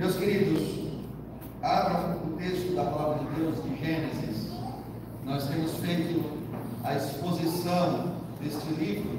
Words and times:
Meus 0.00 0.16
queridos, 0.16 0.62
abram 1.60 2.22
o 2.24 2.36
texto 2.38 2.74
da 2.74 2.84
palavra 2.84 3.18
de 3.18 3.34
Deus 3.38 3.62
de 3.62 3.84
Gênesis. 3.84 4.50
Nós 5.26 5.46
temos 5.46 5.76
feito 5.76 6.24
a 6.82 6.96
exposição 6.96 8.14
deste 8.40 8.66
livro, 8.82 9.10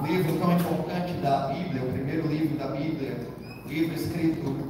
um 0.00 0.04
livro 0.04 0.36
tão 0.40 0.50
importante 0.58 1.12
da 1.22 1.46
Bíblia, 1.46 1.80
o 1.80 1.92
primeiro 1.92 2.26
livro 2.26 2.58
da 2.58 2.72
Bíblia, 2.72 3.16
livro 3.68 3.94
escrito 3.94 4.68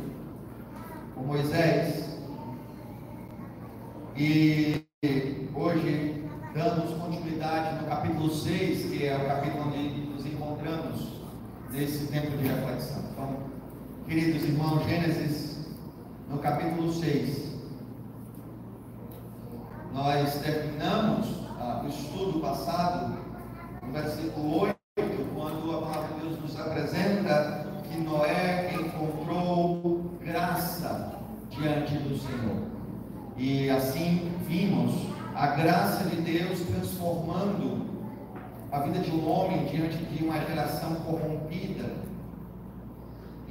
por 1.15 1.27
Moisés. 1.27 2.19
E 4.15 4.85
hoje 5.55 6.23
damos 6.53 6.93
continuidade 6.99 7.81
no 7.81 7.89
capítulo 7.89 8.31
6, 8.31 8.91
que 8.91 9.07
é 9.07 9.17
o 9.17 9.27
capítulo 9.27 9.69
onde 9.69 9.89
nos 10.11 10.27
encontramos 10.27 11.23
nesse 11.71 12.09
tempo 12.09 12.37
de 12.37 12.47
reflexão. 12.47 13.03
Então, 13.11 13.52
queridos 14.07 14.43
irmãos, 14.43 14.85
Gênesis, 14.85 15.59
no 16.29 16.39
capítulo 16.39 16.93
6, 16.93 17.53
nós 19.95 20.35
terminamos 20.41 21.29
ah, 21.59 21.83
o 21.85 21.89
estudo 21.89 22.41
passado, 22.41 23.17
no 23.83 23.93
versículo 23.93 24.61
8, 24.63 24.77
quando 25.35 25.77
a 25.77 25.83
palavra 25.83 26.15
de 26.15 26.21
Deus 26.21 26.41
nos 26.41 26.61
apresenta 26.61 27.67
que 27.89 27.99
Noé 27.99 28.75
encontrou 28.75 30.19
graça 30.21 31.15
diante 31.51 31.95
do 31.95 32.19
Senhor. 32.19 32.63
E 33.37 33.71
assim 33.71 34.33
vimos 34.47 34.95
a 35.35 35.49
graça 35.49 36.05
de 36.05 36.17
Deus 36.17 36.61
transformando 36.61 37.87
a 38.71 38.81
vida 38.81 38.99
de 38.99 39.11
um 39.11 39.31
homem 39.31 39.65
diante 39.67 39.97
de 39.97 40.25
uma 40.25 40.39
geração 40.41 40.95
corrompida. 40.97 42.02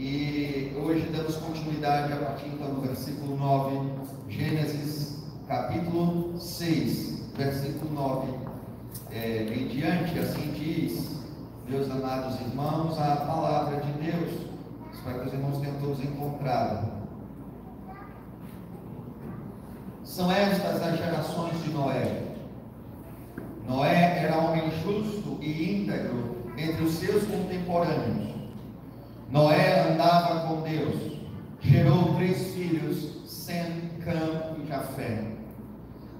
E 0.03 0.75
hoje 0.83 1.11
damos 1.15 1.35
continuidade 1.35 2.11
a 2.11 2.15
partir 2.15 2.47
então 2.47 2.73
do 2.73 2.81
versículo 2.81 3.37
9, 3.37 3.91
Gênesis 4.29 5.21
capítulo 5.48 6.39
6, 6.39 7.29
versículo 7.37 7.93
9 7.93 8.34
é, 9.11 9.43
em 9.43 9.67
diante, 9.67 10.17
assim 10.17 10.53
diz, 10.53 11.21
meus 11.70 11.87
amados 11.91 12.41
irmãos, 12.41 12.98
a 12.98 13.15
palavra 13.17 13.79
de 13.79 13.91
Deus. 13.91 14.48
Espero 14.91 15.20
que 15.20 15.27
os 15.27 15.34
irmãos 15.34 15.57
tenham 15.59 15.79
todos 15.79 16.04
encontrado. 16.04 16.91
São 20.04 20.31
estas 20.31 20.81
as 20.81 20.98
gerações 20.98 21.61
de 21.61 21.70
Noé. 21.70 22.23
Noé 23.67 24.23
era 24.23 24.39
homem 24.39 24.63
justo 24.83 25.37
e 25.41 25.76
íntegro 25.76 26.37
entre 26.57 26.85
os 26.85 26.93
seus 26.93 27.23
contemporâneos. 27.26 28.20
Com 30.40 30.62
Deus, 30.62 31.20
gerou 31.62 32.15
três 32.15 32.54
filhos, 32.54 33.21
Sem, 33.26 33.90
Cam 34.04 34.55
e 34.63 34.68
Jafé. 34.68 35.23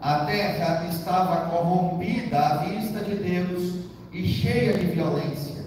A 0.02 0.26
terra 0.26 0.88
estava 0.90 1.50
corrompida 1.50 2.40
à 2.40 2.58
vista 2.58 3.00
de 3.02 3.16
Deus 3.16 3.76
e 4.12 4.23
cheia 4.23 4.78
de 4.78 4.88
violência. 4.88 5.64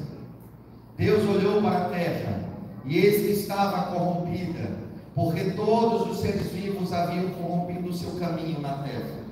Deus 0.97 1.29
olhou 1.29 1.63
para 1.63 1.87
a 1.87 1.89
terra 1.89 2.45
e 2.85 2.99
eis 2.99 3.23
que 3.23 3.33
estava 3.33 3.93
corrompida 3.93 4.85
porque 5.15 5.51
todos 5.51 6.11
os 6.11 6.21
seres 6.21 6.51
vivos 6.51 6.93
haviam 6.93 7.31
corrompido 7.31 7.89
o 7.89 7.93
seu 7.93 8.11
caminho 8.19 8.61
na 8.61 8.75
terra. 8.79 9.25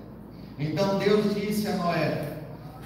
Então 0.59 0.99
Deus 0.99 1.35
disse 1.35 1.67
a 1.67 1.77
Noé: 1.77 2.37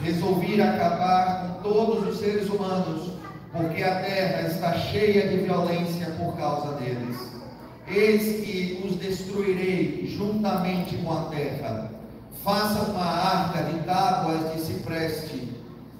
Resolvi 0.03 0.61
acabar 0.61 1.43
com 1.43 1.63
todos 1.63 2.09
os 2.09 2.19
seres 2.19 2.49
humanos, 2.49 3.13
porque 3.57 3.83
a 3.83 4.01
terra 4.03 4.49
está 4.49 4.73
cheia 4.75 5.29
de 5.29 5.39
violência 5.39 6.07
por 6.19 6.37
causa 6.37 6.73
deles. 6.77 7.17
Eis 7.89 8.45
que 8.45 8.83
os 8.85 8.97
destruirei 8.97 10.07
juntamente 10.07 10.97
com 10.99 11.13
a 11.13 11.23
terra. 11.27 11.91
Faça 12.45 12.91
uma 12.91 13.05
arca 13.05 13.63
de 13.65 13.79
tábuas 13.85 14.53
de 14.53 14.61
cipreste. 14.61 15.49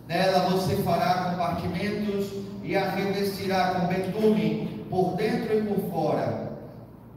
Nela 0.07 0.51
você 0.51 0.77
fará 0.77 1.31
compartimentos 1.31 2.31
e 2.63 2.77
a 2.77 2.91
revestirá 2.91 3.75
com 3.75 3.87
betume 3.87 4.85
por 4.91 5.17
dentro 5.17 5.59
e 5.59 5.63
por 5.63 5.91
fora 5.91 6.47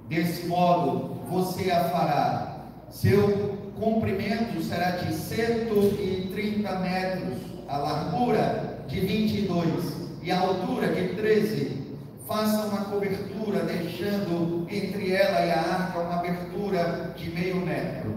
Desse 0.08 0.48
modo, 0.48 1.20
você 1.30 1.70
a 1.70 1.84
fará. 1.90 2.66
Seu 2.90 3.60
comprimento 3.80 4.60
será 4.64 4.92
de 4.92 5.14
130 5.14 6.80
metros, 6.80 7.38
a 7.68 7.78
largura 7.78 8.84
de 8.88 9.00
22 9.02 9.99
e 10.22 10.32
a 10.32 10.40
altura 10.40 10.88
de 10.90 11.16
13. 11.16 11.80
Faça 12.28 12.68
uma 12.68 12.86
cobertura, 12.86 13.62
deixando 13.62 14.68
entre 14.70 15.14
ela 15.14 15.46
e 15.46 15.52
a 15.52 15.60
arca 15.60 16.00
uma 16.00 16.20
abertura 16.20 17.14
de 17.18 17.30
meio 17.32 17.58
metro. 17.58 18.16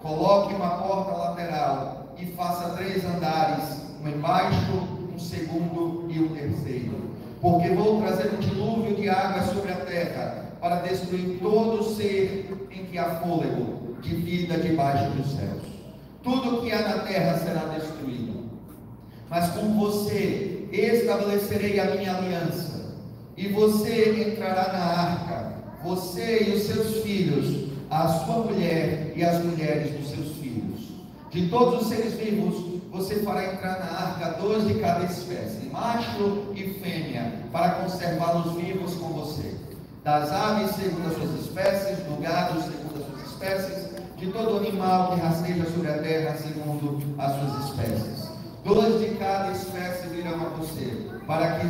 Coloque 0.00 0.54
uma 0.54 0.70
porta 0.70 1.12
lateral 1.12 2.14
e 2.18 2.26
faça 2.26 2.70
três 2.70 3.04
andares, 3.04 3.82
um 4.02 4.08
embaixo, 4.08 4.72
um 5.14 5.18
segundo 5.18 6.06
e 6.10 6.18
um 6.18 6.28
terceiro. 6.34 7.10
Porque 7.40 7.68
vou 7.70 8.02
trazer 8.02 8.32
um 8.34 8.38
dilúvio 8.38 8.96
de 8.96 9.08
água 9.08 9.42
sobre 9.42 9.70
a 9.70 9.76
terra 9.76 10.44
para 10.60 10.76
destruir 10.76 11.38
todo 11.40 11.94
ser 11.94 12.68
em 12.70 12.86
que 12.86 12.98
há 12.98 13.20
fôlego 13.20 13.96
de 14.00 14.14
vida 14.16 14.58
debaixo 14.58 15.10
dos 15.10 15.30
céus. 15.32 15.62
Tudo 16.22 16.62
que 16.62 16.72
há 16.72 16.82
na 16.82 16.98
terra 17.00 17.38
será 17.38 17.66
destruído. 17.66 18.33
Mas 19.28 19.50
com 19.50 19.78
você 19.78 20.68
estabelecerei 20.72 21.80
a 21.80 21.94
minha 21.94 22.16
aliança, 22.16 22.94
e 23.36 23.48
você 23.48 24.30
entrará 24.30 24.72
na 24.72 24.84
arca, 24.84 25.52
você 25.82 26.44
e 26.48 26.56
os 26.56 26.62
seus 26.64 27.02
filhos, 27.02 27.68
a 27.90 28.08
sua 28.08 28.44
mulher 28.44 29.12
e 29.14 29.24
as 29.24 29.42
mulheres 29.44 29.92
dos 29.92 30.10
seus 30.10 30.36
filhos. 30.36 30.80
De 31.30 31.48
todos 31.48 31.82
os 31.82 31.88
seres 31.88 32.14
vivos, 32.14 32.80
você 32.90 33.16
fará 33.16 33.52
entrar 33.52 33.80
na 33.80 33.86
arca 33.86 34.40
dois 34.40 34.66
de 34.66 34.74
cada 34.74 35.04
espécie, 35.04 35.68
macho 35.72 36.52
e 36.54 36.74
fêmea, 36.80 37.32
para 37.50 37.70
conservá-los 37.70 38.54
vivos 38.54 38.94
com 38.94 39.08
você 39.08 39.64
das 40.04 40.30
aves 40.30 40.76
segundo 40.76 41.08
as 41.08 41.16
suas 41.16 41.40
espécies, 41.40 41.98
do 42.00 42.20
gado 42.20 42.60
segundo 42.60 43.00
as 43.00 43.06
suas 43.06 43.32
espécies, 43.32 43.88
de 44.18 44.30
todo 44.30 44.58
animal 44.58 45.14
que 45.14 45.20
rasteja 45.20 45.64
sobre 45.64 45.88
a 45.88 45.98
terra 45.98 46.36
segundo 46.36 47.00
as 47.18 47.32
suas 47.32 47.64
espécies. 47.64 48.23
Dois 48.64 48.98
de 48.98 49.14
cada 49.16 49.52
espécie 49.52 50.08
virão 50.08 50.40
a 50.40 50.48
você, 50.56 51.06
para 51.26 51.58
que, 51.58 51.66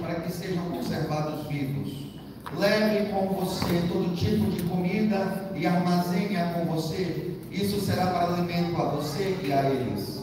para 0.00 0.14
que 0.14 0.32
sejam 0.32 0.64
conservados 0.70 1.46
vivos. 1.46 2.08
Leve 2.56 3.12
com 3.12 3.26
você 3.34 3.86
todo 3.86 4.16
tipo 4.16 4.50
de 4.50 4.62
comida 4.62 5.50
e 5.54 5.66
armazene-a 5.66 6.54
com 6.54 6.64
você. 6.64 7.36
Isso 7.50 7.78
será 7.82 8.06
para 8.06 8.32
alimento 8.32 8.80
a 8.80 8.86
você 8.86 9.38
e 9.44 9.52
a 9.52 9.68
eles. 9.68 10.22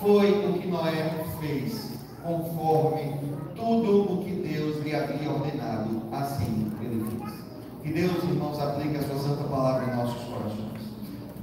Foi 0.00 0.46
o 0.48 0.60
que 0.60 0.68
Noé 0.68 1.12
fez, 1.40 1.90
conforme 2.22 3.18
tudo 3.56 4.12
o 4.12 4.24
que 4.24 4.30
Deus 4.30 4.80
lhe 4.84 4.94
havia 4.94 5.28
ordenado. 5.28 6.02
Assim 6.12 6.70
ele 6.80 7.04
fez. 7.04 7.34
Que 7.82 7.92
Deus, 7.92 8.22
irmãos, 8.22 8.60
aplique 8.60 8.96
a 8.96 9.02
sua 9.02 9.18
santa 9.18 9.42
palavra 9.42 9.92
em 9.92 9.96
nossos 9.96 10.22
corações. 10.22 10.82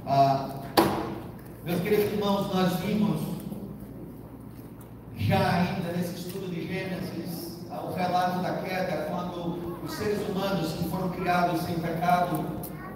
Ah, 0.06 0.48
meus 1.66 1.82
queridos 1.82 2.14
irmãos, 2.14 2.54
nós 2.54 2.80
vimos 2.80 3.31
já 5.26 5.38
ainda 5.38 5.92
nesse 5.96 6.26
estudo 6.26 6.50
de 6.52 6.66
Gênesis 6.66 7.58
o 7.70 7.94
relato 7.94 8.40
da 8.40 8.52
queda, 8.54 9.06
quando 9.08 9.78
os 9.84 9.92
seres 9.94 10.28
humanos 10.28 10.72
que 10.72 10.88
foram 10.88 11.10
criados 11.10 11.62
sem 11.62 11.74
pecado 11.76 12.44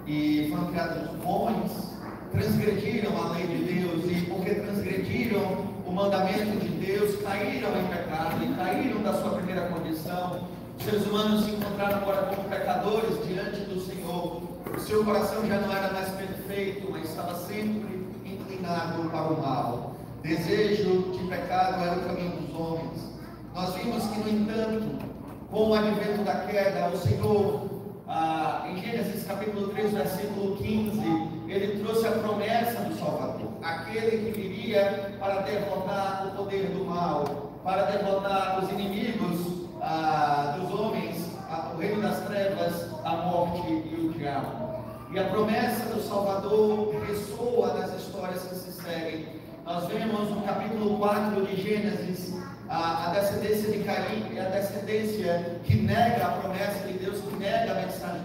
e 0.05 0.47
foram 0.49 0.67
criados 0.67 1.09
bons, 1.23 1.97
transgrediram 2.31 3.17
a 3.17 3.31
lei 3.31 3.47
de 3.47 3.73
Deus 3.73 4.05
e 4.05 4.25
porque 4.25 4.55
transgrediram 4.55 5.67
o 5.85 5.91
mandamento 5.91 6.59
de 6.59 6.69
Deus, 6.85 7.21
caíram 7.21 7.69
em 7.79 7.87
pecado 7.87 8.43
e 8.43 8.53
caíram 8.55 9.01
da 9.01 9.13
sua 9.13 9.31
primeira 9.31 9.67
condição. 9.69 10.47
Os 10.77 10.85
seres 10.85 11.07
humanos 11.07 11.45
se 11.45 11.51
encontraram 11.51 11.97
agora 11.97 12.35
como 12.35 12.49
pecadores 12.49 13.27
diante 13.27 13.61
do 13.61 13.79
Senhor. 13.79 14.43
O 14.75 14.79
seu 14.79 15.03
coração 15.03 15.47
já 15.47 15.59
não 15.59 15.75
era 15.75 15.91
mais 15.91 16.09
perfeito, 16.09 16.91
mas 16.91 17.09
estava 17.09 17.35
sempre 17.35 18.05
inclinado 18.25 19.09
para 19.09 19.21
o 19.23 19.41
mal. 19.41 19.96
Desejo 20.21 21.11
de 21.11 21.27
pecado 21.27 21.83
era 21.83 21.95
o 21.97 22.03
caminho 22.03 22.31
dos 22.41 22.59
homens. 22.59 23.17
Nós 23.53 23.73
vimos 23.75 24.03
que, 24.07 24.19
no 24.19 24.29
entanto, 24.29 25.05
com 25.49 25.69
o 25.69 25.73
advento 25.73 26.23
da 26.23 26.35
queda, 26.45 26.89
o 26.89 26.97
Senhor, 26.97 27.61
ah, 28.07 28.67
em 28.69 28.81
Gênesis 28.81 29.25
capítulo 29.25 29.69
3, 29.69 29.93
versículo 29.93 30.57
15, 30.57 31.01
ele 31.47 31.83
trouxe 31.83 32.07
a 32.07 32.11
promessa 32.11 32.81
do 32.81 32.95
Salvador, 32.99 33.49
aquele 33.61 34.31
que 34.31 34.41
viria 34.41 35.15
para 35.19 35.41
derrotar 35.41 36.27
o 36.27 36.37
poder 36.37 36.67
do 36.71 36.85
mal, 36.85 37.53
para 37.63 37.83
derrotar 37.83 38.63
os 38.63 38.69
inimigos 38.71 39.67
ah, 39.81 40.57
dos 40.59 40.79
homens, 40.79 41.31
ah, 41.49 41.71
o 41.73 41.79
reino 41.79 42.01
das 42.01 42.19
trevas, 42.25 42.89
a 43.05 43.11
morte 43.11 43.67
e 43.69 44.09
o 44.09 44.13
diabo. 44.13 44.67
E 45.11 45.19
a 45.19 45.23
promessa 45.23 45.85
do 45.85 46.01
Salvador 46.01 46.93
ressoa 47.07 47.73
nas 47.75 47.93
histórias 47.93 48.43
que 48.43 48.55
se 48.55 48.71
seguem. 48.73 49.46
Nós 49.67 49.85
vemos 49.87 50.29
no 50.29 50.41
capítulo 50.43 50.97
4 50.97 51.45
de 51.45 51.61
Gênesis 51.61 52.33
a, 52.69 53.09
a 53.09 53.13
descendência 53.13 53.71
de 53.71 53.83
Caim 53.83 54.33
e 54.33 54.39
a 54.39 54.45
descendência 54.45 55.59
que 55.65 55.75
nega 55.75 56.25
a 56.25 56.31
promessa 56.31 56.87
de 56.87 56.93
Deus, 56.93 57.19
que 57.19 57.35
nega 57.35 57.73
a 57.73 57.75
mensagem 57.75 58.17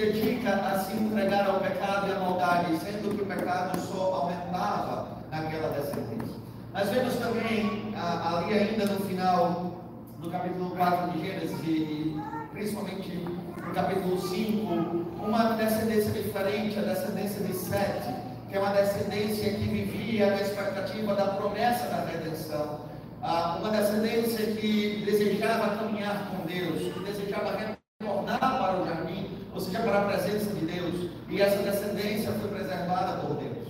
dedica 0.00 0.54
a 0.54 0.78
se 0.78 0.96
entregar 0.96 1.46
ao 1.46 1.60
pecado 1.60 2.08
e 2.08 2.12
à 2.12 2.20
maldade, 2.20 2.78
sendo 2.78 3.14
que 3.14 3.22
o 3.22 3.26
pecado 3.26 3.78
só 3.80 4.14
aumentava 4.14 5.18
naquela 5.30 5.68
descendência. 5.68 6.40
Nós 6.72 6.88
vemos 6.88 7.16
também, 7.16 7.94
ali 7.94 8.54
ainda 8.54 8.86
no 8.86 9.04
final 9.04 9.84
do 10.18 10.30
capítulo 10.30 10.70
4 10.70 11.10
de 11.10 11.26
Gênesis, 11.26 11.60
e 11.64 12.16
principalmente 12.52 13.10
no 13.14 13.74
capítulo 13.74 14.20
5, 14.20 15.22
uma 15.22 15.54
descendência 15.56 16.12
diferente, 16.12 16.78
a 16.78 16.82
descendência 16.82 17.44
de 17.44 17.52
Sete, 17.52 18.14
que 18.50 18.56
é 18.56 18.60
uma 18.60 18.72
descendência 18.72 19.52
que 19.52 19.64
vivia 19.64 20.30
na 20.30 20.40
expectativa 20.40 21.14
da 21.14 21.26
promessa 21.26 21.86
da 21.86 22.04
redenção. 22.04 22.80
Uma 23.22 23.70
descendência 23.70 24.44
que 24.56 25.04
desejava 25.06 25.76
caminhar 25.76 26.30
com 26.30 26.46
Deus, 26.46 26.92
que 26.92 27.00
desejava 27.00 27.56
retornar 27.56 28.38
para 28.40 28.80
o 28.80 28.86
jardim, 28.86 29.38
ou 29.54 29.60
seja, 29.60 29.80
para 29.80 30.00
a 30.00 30.04
presença 30.06 30.50
de 30.52 30.66
Deus. 30.66 31.10
E 31.28 31.40
essa 31.40 31.62
descendência 31.62 32.32
foi 32.32 32.48
preservada 32.50 33.18
por 33.18 33.36
Deus. 33.36 33.68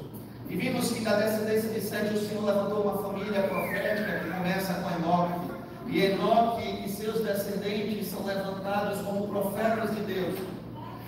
E 0.48 0.56
vimos 0.56 0.90
que 0.92 1.04
da 1.04 1.16
descendência 1.16 1.68
de 1.68 1.80
Sete 1.82 2.14
o 2.14 2.26
Senhor 2.26 2.44
levantou 2.44 2.82
uma 2.82 3.02
família 3.02 3.42
profética 3.42 4.20
que 4.20 4.30
começa 4.30 4.74
com 4.74 4.90
Enoque. 4.96 5.50
E 5.88 6.06
Enoque 6.06 6.84
e 6.86 6.88
seus 6.88 7.20
descendentes 7.22 8.08
são 8.08 8.24
levantados 8.24 9.02
como 9.02 9.28
profetas 9.28 9.94
de 9.94 10.00
Deus. 10.02 10.38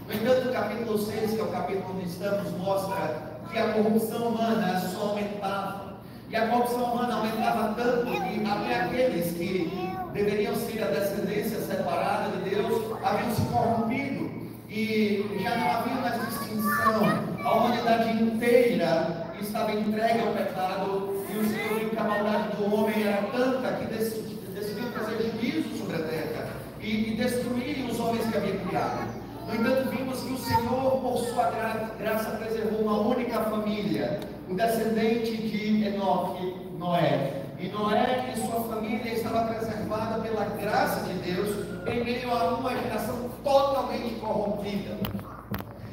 No 0.07 0.15
entanto, 0.15 0.49
o 0.49 0.53
capítulo 0.53 0.99
6, 0.99 1.31
que 1.33 1.41
é 1.41 1.43
o 1.43 1.47
capítulo 1.49 1.95
onde 1.95 2.09
estamos, 2.09 2.51
mostra 2.59 3.23
que 3.51 3.59
a 3.59 3.73
corrupção 3.73 4.29
humana 4.29 4.81
só 4.81 5.11
aumentava. 5.11 5.93
E 6.29 6.37
a 6.37 6.49
corrupção 6.49 6.85
humana 6.93 7.15
aumentava 7.15 7.75
tanto 7.75 8.07
que 8.07 8.45
até 8.47 8.81
aqueles 8.81 9.33
que 9.33 9.71
deveriam 10.13 10.55
ser 10.57 10.83
a 10.83 10.87
descendência 10.87 11.61
separada 11.61 12.37
de 12.37 12.51
Deus 12.51 12.83
haviam 13.03 13.35
se 13.35 13.43
corrompido. 13.43 14.31
E 14.69 15.41
já 15.43 15.57
não 15.57 15.71
havia 15.71 15.95
mais 15.97 16.29
distinção. 16.29 17.45
A 17.45 17.55
humanidade 17.55 18.23
inteira 18.23 19.27
estava 19.41 19.73
entregue 19.73 20.21
ao 20.21 20.33
pecado 20.33 21.25
e 21.29 21.39
o 21.39 21.49
Senhor 21.49 21.79
viu 21.79 21.91
que 21.91 21.99
a 21.99 22.05
maldade 22.05 22.57
do 22.57 22.75
homem 22.75 23.03
era 23.07 23.23
tanta 23.31 23.73
que 23.73 23.87
decidiu, 23.87 24.39
trazer 24.93 25.31
juízo 25.33 25.77
sobre 25.79 25.97
a 25.97 26.07
terra 26.07 26.49
e, 26.81 27.13
e 27.13 27.17
destruir 27.17 27.85
os 27.91 28.01
homens 28.01 28.27
que 28.27 28.37
havia 28.37 28.57
criado. 28.57 29.22
No 29.47 29.55
entanto, 29.55 29.91
vimos 29.91 30.21
que 30.21 30.33
o 30.33 30.39
Senhor, 30.39 31.01
por 31.01 31.19
sua 31.19 31.51
gra 31.51 31.91
graça, 31.99 32.31
preservou 32.37 32.81
uma 32.81 33.01
única 33.01 33.41
família, 33.41 34.21
o 34.49 34.55
descendente 34.55 35.37
de 35.37 35.85
Enoque, 35.85 36.57
Noé. 36.79 37.43
E 37.59 37.69
Noé 37.69 38.35
e 38.35 38.41
sua 38.41 38.63
família 38.65 39.13
estava 39.13 39.55
preservada 39.55 40.21
pela 40.21 40.45
graça 40.45 41.01
de 41.03 41.15
Deus 41.15 41.73
em 41.87 42.05
meio 42.05 42.33
a 42.33 42.55
uma 42.55 42.71
geração 42.71 43.31
totalmente 43.45 44.15
corrompida. 44.21 44.99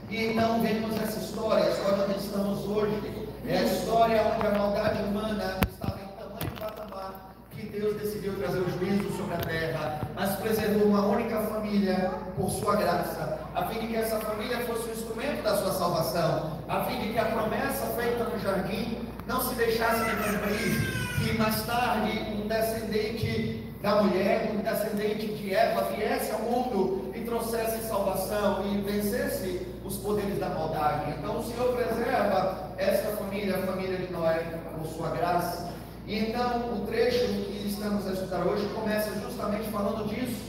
E 0.09 0.25
então 0.25 0.61
vemos 0.61 0.99
essa 1.01 1.19
história, 1.19 1.65
a 1.65 1.69
história 1.69 2.05
onde 2.05 2.17
estamos 2.17 2.67
hoje, 2.67 3.27
é 3.45 3.57
a 3.59 3.63
história 3.63 4.33
onde 4.35 4.47
a 4.47 4.51
maldade 4.51 5.03
humana 5.03 5.59
estava 5.69 5.99
em 5.99 6.07
tamanho 6.17 6.59
patamar 6.59 7.35
que 7.51 7.67
Deus 7.67 7.95
decidiu 7.97 8.35
trazer 8.37 8.59
o 8.59 8.69
juízo 8.71 9.15
sobre 9.15 9.35
a 9.35 9.37
terra, 9.37 10.01
mas 10.15 10.35
preservou 10.37 10.87
uma 10.87 11.05
única 11.05 11.39
família 11.41 12.11
por 12.35 12.49
sua 12.49 12.75
graça, 12.75 13.38
a 13.59 13.67
fim 13.67 13.79
de 13.79 13.87
que 13.87 13.95
essa 13.97 14.17
família 14.19 14.59
fosse 14.59 14.87
o 14.87 14.91
instrumento 14.93 15.43
da 15.43 15.57
sua 15.57 15.73
salvação, 15.73 16.59
a 16.69 16.85
fim 16.85 16.97
de 17.01 17.09
que 17.09 17.19
a 17.19 17.25
promessa 17.25 17.87
feita 17.87 18.23
no 18.23 18.39
jardim 18.39 18.99
não 19.27 19.41
se 19.41 19.53
deixasse 19.55 20.05
de 20.05 20.15
cumprir, 20.15 21.19
que 21.19 21.37
mais 21.37 21.61
tarde 21.65 22.19
um 22.41 22.47
descendente 22.47 23.65
da 23.81 24.01
mulher, 24.01 24.51
um 24.53 24.61
descendente 24.61 25.27
de 25.27 25.53
Eva, 25.53 25.89
viesse 25.93 26.31
ao 26.31 26.39
mundo 26.39 27.11
e 27.13 27.19
trouxesse 27.19 27.85
salvação 27.85 28.65
e 28.65 28.77
vencesse 28.77 29.67
os 29.83 29.97
poderes 29.97 30.39
da 30.39 30.49
maldade. 30.49 31.11
Então 31.17 31.39
o 31.39 31.43
Senhor 31.43 31.75
preserva 31.75 32.71
esta 32.77 33.09
família, 33.17 33.57
a 33.57 33.67
família 33.67 33.97
de 33.97 34.13
Noé, 34.13 34.39
por 34.77 34.87
sua 34.87 35.09
graça. 35.09 35.73
E 36.07 36.17
então 36.17 36.75
o 36.75 36.85
trecho 36.87 37.25
que 37.27 37.67
estamos 37.67 38.07
a 38.07 38.13
estudar 38.13 38.47
hoje 38.47 38.65
começa 38.69 39.11
justamente 39.19 39.69
falando 39.69 40.07
disso. 40.07 40.48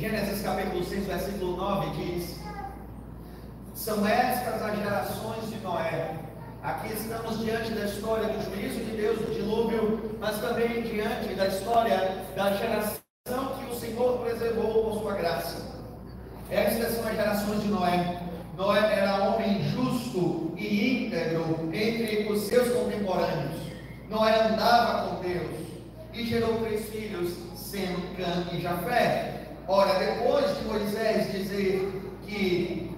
Gênesis 0.00 0.40
capítulo 0.40 0.82
6, 0.82 1.06
versículo 1.06 1.56
9 1.58 1.90
diz: 1.90 2.40
São 3.74 4.06
estas 4.06 4.62
as 4.62 4.78
gerações 4.78 5.50
de 5.50 5.56
Noé 5.56 6.14
Aqui 6.62 6.94
estamos 6.94 7.38
diante 7.40 7.72
da 7.72 7.84
história 7.84 8.28
do 8.28 8.42
juízo 8.42 8.80
de 8.80 8.96
Deus, 8.96 9.18
do 9.18 9.34
dilúvio, 9.34 10.16
mas 10.18 10.40
também 10.40 10.80
diante 10.80 11.34
da 11.34 11.48
história 11.48 12.16
da 12.34 12.50
geração 12.56 13.58
que 13.58 13.70
o 13.70 13.74
Senhor 13.74 14.20
preservou 14.20 14.84
por 14.84 15.02
sua 15.02 15.14
graça. 15.16 15.70
Estas 16.50 16.94
são 16.94 17.06
as 17.06 17.16
gerações 17.16 17.62
de 17.62 17.68
Noé. 17.68 18.22
Noé 18.56 19.00
era 19.00 19.22
homem 19.24 19.62
justo 19.64 20.54
e 20.56 21.04
íntegro 21.04 21.68
entre 21.74 22.26
os 22.32 22.40
seus 22.44 22.72
contemporâneos. 22.72 23.54
Noé 24.08 24.48
andava 24.48 25.08
com 25.08 25.20
Deus 25.20 25.56
e 26.14 26.24
gerou 26.24 26.58
três 26.60 26.88
filhos, 26.88 27.34
Sem, 27.54 27.94
Cã 28.16 28.46
e 28.50 28.62
Jafé. 28.62 29.39
Ora, 29.72 30.00
depois 30.00 30.46
de 30.58 30.64
Moisés 30.64 31.30
dizer 31.30 31.88
que 32.26 32.90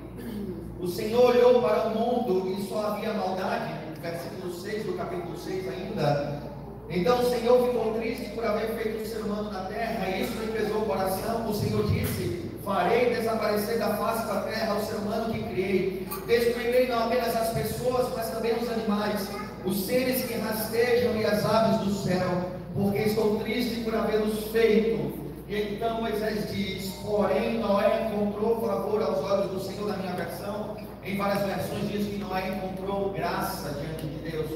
o 0.80 0.88
Senhor 0.88 1.36
olhou 1.36 1.60
para 1.60 1.88
o 1.88 1.90
mundo 1.90 2.48
e 2.48 2.66
só 2.66 2.86
havia 2.86 3.12
maldade, 3.12 3.74
versículo 4.00 4.54
6 4.54 4.84
do 4.84 4.94
capítulo 4.94 5.36
6 5.36 5.68
ainda. 5.68 6.40
Então 6.88 7.20
o 7.20 7.28
Senhor 7.28 7.68
ficou 7.68 7.92
triste 7.92 8.30
por 8.30 8.46
haver 8.46 8.70
feito 8.70 9.02
o 9.02 9.06
ser 9.06 9.18
humano 9.18 9.52
na 9.52 9.64
terra, 9.66 10.08
e 10.08 10.22
isso 10.22 10.32
lhe 10.40 10.50
pesou 10.50 10.78
o 10.78 10.86
coração. 10.86 11.46
O 11.46 11.54
Senhor 11.54 11.86
disse: 11.90 12.50
Farei 12.64 13.16
desaparecer 13.16 13.78
da 13.78 13.94
face 13.94 14.26
da 14.26 14.40
terra 14.40 14.74
o 14.74 14.82
ser 14.82 14.94
humano 14.94 15.30
que 15.30 15.42
criei. 15.42 16.08
Destruirei 16.26 16.88
não 16.88 17.04
apenas 17.04 17.36
as 17.36 17.50
pessoas, 17.50 18.08
mas 18.16 18.30
também 18.30 18.54
os 18.54 18.70
animais, 18.70 19.28
os 19.66 19.84
seres 19.84 20.24
que 20.24 20.38
rastejam 20.38 21.16
e 21.16 21.26
as 21.26 21.44
aves 21.44 21.86
do 21.86 21.92
céu, 21.92 22.30
porque 22.72 23.00
estou 23.00 23.40
triste 23.40 23.84
por 23.84 23.94
havê-los 23.94 24.44
feito. 24.44 25.21
Então 25.54 26.00
Moisés 26.00 26.50
diz: 26.50 26.94
Porém, 27.04 27.58
Noé 27.58 28.06
encontrou 28.06 28.66
favor 28.66 29.02
aos 29.02 29.18
olhos 29.18 29.50
do 29.50 29.60
Senhor, 29.60 29.88
na 29.88 29.96
minha 29.98 30.14
versão. 30.14 30.78
Em 31.04 31.18
várias 31.18 31.44
versões 31.44 31.90
diz 31.90 32.06
que 32.06 32.16
Noé 32.16 32.48
encontrou 32.48 33.10
graça 33.10 33.70
diante 33.70 34.06
de 34.06 34.30
Deus. 34.30 34.46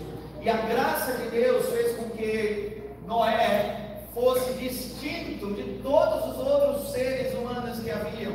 E 0.40 0.48
a 0.48 0.56
graça 0.56 1.12
de 1.12 1.28
Deus 1.28 1.66
fez 1.66 1.96
com 1.96 2.08
que 2.10 2.82
Noé 3.06 4.04
fosse 4.14 4.54
distinto 4.54 5.52
de 5.52 5.80
todos 5.82 6.30
os 6.30 6.38
outros 6.38 6.92
seres 6.92 7.34
humanos 7.34 7.78
que 7.80 7.90
haviam. 7.90 8.32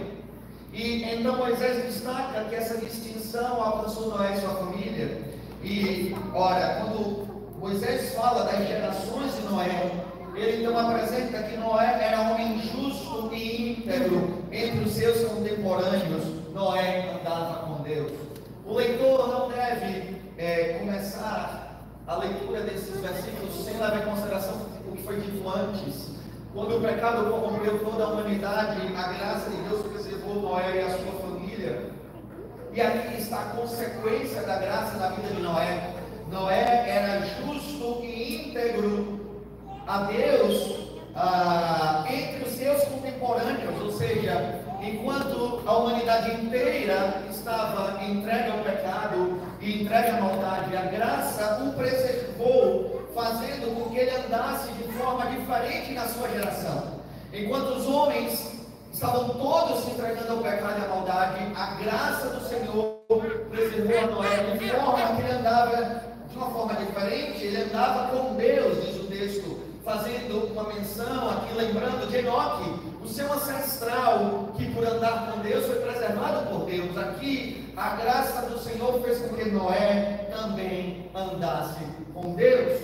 E 0.72 1.04
então 1.04 1.38
Moisés 1.38 1.84
destaca 1.84 2.44
que 2.44 2.56
essa 2.56 2.78
distinção 2.78 3.64
alcançou 3.64 4.10
Noé 4.10 4.34
e 4.34 4.40
sua 4.40 4.54
família. 4.56 5.22
E, 5.64 6.16
ora, 6.34 6.82
quando 6.82 7.28
Moisés 7.60 8.14
fala 8.14 8.44
das 8.44 8.68
gerações 8.68 9.36
de 9.36 9.42
Noé, 9.44 9.92
ele 10.36 10.64
então 10.64 10.80
apresenta 10.80 11.44
que 11.44 11.58
Noé 11.58 12.00
era 12.02 12.22
um 12.22 12.32
homem 12.32 12.62
justo 12.62 13.30
e 13.34 13.81
íntegro 13.92 14.46
entre 14.52 14.86
os 14.86 14.94
seus 14.94 15.28
contemporâneos. 15.28 16.24
Noé 16.54 17.12
andava 17.20 17.66
com 17.66 17.84
Deus. 17.84 18.12
O 18.66 18.74
leitor 18.74 19.28
não 19.28 19.50
deve 19.50 20.22
é, 20.38 20.78
começar 20.80 21.84
a 22.08 22.16
leitura 22.16 22.62
desses 22.62 23.00
versículos 23.00 23.54
sem 23.66 23.74
levar 23.74 24.02
em 24.02 24.06
consideração 24.06 24.56
o 24.88 24.96
que 24.96 25.04
foi 25.04 25.20
dito 25.20 25.48
antes. 25.48 26.12
Quando 26.54 26.78
o 26.78 26.82
pecado 26.82 27.30
corrompeu 27.30 27.80
toda 27.80 28.04
a 28.04 28.08
humanidade, 28.08 28.82
a 28.96 29.14
graça 29.14 29.50
de 29.50 29.58
Deus 29.70 29.86
preservou 29.88 30.42
Noé 30.42 30.78
e 30.78 30.82
a 30.82 30.90
sua 30.90 31.20
família. 31.22 31.92
E 32.74 32.82
aqui 32.82 33.22
está 33.22 33.42
a 33.42 33.46
consequência 33.56 34.42
da 34.44 34.58
graça 34.58 34.98
na 34.98 35.10
vida 35.10 35.34
de 35.34 35.42
Noé. 35.42 35.94
Noé 36.30 36.90
era 36.90 37.26
justo 37.26 38.04
e 38.04 38.50
íntegro 38.50 39.20
a 39.88 40.04
Deus 40.04 40.81
ah, 41.16 42.06
entre 42.10 42.48
os 42.48 42.56
seus 42.56 42.84
contemporâneos, 42.86 43.82
ou 43.82 43.92
seja, 43.92 44.62
enquanto 44.82 45.62
a 45.66 45.78
humanidade 45.78 46.44
inteira 46.44 47.22
estava 47.30 48.04
entregue 48.04 48.52
ao 48.52 48.60
pecado 48.60 49.42
e 49.60 49.84
entregue 49.84 50.10
à 50.10 50.22
maldade, 50.22 50.76
a 50.76 50.82
graça 50.84 51.64
o 51.64 51.74
preservou, 51.74 53.02
fazendo 53.14 53.76
com 53.76 53.90
que 53.90 54.00
ele 54.00 54.12
andasse 54.12 54.72
de 54.74 54.84
forma 54.94 55.26
diferente 55.26 55.94
na 55.94 56.08
sua 56.08 56.30
geração. 56.30 57.02
Enquanto 57.34 57.76
os 57.76 57.88
homens 57.88 58.62
estavam 58.92 59.30
todos 59.30 59.84
se 59.84 59.92
entregando 59.92 60.34
ao 60.34 60.38
pecado 60.40 60.80
e 60.80 60.86
à 60.86 60.88
maldade, 60.88 61.40
a 61.56 61.66
graça 61.84 62.28
do 62.30 62.48
Senhor 62.48 63.02
preservou 63.50 63.98
a 63.98 64.08
Noé 64.08 64.58
de 64.58 64.70
forma 64.70 65.16
que 65.16 65.22
ele 65.22 65.32
andava 65.32 66.02
de 66.30 66.38
uma 66.38 66.50
forma 66.52 66.74
diferente, 66.76 67.44
ele 67.44 67.64
andava 67.64 68.16
com 68.16 68.36
Deus, 68.36 68.86
diz 68.86 68.96
o 68.96 69.08
texto 69.08 69.61
fazendo 69.84 70.52
uma 70.52 70.64
menção 70.64 71.30
aqui, 71.30 71.54
lembrando 71.56 72.10
de 72.10 72.18
Enoque, 72.18 72.70
o 73.04 73.08
seu 73.08 73.32
ancestral, 73.34 74.54
que 74.58 74.66
por 74.72 74.86
andar 74.86 75.32
com 75.32 75.40
Deus 75.40 75.66
foi 75.66 75.78
preservado 75.78 76.48
por 76.50 76.66
Deus. 76.66 76.96
Aqui, 76.98 77.74
a 77.76 77.96
graça 77.96 78.44
do 78.44 78.60
Senhor 78.60 79.02
fez 79.02 79.20
com 79.20 79.36
que 79.36 79.50
Noé 79.50 80.30
também 80.32 81.10
andasse 81.16 81.84
com 82.14 82.34
Deus. 82.36 82.80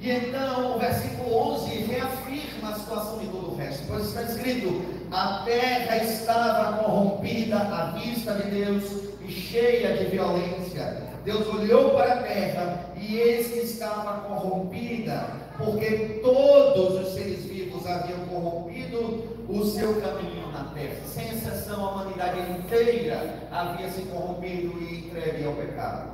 E 0.00 0.10
então 0.10 0.76
o 0.76 0.78
versículo 0.78 1.34
11 1.54 1.70
reafirma 1.70 2.70
a 2.70 2.74
situação 2.74 3.18
de 3.18 3.26
todo 3.26 3.52
o 3.52 3.56
resto, 3.56 3.84
pois 3.88 4.06
está 4.06 4.22
escrito: 4.22 4.82
a 5.10 5.42
terra 5.44 5.96
estava 5.96 6.76
corrompida 6.78 7.56
à 7.56 7.90
vista 7.98 8.34
de 8.34 8.50
Deus 8.50 8.84
e 9.20 9.30
cheia 9.30 9.96
de 9.96 10.04
violência. 10.04 11.08
Deus 11.28 11.46
olhou 11.46 11.90
para 11.90 12.14
a 12.14 12.22
terra 12.22 12.86
e 12.96 13.18
eis 13.18 13.48
que 13.48 13.58
estava 13.58 14.22
corrompida, 14.22 15.26
porque 15.58 16.20
todos 16.22 17.06
os 17.06 17.12
seres 17.12 17.44
vivos 17.44 17.86
haviam 17.86 18.20
corrompido 18.20 19.44
o 19.46 19.62
seu 19.62 20.00
caminho 20.00 20.50
na 20.50 20.64
terra. 20.72 20.96
Sem 21.04 21.28
exceção, 21.28 21.84
a 21.84 21.90
humanidade 21.90 22.40
inteira 22.52 23.46
havia 23.52 23.90
se 23.90 24.00
corrompido 24.06 24.72
e 24.80 25.00
entregue 25.00 25.44
ao 25.44 25.52
pecado. 25.52 26.12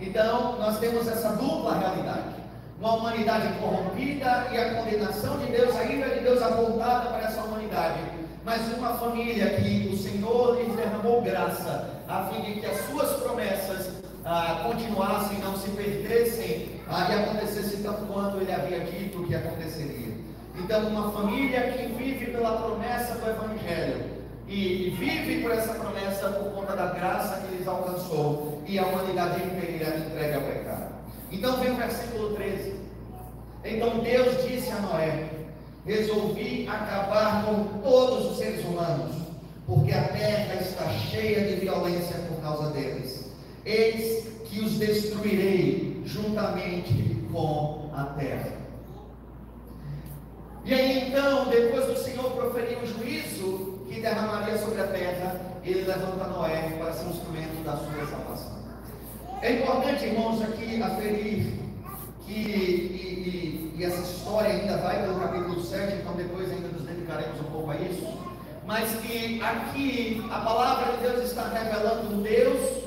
Então, 0.00 0.58
nós 0.58 0.80
temos 0.80 1.06
essa 1.06 1.28
dupla 1.36 1.78
realidade. 1.78 2.34
Uma 2.80 2.94
humanidade 2.94 3.60
corrompida 3.60 4.48
e 4.50 4.58
a 4.58 4.74
condenação 4.74 5.38
de 5.38 5.52
Deus, 5.52 5.76
a 5.76 5.84
ira 5.84 6.16
de 6.16 6.24
Deus 6.24 6.42
apontada 6.42 7.10
para 7.10 7.28
essa 7.28 7.42
humanidade. 7.42 8.00
Mas 8.44 8.76
uma 8.76 8.94
família 8.94 9.50
que 9.50 9.88
o 9.92 9.96
Senhor 9.96 10.09
lhes 10.54 10.74
derramou 10.74 11.22
graça, 11.22 11.90
a 12.08 12.24
fim 12.24 12.42
de 12.42 12.60
que 12.60 12.66
as 12.66 12.76
suas 12.86 13.10
promessas 13.22 13.90
ah, 14.24 14.62
continuassem, 14.64 15.38
não 15.38 15.56
se 15.56 15.70
perdessem 15.70 16.80
ah, 16.88 17.08
e 17.10 17.14
acontecesse 17.14 17.82
tanto 17.82 18.06
quanto 18.06 18.38
ele 18.38 18.52
havia 18.52 18.80
dito 18.80 19.24
que 19.24 19.34
aconteceria. 19.34 20.14
Então, 20.56 20.88
uma 20.88 21.12
família 21.12 21.72
que 21.72 21.92
vive 21.92 22.26
pela 22.26 22.56
promessa 22.58 23.14
do 23.14 23.30
Evangelho 23.30 24.20
e 24.50 24.90
vive 24.98 25.42
por 25.42 25.52
essa 25.52 25.74
promessa 25.74 26.28
por 26.30 26.52
conta 26.52 26.74
da 26.74 26.86
graça 26.86 27.40
que 27.40 27.54
lhes 27.54 27.68
alcançou 27.68 28.60
e 28.66 28.78
a 28.78 28.84
humanidade 28.84 29.44
inteira 29.44 29.96
entregue 29.96 30.34
ao 30.34 30.42
pecado. 30.42 30.94
Então 31.30 31.56
vem 31.60 31.70
o 31.70 31.76
versículo 31.76 32.34
13. 32.34 32.74
Então 33.64 34.00
Deus 34.00 34.48
disse 34.48 34.70
a 34.70 34.80
Noé: 34.80 35.30
Resolvi 35.86 36.68
acabar 36.68 37.44
com 37.44 37.80
todos 37.80 38.32
os 38.32 38.38
seres 38.38 38.64
humanos, 38.64 39.14
porque 39.70 39.92
a 39.92 40.02
terra 40.08 40.60
está 40.60 40.88
cheia 40.88 41.46
de 41.46 41.60
violência 41.60 42.16
por 42.28 42.42
causa 42.42 42.70
deles. 42.70 43.30
Eis 43.64 44.26
que 44.46 44.58
os 44.58 44.72
destruirei 44.80 46.02
juntamente 46.04 47.24
com 47.30 47.88
a 47.94 48.02
terra. 48.18 48.52
E 50.64 50.74
aí 50.74 51.08
então, 51.08 51.48
depois 51.48 51.86
do 51.86 51.96
Senhor 51.96 52.32
proferir 52.32 52.78
o 52.82 52.86
juízo 52.86 53.84
que 53.88 54.00
derramaria 54.00 54.58
sobre 54.58 54.80
a 54.80 54.88
terra, 54.88 55.40
ele 55.64 55.82
levanta 55.84 56.26
Noé 56.26 56.74
para 56.76 56.92
ser 56.92 57.06
um 57.06 57.10
instrumento 57.10 57.64
da 57.64 57.76
sua 57.76 58.06
salvação. 58.08 58.58
É 59.40 59.52
importante, 59.52 60.04
irmãos, 60.04 60.42
aqui 60.42 60.82
aferir 60.82 61.46
que, 62.26 62.32
e, 62.32 63.72
e, 63.76 63.78
e, 63.78 63.84
essa 63.84 64.02
história 64.02 64.50
ainda 64.50 64.78
vai 64.78 65.00
pelo 65.00 65.20
capítulo 65.20 65.62
7, 65.62 65.94
então 65.94 66.14
depois 66.14 66.50
ainda 66.50 66.68
nos 66.68 66.82
dedicaremos 66.82 67.40
um 67.40 67.44
pouco 67.44 67.70
a 67.70 67.76
isso, 67.76 68.29
mas 68.70 68.88
que 69.00 69.42
aqui 69.42 70.24
a 70.30 70.38
palavra 70.38 70.92
de 70.92 70.98
Deus 70.98 71.24
está 71.24 71.48
revelando 71.48 72.14
um 72.14 72.22
Deus 72.22 72.84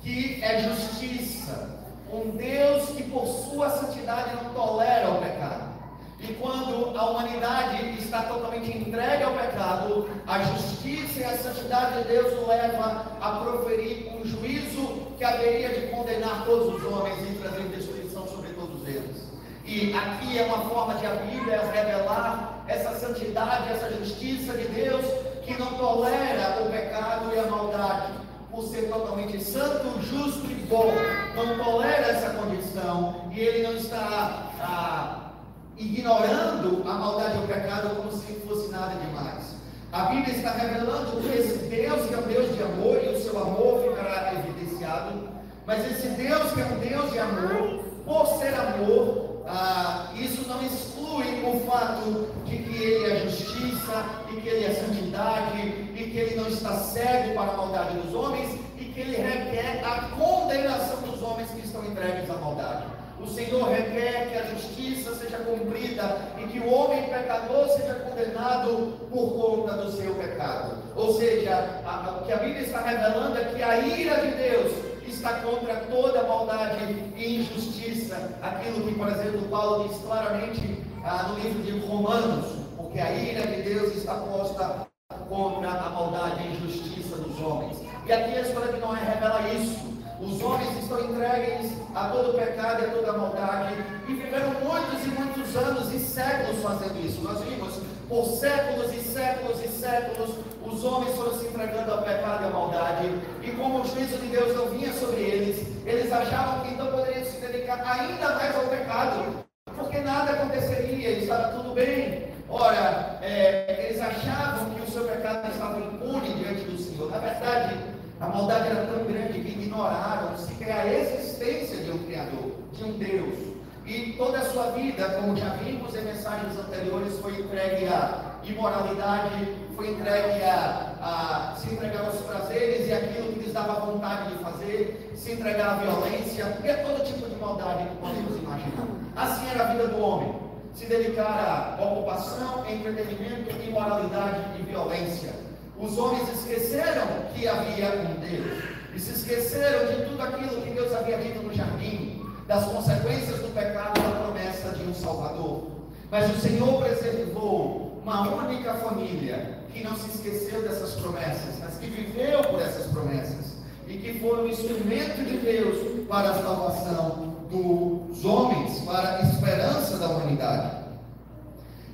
que 0.00 0.42
é 0.42 0.62
justiça, 0.62 1.68
um 2.10 2.30
Deus 2.30 2.88
que 2.96 3.02
por 3.02 3.26
sua 3.26 3.68
santidade 3.68 4.34
não 4.36 4.54
tolera 4.54 5.10
o 5.10 5.18
pecado. 5.18 5.70
E 6.18 6.32
quando 6.40 6.98
a 6.98 7.10
humanidade 7.10 7.98
está 7.98 8.22
totalmente 8.22 8.74
entregue 8.74 9.22
ao 9.22 9.34
pecado, 9.34 10.08
a 10.26 10.42
justiça 10.44 11.20
e 11.20 11.24
a 11.24 11.36
santidade 11.36 11.98
de 11.98 12.08
Deus 12.08 12.32
o 12.32 12.48
leva 12.48 13.04
a 13.20 13.30
proferir 13.32 14.10
um 14.14 14.24
juízo 14.24 15.12
que 15.18 15.24
haveria 15.24 15.68
de 15.78 15.88
condenar 15.88 16.46
todos 16.46 16.74
os 16.74 16.90
homens 16.90 17.18
e 17.28 17.34
trazer 17.34 17.64
destruição 17.64 18.26
sobre 18.28 18.48
todos 18.54 18.88
eles. 18.88 19.30
E 19.66 19.92
aqui 19.92 20.38
é 20.38 20.44
uma 20.46 20.70
forma 20.70 20.94
de 20.94 21.04
a 21.04 21.16
Bíblia 21.16 21.70
revelar 21.70 22.51
essa 22.72 22.94
santidade, 22.98 23.72
essa 23.72 23.90
justiça 23.90 24.54
de 24.54 24.64
Deus 24.68 25.04
que 25.44 25.58
não 25.58 25.74
tolera 25.74 26.62
o 26.62 26.70
pecado 26.70 27.34
e 27.34 27.38
a 27.38 27.44
maldade. 27.44 28.12
Por 28.50 28.64
ser 28.64 28.88
totalmente 28.88 29.42
santo, 29.42 30.00
justo 30.02 30.50
e 30.50 30.54
bom, 30.68 30.92
não 31.34 31.64
tolera 31.64 32.08
essa 32.08 32.30
condição 32.30 33.30
e 33.30 33.40
ele 33.40 33.66
não 33.66 33.76
está 33.76 34.50
ah, 34.60 35.32
ignorando 35.76 36.82
a 36.86 36.92
maldade 36.92 37.38
e 37.38 37.44
o 37.44 37.46
pecado 37.46 37.96
como 37.96 38.12
se 38.12 38.32
fosse 38.46 38.70
nada 38.70 38.94
demais. 38.94 39.56
A 39.90 40.04
Bíblia 40.04 40.34
está 40.34 40.52
revelando 40.52 41.20
que 41.20 41.38
esse 41.38 41.58
Deus 41.68 42.06
que 42.06 42.14
é 42.14 42.18
um 42.18 42.22
Deus 42.22 42.54
de 42.54 42.62
amor 42.62 42.98
e 43.02 43.08
o 43.08 43.22
seu 43.22 43.38
amor 43.38 43.82
ficará 43.88 44.34
evidenciado, 44.34 45.28
mas 45.66 45.90
esse 45.90 46.08
Deus 46.08 46.52
que 46.52 46.60
é 46.60 46.64
um 46.64 46.78
Deus 46.78 47.10
de 47.10 47.18
amor, 47.18 47.84
por 48.04 48.26
ser 48.38 48.54
amor, 48.54 49.31
ah, 49.46 50.10
isso 50.14 50.48
não 50.48 50.62
exclui 50.62 51.42
o 51.44 51.60
fato 51.66 52.28
de 52.44 52.56
que 52.58 52.82
Ele 52.82 53.12
é 53.12 53.20
justiça, 53.28 54.04
e 54.30 54.40
que 54.40 54.48
Ele 54.48 54.64
é 54.66 54.74
santidade, 54.74 55.58
e 55.94 56.10
que 56.10 56.18
Ele 56.18 56.36
não 56.36 56.48
está 56.48 56.74
cego 56.76 57.34
para 57.34 57.52
a 57.52 57.56
maldade 57.56 57.98
dos 57.98 58.14
homens, 58.14 58.58
e 58.78 58.84
que 58.84 59.00
Ele 59.00 59.16
requer 59.16 59.82
a 59.84 60.08
condenação 60.16 61.00
dos 61.02 61.22
homens 61.22 61.50
que 61.50 61.66
estão 61.66 61.84
entregues 61.84 62.30
à 62.30 62.34
maldade. 62.34 62.84
O 63.20 63.26
Senhor 63.28 63.68
requer 63.68 64.30
que 64.30 64.36
a 64.36 64.44
justiça 64.46 65.14
seja 65.14 65.38
cumprida 65.38 66.18
e 66.38 66.46
que 66.48 66.58
o 66.58 66.72
homem 66.72 67.04
pecador 67.04 67.68
seja 67.68 67.94
condenado 67.94 68.98
por 69.12 69.32
conta 69.34 69.74
do 69.74 69.92
seu 69.92 70.12
pecado. 70.16 70.78
Ou 70.96 71.16
seja, 71.16 71.82
o 72.20 72.24
que 72.26 72.32
a 72.32 72.36
Bíblia 72.38 72.62
está 72.62 72.80
revelando 72.80 73.38
é 73.38 73.44
que 73.44 73.62
a 73.62 73.78
ira 73.78 74.16
de 74.22 74.30
Deus 74.32 74.91
está 75.10 75.40
contra 75.40 75.76
toda 75.90 76.22
maldade 76.22 77.12
e 77.16 77.40
injustiça. 77.40 78.38
Aquilo 78.42 78.86
que, 78.86 78.94
por 78.94 79.08
exemplo, 79.08 79.48
Paulo 79.48 79.88
diz 79.88 79.98
claramente 79.98 80.82
ah, 81.04 81.28
no 81.28 81.38
livro 81.38 81.62
de 81.62 81.86
Romanos, 81.86 82.46
porque 82.76 83.00
a 83.00 83.12
ira 83.12 83.46
de 83.46 83.62
Deus 83.62 83.96
está 83.96 84.14
posta 84.14 84.86
contra 85.28 85.70
a 85.70 85.90
maldade 85.90 86.42
e 86.42 86.56
injustiça 86.56 87.16
dos 87.16 87.40
homens. 87.40 87.78
E 88.06 88.12
aqui 88.12 88.36
a 88.36 88.40
história 88.40 88.72
de 88.72 88.80
Noé 88.80 89.00
revela 89.00 89.48
isso. 89.50 89.92
Os 90.20 90.40
homens 90.40 90.78
estão 90.78 91.00
entregues 91.00 91.72
a 91.94 92.08
todo 92.08 92.38
pecado 92.38 92.82
e 92.82 92.86
a 92.86 92.90
toda 92.90 93.12
maldade 93.12 93.74
e 94.08 94.14
viveram 94.14 94.50
muitos 94.60 95.04
e 95.04 95.08
muitos 95.08 95.56
anos 95.56 95.92
e 95.92 95.98
séculos 95.98 96.62
fazendo 96.62 97.04
isso. 97.04 97.20
Nós 97.22 97.40
vimos 97.40 97.80
por 98.08 98.24
séculos 98.24 98.92
e 98.94 99.00
séculos 99.00 99.64
e 99.64 99.68
séculos 99.68 100.36
os 100.64 100.84
homens 100.84 101.14
foram 101.14 101.38
se 101.38 101.46
entregando 101.46 101.92
ao 101.92 102.02
pecado 102.02 102.44
e 102.44 102.46
à 102.46 102.50
maldade 102.50 103.10
e 103.42 103.50
como 103.52 103.80
o 103.80 103.86
juízo 103.86 104.18
de 104.18 104.28
Deus 104.28 104.56
não 104.56 104.68
vinha 104.70 104.92
sobre 104.92 105.20
eles, 105.20 105.66
eles 105.84 106.10
achavam 106.12 106.60
que 106.60 106.74
então 106.74 106.86
poderiam 106.86 107.24
se 107.24 107.40
dedicar 107.40 107.82
ainda 107.86 108.34
mais 108.34 108.56
ao 108.56 108.62
pecado, 108.62 109.44
porque 109.76 109.98
nada 109.98 110.32
aconteceria, 110.32 111.10
estava 111.10 111.48
tudo 111.58 111.74
bem. 111.74 112.32
Ora, 112.48 113.18
é, 113.22 113.86
eles 113.88 114.00
achavam 114.00 114.70
que 114.70 114.82
o 114.82 114.90
seu 114.90 115.04
pecado 115.04 115.50
estava 115.50 115.78
impune 115.80 116.34
diante 116.34 116.64
do 116.64 116.78
Senhor. 116.78 117.10
Na 117.10 117.18
verdade, 117.18 117.76
a 118.20 118.28
maldade 118.28 118.68
era 118.68 118.86
tão 118.86 119.04
grande 119.04 119.40
que 119.40 119.48
ignoraram 119.48 120.36
sequer 120.36 120.72
a 120.72 120.92
existência 120.92 121.78
de 121.78 121.90
um 121.90 121.98
Criador, 121.98 122.52
de 122.72 122.84
um 122.84 122.92
Deus. 122.98 123.51
E 123.84 124.14
toda 124.16 124.38
a 124.38 124.44
sua 124.44 124.70
vida, 124.70 125.08
como 125.20 125.36
já 125.36 125.50
vimos 125.54 125.94
em 125.94 126.02
mensagens 126.02 126.56
anteriores, 126.58 127.18
foi 127.18 127.40
entregue 127.40 127.86
à 127.86 128.36
imoralidade, 128.44 129.56
foi 129.74 129.90
entregue 129.90 130.44
a, 130.44 130.92
a 131.00 131.56
se 131.56 131.74
entregar 131.74 132.04
aos 132.04 132.20
prazeres 132.20 132.88
e 132.88 132.92
aquilo 132.92 133.32
que 133.32 133.40
lhes 133.40 133.52
dava 133.52 133.80
vontade 133.80 134.32
de 134.32 134.44
fazer, 134.44 135.12
se 135.16 135.32
entregar 135.32 135.70
à 135.70 135.74
violência 135.74 136.58
e 136.62 136.70
a 136.70 136.76
todo 136.84 137.04
tipo 137.04 137.28
de 137.28 137.36
maldade 137.36 137.88
que 137.88 137.96
podemos 137.96 138.36
imaginar. 138.36 138.86
Assim 139.16 139.50
era 139.50 139.64
a 139.64 139.72
vida 139.72 139.88
do 139.88 140.00
homem. 140.00 140.34
Se 140.74 140.86
dedicar 140.86 141.76
à 141.78 141.84
ocupação, 141.84 142.64
entretenimento, 142.66 143.50
imoralidade 143.62 144.58
e 144.58 144.62
violência. 144.62 145.34
Os 145.78 145.98
homens 145.98 146.28
esqueceram 146.32 147.06
que 147.34 147.46
havia 147.46 147.88
um 147.88 148.20
Deus. 148.20 148.62
E 148.94 149.00
se 149.00 149.12
esqueceram 149.12 149.86
de 149.86 150.04
tudo 150.06 150.22
aquilo 150.22 150.62
que 150.62 150.70
Deus 150.70 150.94
havia 150.94 151.18
dito 151.18 151.42
no 151.42 151.52
jardim, 151.52 152.11
das 152.46 152.64
consequências 152.66 153.40
do 153.40 153.54
pecado 153.54 154.00
da 154.00 154.20
promessa 154.22 154.70
de 154.70 154.82
um 154.84 154.94
Salvador. 154.94 155.68
Mas 156.10 156.36
o 156.36 156.40
Senhor 156.40 156.82
preservou 156.82 158.00
uma 158.02 158.28
única 158.28 158.74
família 158.74 159.58
que 159.72 159.82
não 159.82 159.96
se 159.96 160.10
esqueceu 160.10 160.62
dessas 160.62 160.94
promessas, 160.94 161.58
mas 161.60 161.78
que 161.78 161.86
viveu 161.86 162.42
por 162.44 162.60
essas 162.60 162.86
promessas 162.88 163.52
e 163.86 163.96
que 163.96 164.18
foi 164.20 164.44
um 164.44 164.48
instrumento 164.48 165.24
de 165.24 165.38
Deus 165.38 166.06
para 166.08 166.30
a 166.30 166.42
salvação 166.42 167.32
dos 167.50 168.24
homens, 168.24 168.80
para 168.80 169.18
a 169.18 169.22
esperança 169.22 169.98
da 169.98 170.08
humanidade. 170.08 170.76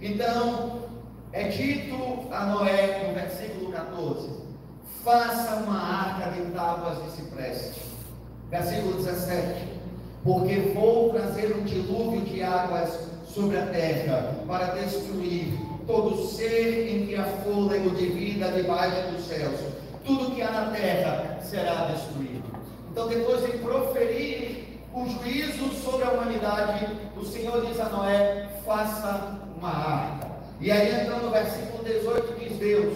Então, 0.01 0.83
é 1.33 1.49
dito 1.49 1.97
a 2.33 2.47
Noé 2.47 3.09
no 3.09 3.15
versículo 3.15 3.73
14: 3.73 4.31
faça 5.05 5.57
uma 5.57 5.79
arca 5.79 6.31
de 6.31 6.43
tábuas 6.53 7.03
de 7.03 7.11
cipreste. 7.11 7.83
Versículo 8.51 9.03
17: 9.03 9.78
porque 10.25 10.73
vou 10.75 11.11
trazer 11.11 11.57
um 11.57 11.65
dilúvio 11.65 12.21
de 12.23 12.43
águas 12.43 13.09
sobre 13.27 13.59
a 13.59 13.67
terra 13.67 14.35
para 14.47 14.75
destruir 14.75 15.53
todo 15.87 16.27
ser 16.27 16.89
em 16.89 17.07
que 17.07 17.17
há 17.17 17.25
fôlego 17.25 17.91
de 17.91 18.07
vida 18.07 18.53
debaixo 18.53 19.11
dos 19.11 19.27
céus. 19.27 19.59
Tudo 20.05 20.35
que 20.35 20.43
há 20.43 20.51
na 20.51 20.71
terra 20.71 21.41
será 21.43 21.87
destruído. 21.87 22.45
Então, 22.91 23.09
depois 23.09 23.45
de 23.45 23.59
proferir 23.59 24.81
o 24.93 25.07
juízo 25.07 25.69
sobre 25.83 26.05
a 26.05 26.11
humanidade, 26.11 26.87
o 27.17 27.25
Senhor 27.25 27.65
diz 27.67 27.81
a 27.81 27.89
Noé: 27.89 28.49
faça 28.65 29.39
uma 29.57 29.71
arca. 29.71 30.29
E 30.61 30.71
aí 30.71 31.03
então 31.03 31.21
no 31.21 31.31
versículo 31.31 31.85
18 31.85 32.41
diz 32.41 32.59
Deus: 32.59 32.95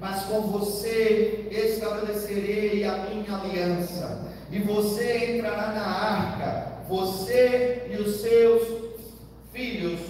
Mas 0.00 0.24
com 0.24 0.42
você 0.42 1.48
estabelecerei 1.50 2.84
a 2.84 2.98
minha 2.98 3.38
aliança, 3.38 4.25
e 4.50 4.58
você 4.60 5.36
entrará 5.36 5.72
na 5.72 5.86
arca, 5.86 6.72
você 6.88 7.88
e 7.90 7.96
os 7.96 8.20
seus 8.20 8.86
filhos, 9.52 10.00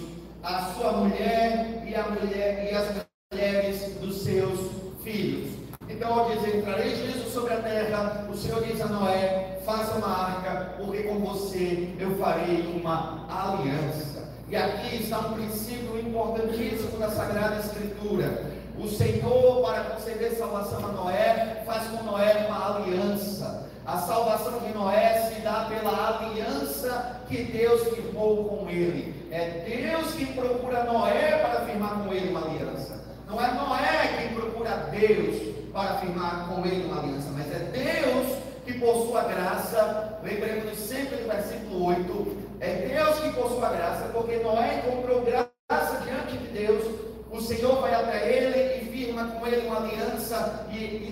a 0.43 0.73
sua 0.73 0.91
mulher 0.91 1.83
e 1.85 1.95
a 1.95 2.03
mulher 2.03 2.69
e 2.71 2.75
as 2.75 3.05
mulheres 3.33 3.95
dos 3.99 4.21
seus 4.21 4.59
filhos. 5.03 5.57
Então, 5.89 6.13
ao 6.13 6.29
dizer, 6.29 6.63
trarei 6.63 6.95
juízo 6.95 7.29
sobre 7.29 7.53
a 7.53 7.61
terra, 7.61 8.27
o 8.31 8.37
Senhor 8.37 8.63
diz 8.63 8.79
a 8.81 8.87
Noé: 8.87 9.59
faça 9.65 9.95
uma 9.95 10.07
arca, 10.07 10.73
porque 10.77 11.03
com 11.03 11.19
você 11.19 11.95
eu 11.99 12.15
farei 12.17 12.79
uma 12.79 13.25
aliança. 13.29 14.27
E 14.49 14.55
aqui 14.55 15.03
está 15.03 15.19
um 15.19 15.33
princípio 15.33 15.99
importantíssimo 15.99 16.97
da 16.99 17.09
Sagrada 17.09 17.59
Escritura. 17.59 18.51
O 18.77 18.87
Senhor, 18.87 19.61
para 19.61 19.83
conceder 19.85 20.37
salvação 20.37 20.85
a 20.85 20.91
Noé, 20.91 21.63
faz 21.65 21.87
com 21.87 22.03
Noé 22.03 22.45
uma 22.47 22.77
aliança. 22.77 23.66
A 23.87 23.99
salvação 23.99 24.59
de 24.59 24.73
Noé 24.73 25.31
se 25.33 25.39
dá 25.39 25.65
pela 25.69 26.19
aliança 26.19 27.21
que 27.29 27.41
Deus 27.43 27.87
firmou 27.95 28.43
com 28.43 28.69
ele. 28.69 29.25
É 29.31 29.63
Deus 29.65 30.13
que 30.13 30.25
procura 30.33 30.83
Noé 30.83 31.37
para 31.37 31.65
firmar 31.65 32.03
com 32.03 32.13
ele 32.13 32.31
uma 32.31 32.41
aliança. 32.45 33.01
Não 33.25 33.41
é 33.41 33.49
Noé 33.53 34.17
quem 34.19 34.35
procura 34.35 34.75
Deus 34.91 35.55
para 35.71 35.99
firmar 35.99 36.49
com 36.49 36.65
ele 36.65 36.85
uma 36.85 37.01
aliança, 37.01 37.29
mas 37.31 37.49
é 37.49 37.59
Deus 37.59 38.37
que 38.65 38.73
por 38.73 39.07
sua 39.07 39.23
graça, 39.23 40.19
lembremos 40.21 40.77
sempre 40.77 41.15
do 41.15 41.29
versículo 41.29 41.85
8, 41.85 42.37
é 42.59 42.73
Deus 42.93 43.19
que 43.19 43.29
por 43.29 43.47
sua 43.51 43.69
graça, 43.69 44.09
porque 44.11 44.35
Noé 44.39 44.79
encontrou 44.79 45.21
graça 45.21 46.01
diante 46.03 46.37
de 46.37 46.47
Deus, 46.49 46.83
o 47.31 47.39
Senhor 47.39 47.79
vai 47.79 47.93
até 47.93 48.29
ele 48.29 48.81
e 48.81 48.91
firma 48.91 49.27
com 49.27 49.47
ele 49.47 49.65
uma 49.65 49.77
aliança 49.77 50.65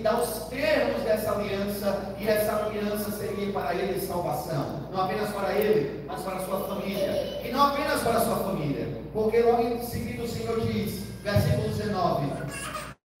dá 0.06 0.20
os 0.20 0.44
termos 0.44 1.02
dessa 1.02 1.32
aliança, 1.32 2.14
e 2.20 2.28
essa 2.28 2.64
aliança 2.64 3.10
seria 3.10 3.52
para 3.52 3.74
ele 3.74 4.06
salvação, 4.06 4.88
não 4.92 5.02
apenas 5.02 5.30
para 5.30 5.52
ele, 5.52 6.04
mas 6.06 6.22
para 6.22 6.36
a 6.36 6.44
sua 6.44 6.60
família, 6.60 7.40
e 7.44 7.50
não 7.50 7.66
apenas 7.66 8.02
para 8.02 8.18
a 8.18 8.20
sua 8.20 8.36
família, 8.36 8.86
porque 9.12 9.40
logo 9.40 9.62
em 9.62 9.82
seguida 9.82 10.22
o 10.22 10.28
Senhor 10.28 10.60
diz, 10.60 11.02
versículo 11.24 11.68
19: 11.70 12.26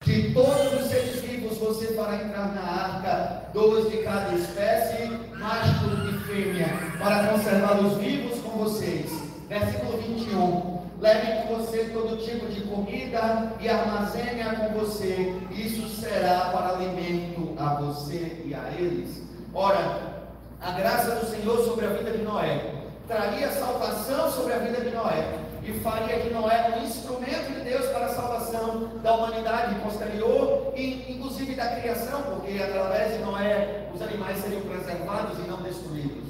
De 0.04 0.32
todos 0.32 0.80
os 0.80 0.86
seres 0.86 1.22
vivos 1.22 1.58
você 1.58 1.86
fará 1.94 2.22
entrar 2.22 2.54
na 2.54 2.62
arca, 2.62 3.42
dois 3.52 3.90
de 3.90 4.04
cada 4.04 4.32
espécie, 4.36 5.08
macho 5.34 5.86
e 6.08 6.18
fêmea, 6.28 6.68
para 7.00 7.32
conservá-los 7.32 7.98
vivos 7.98 8.40
com 8.42 8.50
vocês. 8.58 9.10
Versículo 9.48 9.98
21. 9.98 10.75
Leve 10.98 11.42
com 11.42 11.56
você 11.56 11.90
todo 11.92 12.16
tipo 12.24 12.46
de 12.46 12.62
comida 12.62 13.52
e 13.60 13.68
armazene-a 13.68 14.56
com 14.56 14.78
você. 14.78 15.34
Isso 15.50 15.88
será 15.88 16.50
para 16.50 16.70
alimento 16.70 17.54
a 17.58 17.74
você 17.74 18.42
e 18.46 18.54
a 18.54 18.70
eles. 18.78 19.22
Ora, 19.52 20.26
a 20.60 20.70
graça 20.72 21.16
do 21.16 21.26
Senhor 21.26 21.64
sobre 21.64 21.84
a 21.84 21.90
vida 21.90 22.12
de 22.12 22.22
Noé 22.22 22.76
traria 23.06 23.52
salvação 23.52 24.32
sobre 24.32 24.54
a 24.54 24.58
vida 24.58 24.80
de 24.80 24.90
Noé 24.90 25.38
e 25.62 25.72
faria 25.80 26.18
de 26.20 26.30
Noé 26.30 26.78
um 26.78 26.84
instrumento 26.84 27.52
de 27.52 27.60
Deus 27.60 27.86
para 27.86 28.06
a 28.06 28.14
salvação 28.14 28.98
da 29.02 29.14
humanidade 29.14 29.74
posterior 29.76 30.72
e 30.74 31.12
inclusive 31.12 31.54
da 31.54 31.76
criação, 31.76 32.22
porque 32.22 32.60
através 32.62 33.12
de 33.12 33.18
Noé 33.18 33.88
os 33.94 34.00
animais 34.00 34.38
seriam 34.38 34.62
preservados 34.62 35.38
e 35.44 35.48
não 35.48 35.58
destruídos. 35.62 36.24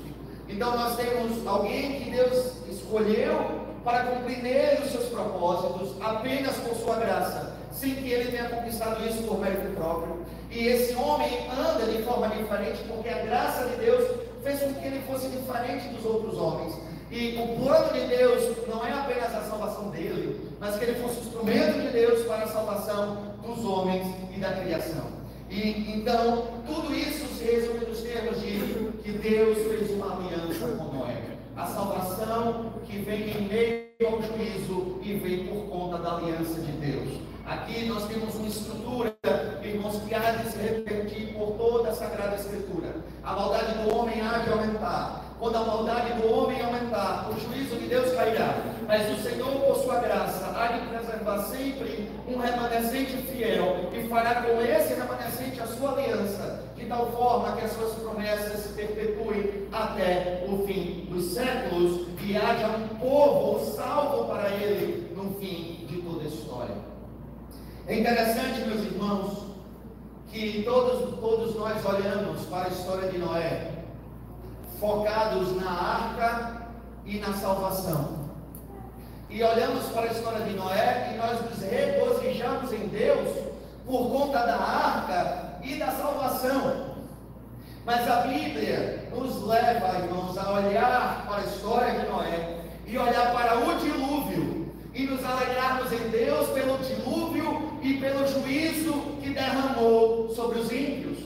Então 0.48 0.76
nós 0.76 0.96
temos 0.96 1.46
alguém 1.46 2.00
que 2.00 2.10
Deus 2.10 2.52
escolheu 2.68 3.65
para 3.86 4.02
cumprir 4.02 4.80
os 4.84 4.90
seus 4.90 5.04
propósitos 5.10 5.94
apenas 6.02 6.56
por 6.56 6.74
sua 6.74 6.96
graça, 6.96 7.54
sem 7.70 7.94
que 7.94 8.10
ele 8.10 8.32
tenha 8.32 8.48
conquistado 8.48 9.06
isso 9.06 9.22
por 9.22 9.38
mérito 9.38 9.76
próprio. 9.76 10.26
E 10.50 10.66
esse 10.66 10.96
homem 10.96 11.30
anda 11.56 11.86
de 11.86 12.02
forma 12.02 12.28
diferente 12.30 12.82
porque 12.88 13.08
a 13.08 13.24
graça 13.24 13.64
de 13.66 13.76
Deus 13.76 14.10
fez 14.42 14.58
com 14.58 14.74
que 14.74 14.84
ele 14.84 15.00
fosse 15.06 15.28
diferente 15.28 15.86
dos 15.90 16.04
outros 16.04 16.36
homens. 16.36 16.74
E 17.12 17.38
o 17.38 17.62
plano 17.62 17.92
de 17.92 18.08
Deus 18.08 18.56
não 18.66 18.84
é 18.84 18.92
apenas 18.92 19.32
a 19.32 19.42
salvação 19.42 19.90
dele, 19.90 20.50
mas 20.58 20.76
que 20.76 20.84
ele 20.84 21.00
fosse 21.00 21.20
instrumento 21.20 21.80
de 21.80 21.88
Deus 21.90 22.26
para 22.26 22.42
a 22.42 22.48
salvação 22.48 23.36
dos 23.40 23.64
homens 23.64 24.04
e 24.36 24.40
da 24.40 24.50
criação. 24.50 25.06
E 25.48 25.94
então, 25.94 26.48
tudo 26.66 26.92
isso 26.92 27.24
se 27.38 27.44
resume 27.44 27.86
nos 27.86 28.00
termos 28.00 28.40
de 28.40 28.90
que 29.04 29.12
Deus 29.12 29.58
fez 29.58 29.92
uma 29.92 30.16
aliança 30.16 30.66
com 30.76 30.96
Noé. 30.96 31.22
A 31.56 31.66
salvação 31.66 31.95
que 32.86 32.98
vem 32.98 33.30
em 33.30 33.48
meio 33.48 33.86
ao 34.04 34.20
juízo 34.20 34.98
e 35.00 35.14
vem 35.14 35.46
por 35.46 35.68
conta 35.68 35.98
da 35.98 36.16
aliança 36.16 36.60
de 36.60 36.72
Deus. 36.72 37.20
Aqui 37.46 37.84
nós 37.86 38.08
temos 38.08 38.34
uma 38.34 38.48
estrutura, 38.48 39.16
irmãos, 39.62 40.02
que 40.02 40.12
há 40.12 40.32
de 40.32 40.50
se 40.50 40.58
repetir 40.58 41.34
por 41.34 41.52
toda 41.52 41.90
a 41.90 41.94
Sagrada 41.94 42.34
Escritura. 42.34 42.96
A 43.22 43.32
maldade 43.32 43.78
do 43.78 43.94
homem 43.94 44.20
há 44.20 44.38
de 44.38 44.50
aumentar. 44.50 45.22
Quando 45.38 45.56
a 45.56 45.64
maldade 45.64 46.14
do 46.14 46.32
homem 46.32 46.60
aumentar, 46.60 47.30
o 47.30 47.38
juízo 47.38 47.76
de 47.76 47.86
Deus 47.86 48.12
cairá. 48.14 48.56
Mas 48.88 49.08
o 49.16 49.22
Senhor, 49.22 49.60
por 49.60 49.76
sua 49.76 50.00
graça, 50.00 50.46
há 50.56 50.66
de 50.66 50.86
preservar 50.88 51.38
sempre 51.44 52.10
um 52.26 52.38
remanescente 52.38 53.16
fiel 53.18 53.90
e 53.92 54.08
fará 54.08 54.42
com 54.42 54.60
esse 54.60 54.94
remanescente 54.94 55.60
a 55.60 55.66
sua 55.66 55.92
aliança, 55.92 56.55
de 56.76 56.84
tal 56.86 57.10
forma 57.12 57.56
que 57.56 57.64
as 57.64 57.72
suas 57.72 57.94
promessas 57.94 58.60
se 58.60 58.68
perpetuem 58.74 59.66
até 59.72 60.46
o 60.48 60.66
fim 60.66 61.06
dos 61.10 61.32
séculos 61.32 62.06
e 62.22 62.36
haja 62.36 62.68
um 62.68 62.88
povo 62.98 63.64
salvo 63.74 64.26
para 64.26 64.50
ele 64.50 65.14
no 65.16 65.34
fim 65.40 65.86
de 65.88 66.02
toda 66.02 66.24
a 66.24 66.26
história. 66.26 66.74
É 67.86 67.98
interessante, 67.98 68.60
meus 68.60 68.82
irmãos, 68.84 69.46
que 70.30 70.62
todos, 70.64 71.18
todos 71.18 71.56
nós 71.56 71.84
olhamos 71.84 72.42
para 72.46 72.66
a 72.66 72.68
história 72.68 73.10
de 73.10 73.18
Noé 73.18 73.72
focados 74.78 75.56
na 75.56 75.70
arca 75.70 76.68
e 77.06 77.18
na 77.18 77.32
salvação. 77.32 78.26
E 79.30 79.42
olhamos 79.42 79.86
para 79.86 80.02
a 80.02 80.12
história 80.12 80.44
de 80.44 80.54
Noé 80.54 81.12
e 81.14 81.16
nós 81.16 81.40
nos 81.40 81.60
regozijamos 81.62 82.72
em 82.72 82.86
Deus 82.88 83.28
por 83.86 84.10
conta 84.10 84.44
da 84.44 84.56
arca 84.56 85.45
e 85.66 85.76
da 85.76 85.90
salvação. 85.90 86.96
Mas 87.84 88.08
a 88.08 88.22
Bíblia 88.22 89.08
nos 89.14 89.42
leva, 89.46 89.98
irmãos, 89.98 90.36
a 90.38 90.52
olhar 90.52 91.24
para 91.26 91.42
a 91.42 91.44
história 91.44 92.00
de 92.00 92.06
Noé 92.08 92.56
e 92.86 92.96
olhar 92.98 93.32
para 93.32 93.58
o 93.58 93.78
dilúvio 93.78 94.72
e 94.94 95.04
nos 95.04 95.24
alegrarmos 95.24 95.92
em 95.92 96.08
Deus 96.08 96.48
pelo 96.50 96.78
dilúvio 96.78 97.78
e 97.82 97.94
pelo 97.94 98.26
juízo 98.26 98.92
que 99.22 99.30
derramou 99.30 100.34
sobre 100.34 100.60
os 100.60 100.70
ímpios. 100.72 101.18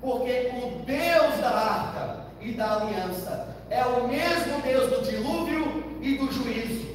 Porque 0.00 0.52
o 0.56 0.84
Deus 0.84 1.40
da 1.40 1.50
arca 1.50 2.24
e 2.40 2.52
da 2.52 2.76
aliança. 2.76 3.54
É 3.70 3.84
o 3.84 4.06
mesmo 4.06 4.60
Deus 4.62 4.90
do 4.90 5.10
dilúvio 5.10 5.98
e 6.02 6.18
do 6.18 6.30
juízo. 6.30 6.93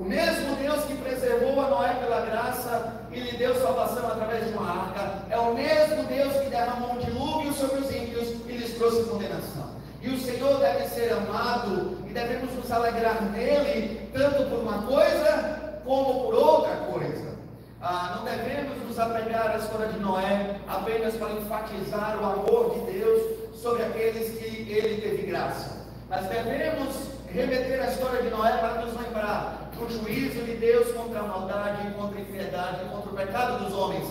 O 0.00 0.04
mesmo 0.06 0.56
Deus 0.56 0.82
que 0.86 0.94
preservou 0.94 1.60
a 1.60 1.68
Noé 1.68 1.92
pela 2.00 2.22
graça 2.22 3.04
e 3.12 3.20
lhe 3.20 3.36
deu 3.36 3.54
salvação 3.60 4.06
através 4.06 4.46
de 4.46 4.54
uma 4.54 4.84
arca. 4.86 5.26
É 5.28 5.36
o 5.36 5.52
mesmo 5.52 6.04
Deus 6.04 6.32
que 6.38 6.48
derramou 6.48 6.92
um 6.92 6.98
dilúvio 6.98 7.52
sobre 7.52 7.80
os 7.80 7.94
ímpios 7.94 8.28
e 8.48 8.52
lhes 8.52 8.78
trouxe 8.78 9.04
condenação. 9.04 9.68
E 10.00 10.08
o 10.08 10.18
Senhor 10.18 10.58
deve 10.58 10.88
ser 10.88 11.12
amado 11.12 11.98
e 12.08 12.14
devemos 12.14 12.50
nos 12.54 12.72
alegrar 12.72 13.20
nele, 13.30 14.08
tanto 14.14 14.48
por 14.48 14.60
uma 14.60 14.82
coisa 14.84 15.80
como 15.84 16.24
por 16.24 16.34
outra 16.34 16.76
coisa. 16.76 17.36
Ah, 17.82 18.14
não 18.16 18.24
devemos 18.24 18.82
nos 18.82 18.98
apegar 18.98 19.50
à 19.50 19.58
história 19.58 19.88
de 19.88 19.98
Noé 19.98 20.56
apenas 20.66 21.14
para 21.16 21.32
enfatizar 21.32 22.18
o 22.18 22.24
amor 22.24 22.74
de 22.74 22.92
Deus 22.92 23.22
sobre 23.54 23.82
aqueles 23.82 24.30
que 24.38 24.72
ele 24.72 25.02
teve 25.02 25.26
graça. 25.26 25.76
Mas 26.08 26.26
devemos 26.26 26.96
remeter 27.30 27.82
a 27.82 27.90
história 27.90 28.22
de 28.22 28.30
Noé 28.30 28.52
para 28.56 28.80
nos 28.80 28.98
lembrar 28.98 29.59
do 29.80 29.90
juízo 29.90 30.42
de 30.44 30.56
Deus 30.56 30.92
contra 30.92 31.20
a 31.20 31.22
maldade, 31.22 31.90
contra 31.94 32.18
a 32.18 32.20
enfermidade, 32.20 32.84
contra 32.90 33.10
o 33.10 33.14
pecado 33.14 33.64
dos 33.64 33.74
homens. 33.74 34.06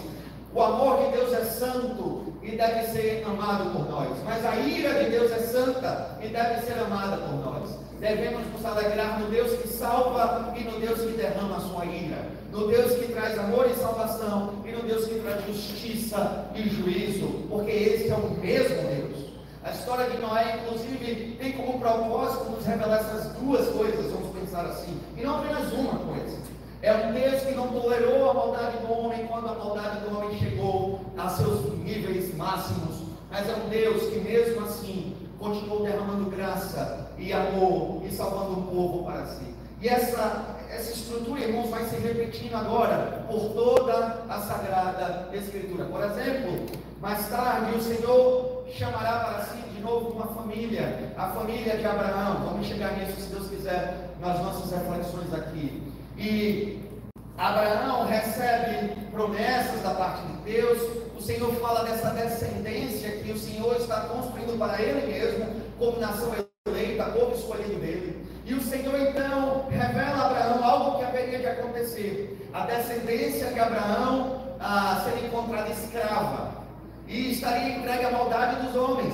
O 0.54 0.62
amor 0.64 1.06
de 1.06 1.18
Deus 1.18 1.32
é 1.34 1.46
santo 1.46 2.34
e 2.42 2.52
deve 2.52 2.88
ser 2.88 3.24
amado 3.26 3.70
por 3.72 3.90
nós. 3.90 4.18
Mas 4.26 4.44
a 4.46 4.56
ira 4.56 5.04
de 5.04 5.12
Deus 5.12 5.32
é 5.32 5.40
santa 5.40 6.18
e 6.22 6.28
deve 6.28 6.66
ser 6.66 6.80
amada 6.80 7.18
por 7.18 7.36
nós. 7.36 7.78
Devemos 8.00 8.42
nos 8.52 8.66
alegrar 8.66 9.20
no 9.20 9.30
Deus 9.30 9.52
que 9.60 9.68
salva 9.68 10.54
e 10.58 10.64
no 10.64 10.80
Deus 10.80 11.02
que 11.02 11.18
derrama 11.18 11.58
a 11.58 11.62
sua 11.62 11.86
ira. 11.86 12.26
No 12.52 12.68
Deus 12.68 12.94
que 12.94 13.12
traz 13.14 13.38
amor 13.38 13.70
e 13.70 13.76
salvação 13.76 14.54
e 14.66 14.72
no 14.72 14.82
Deus 14.84 15.06
que 15.06 15.20
traz 15.20 15.46
justiça 15.46 16.50
e 16.56 16.68
juízo. 16.68 17.28
Porque 17.48 17.72
esse 17.72 18.10
é 18.10 18.16
o 18.16 18.32
mesmo 18.32 18.76
Deus. 18.88 19.30
A 19.64 19.72
história 19.72 20.10
de 20.10 20.18
Noé, 20.18 20.62
inclusive, 20.64 21.38
tem 21.38 21.52
como 21.52 21.80
propósito 21.80 22.50
nos 22.50 22.66
revelar 22.66 23.02
essas 23.02 23.34
duas 23.34 23.68
coisas, 23.68 24.12
vamos 24.12 24.29
pensar 24.50 24.66
assim, 24.66 25.00
e 25.16 25.22
não 25.22 25.38
apenas 25.38 25.72
uma 25.72 26.00
coisa. 26.00 26.38
É 26.82 26.94
um 26.94 27.14
Deus 27.14 27.44
que 27.44 27.54
não 27.54 27.68
tolerou 27.68 28.30
a 28.30 28.34
maldade 28.34 28.78
do 28.78 28.92
homem 28.92 29.28
quando 29.28 29.50
a 29.50 29.54
maldade 29.54 30.00
do 30.00 30.18
homem 30.18 30.38
chegou 30.40 31.02
a 31.18 31.30
seus 31.30 31.78
níveis 31.78 32.36
máximos, 32.36 33.04
mas 33.30 33.48
é 33.48 33.54
um 33.54 33.70
Deus 33.70 34.04
que, 34.10 34.20
mesmo 34.20 34.66
assim, 34.66 35.16
continuou 35.38 35.84
derramando 35.84 36.30
graça 36.30 37.12
e 37.18 37.32
amor 37.32 38.02
e 38.06 38.12
salvando 38.12 38.60
o 38.60 38.64
povo 38.64 39.04
para 39.04 39.26
si. 39.26 39.54
E 39.82 39.88
essa, 39.88 40.58
essa 40.70 40.92
estrutura, 40.92 41.42
irmãos, 41.42 41.70
vai 41.70 41.86
se 41.86 41.96
repetindo 41.98 42.56
agora 42.56 43.26
por 43.30 43.54
toda 43.54 44.24
a 44.28 44.40
Sagrada 44.40 45.30
Escritura. 45.34 45.86
Por 45.86 46.04
exemplo, 46.04 46.66
mais 47.02 47.28
tarde 47.30 47.78
o 47.78 47.82
Senhor 47.82 48.66
chamará 48.72 49.20
para 49.20 49.46
si 49.46 49.58
de 49.76 49.82
novo 49.82 50.10
uma 50.10 50.28
família, 50.28 51.14
a 51.18 51.28
família 51.28 51.78
de 51.78 51.86
Abraão. 51.86 52.46
Vamos 52.46 52.68
chegar 52.68 52.98
nisso, 52.98 53.20
se 53.20 53.30
Deus 53.30 53.48
quiser, 53.50 54.09
nas 54.20 54.40
nossas 54.42 54.72
reflexões 54.72 55.34
aqui. 55.34 55.82
E 56.18 56.80
Abraão 57.38 58.06
recebe 58.06 58.94
promessas 59.12 59.82
da 59.82 59.92
parte 59.92 60.22
de 60.28 60.52
Deus. 60.52 60.78
O 61.18 61.22
Senhor 61.22 61.54
fala 61.56 61.84
dessa 61.84 62.10
descendência 62.12 63.12
que 63.12 63.32
o 63.32 63.38
Senhor 63.38 63.76
está 63.78 64.02
construindo 64.02 64.58
para 64.58 64.82
Ele 64.82 65.08
mesmo, 65.08 65.48
como 65.78 66.00
nação 66.00 66.34
eleita, 66.68 67.06
como 67.06 67.34
escolhido 67.34 67.80
dele. 67.80 68.28
E 68.46 68.54
o 68.54 68.62
Senhor 68.62 69.00
então 69.00 69.68
revela 69.70 70.18
a 70.18 70.26
Abraão 70.26 70.64
algo 70.64 70.98
que 70.98 71.06
haveria 71.06 71.40
de 71.40 71.48
acontecer. 71.48 72.50
A 72.54 72.66
descendência 72.66 73.48
de 73.48 73.60
Abraão 73.60 74.42
ah, 74.60 75.02
seria 75.06 75.28
encontrada 75.28 75.70
escrava 75.70 76.60
e 77.08 77.32
estaria 77.32 77.78
entregue 77.78 78.06
à 78.06 78.12
maldade 78.12 78.66
dos 78.66 78.76
homens. 78.76 79.14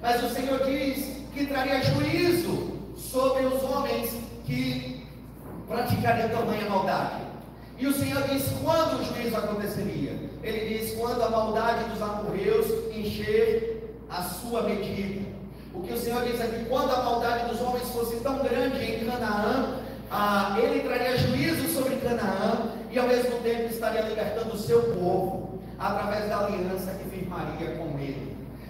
Mas 0.00 0.22
o 0.22 0.28
Senhor 0.28 0.64
diz 0.64 1.16
que 1.34 1.46
traria 1.46 1.82
juízo 1.82 2.78
sobre 2.96 3.46
os 3.46 3.62
homens 3.64 4.27
que 4.48 5.06
praticariam 5.68 6.30
tamanha 6.30 6.70
maldade. 6.70 7.20
E 7.78 7.86
o 7.86 7.92
Senhor 7.92 8.22
diz 8.22 8.44
quando 8.62 8.98
o 8.98 9.04
juízo 9.04 9.36
aconteceria. 9.36 10.12
Ele 10.42 10.78
diz 10.78 10.94
quando 10.94 11.22
a 11.22 11.28
maldade 11.28 11.84
dos 11.90 12.00
amorreus 12.00 12.66
encher 12.90 13.94
a 14.08 14.22
sua 14.22 14.62
medida. 14.62 15.28
O 15.74 15.82
que 15.82 15.92
o 15.92 15.98
Senhor 15.98 16.24
diz 16.24 16.40
é 16.40 16.46
que 16.46 16.64
quando 16.64 16.90
a 16.90 17.02
maldade 17.02 17.50
dos 17.50 17.60
homens 17.60 17.88
fosse 17.90 18.16
tão 18.16 18.38
grande 18.38 18.82
em 18.82 19.06
Canaã, 19.06 19.76
ah, 20.10 20.56
ele 20.58 20.80
traria 20.80 21.18
juízo 21.18 21.68
sobre 21.68 21.96
Canaã 21.96 22.72
e 22.90 22.98
ao 22.98 23.06
mesmo 23.06 23.38
tempo 23.42 23.70
estaria 23.70 24.00
libertando 24.00 24.54
o 24.54 24.58
seu 24.58 24.82
povo 24.94 25.60
através 25.78 26.26
da 26.28 26.46
aliança 26.46 26.94
que 26.94 27.10
firmaria 27.10 27.76
com 27.76 27.98
ele. 27.98 28.27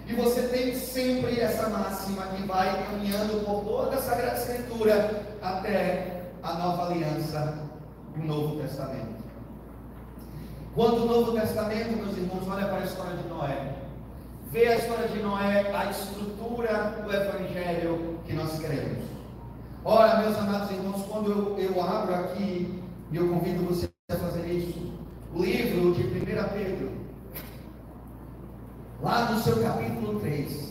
E 0.09 0.13
você 0.15 0.41
tem 0.47 0.73
sempre 0.73 1.39
essa 1.39 1.69
máxima 1.69 2.23
que 2.35 2.41
vai 2.47 2.83
caminhando 2.83 3.45
por 3.45 3.63
toda 3.63 3.95
a 3.95 4.01
Sagrada 4.01 4.39
Escritura 4.39 5.23
até 5.39 6.31
a 6.41 6.53
nova 6.55 6.87
aliança 6.87 7.69
o 8.17 8.25
Novo 8.25 8.59
Testamento. 8.59 9.23
Quando 10.73 11.03
o 11.03 11.05
Novo 11.05 11.33
Testamento, 11.33 11.95
meus 11.95 12.17
irmãos, 12.17 12.47
olha 12.47 12.67
para 12.67 12.79
a 12.79 12.85
história 12.85 13.17
de 13.17 13.27
Noé, 13.29 13.75
vê 14.51 14.67
a 14.69 14.77
história 14.77 15.07
de 15.09 15.19
Noé, 15.19 15.71
a 15.75 15.91
estrutura 15.91 17.03
do 17.05 17.13
Evangelho 17.13 18.19
que 18.25 18.33
nós 18.33 18.57
queremos. 18.59 19.03
Ora, 19.85 20.21
meus 20.21 20.35
amados 20.37 20.71
irmãos, 20.71 21.05
quando 21.07 21.31
eu, 21.31 21.59
eu 21.59 21.81
abro 21.83 22.15
aqui, 22.15 22.81
e 23.11 23.15
eu 23.15 23.29
convido 23.29 23.63
você 23.63 23.87
a 24.11 24.15
fazer 24.15 24.47
isso, 24.47 24.91
o 25.35 25.43
livro 25.43 25.93
de 25.93 26.01
1 26.01 26.09
Pedro, 26.49 26.98
lá 29.01 29.31
no 29.31 29.39
seu 29.41 29.61
capítulo 29.61 30.19
3. 30.19 30.69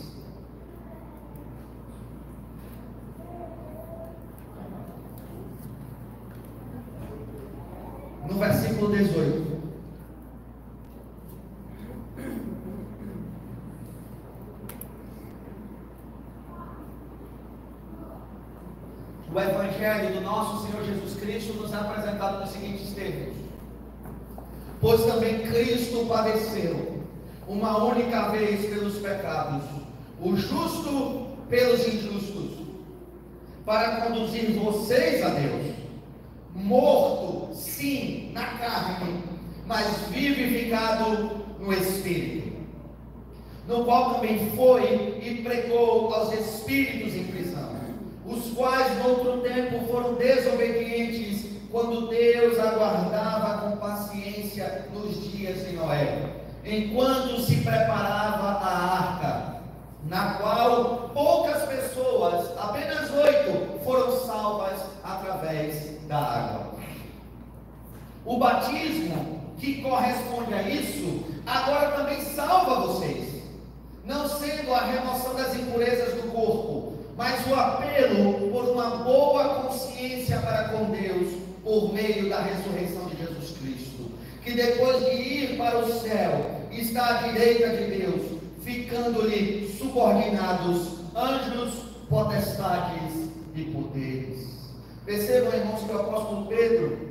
no 8.27 8.37
versículo 8.37 8.95
18. 8.95 9.59
O 19.31 19.39
Evangelho 19.39 20.13
do 20.13 20.21
nosso 20.21 20.67
Senhor 20.67 20.83
Jesus 20.83 21.19
Cristo 21.19 21.53
nos 21.53 21.73
é 21.73 21.77
apresentado 21.77 22.41
nos 22.41 22.49
seguintes 22.49 22.93
termos: 22.93 23.35
Pois 24.79 25.03
também 25.05 25.47
Cristo 25.47 26.05
padeceu 26.07 26.98
uma 27.49 27.83
única 27.83 28.29
vez 28.29 28.63
pelos 28.67 28.99
pecados, 28.99 29.63
o 30.21 30.37
justo 30.37 31.29
pelos 31.49 31.79
injustos, 31.87 32.51
para 33.65 34.01
conduzir 34.01 34.51
vocês 34.51 35.25
a 35.25 35.29
Deus, 35.29 35.73
morto 36.53 37.55
sim, 37.55 38.31
na 38.33 38.45
carne, 38.45 39.23
mas 39.65 39.87
vivificado 40.09 41.43
no 41.59 41.73
Espírito. 41.73 42.59
No 43.67 43.83
qual 43.83 44.15
também 44.15 44.51
foi 44.55 45.19
e 45.19 45.41
pregou 45.43 46.13
aos 46.13 46.31
espíritos 46.33 47.15
em 47.15 47.23
prisão, 47.25 47.79
os 48.27 48.51
quais 48.51 48.95
no 48.99 49.09
outro 49.09 49.41
tempo 49.41 49.87
foram 49.87 50.13
desobedientes, 50.13 51.47
quando 51.71 52.09
Deus 52.09 52.59
aguardava 52.59 53.69
com 53.69 53.77
paciência 53.77 54.87
nos 54.93 55.31
dias 55.31 55.67
de 55.67 55.75
Noé, 55.75 56.38
enquanto 56.65 57.39
se 57.41 57.57
preparava 57.57 58.47
a 58.47 58.97
arca, 58.97 59.61
na 60.07 60.33
qual 60.35 61.09
poucas 61.13 61.63
pessoas, 61.63 62.57
apenas 62.57 63.09
oito, 63.11 63.83
foram 63.83 64.25
salvas 64.25 64.79
através 65.03 65.99
da 66.07 66.17
água. 66.17 66.73
O 68.25 68.37
batismo 68.37 69.39
que 69.57 69.81
corresponde 69.81 70.53
a 70.53 70.61
isso, 70.69 71.23
agora 71.45 71.91
também 71.91 72.21
salva 72.21 72.87
vocês. 72.87 73.43
Não 74.05 74.27
sendo 74.27 74.73
a 74.73 74.85
remoção 74.85 75.35
das 75.35 75.55
impurezas 75.55 76.13
do 76.15 76.31
corpo, 76.31 76.93
mas 77.15 77.45
o 77.47 77.53
apelo 77.53 78.49
por 78.51 78.69
uma 78.69 78.89
boa 79.03 79.55
consciência 79.55 80.39
para 80.39 80.69
com 80.69 80.85
Deus 80.85 81.33
por 81.63 81.93
meio 81.93 82.29
da 82.29 82.39
ressurreição 82.39 83.05
de 83.07 83.17
Jesus 83.17 83.57
Cristo, 83.57 83.88
que 84.43 84.53
depois 84.53 85.05
de 85.05 85.11
ir 85.11 85.57
para 85.57 85.79
o 85.79 85.91
céu, 85.99 86.59
está 86.71 87.19
à 87.19 87.27
direita 87.27 87.69
de 87.69 87.97
Deus, 87.97 88.39
ficando-lhe 88.63 89.67
subordinados 89.77 90.99
anjos, 91.15 91.73
potestades 92.09 93.29
e 93.55 93.63
poderes. 93.65 94.47
Percebam, 95.05 95.53
irmãos, 95.53 95.83
que 95.83 95.91
o 95.91 95.99
apóstolo 95.99 96.47
Pedro 96.47 97.09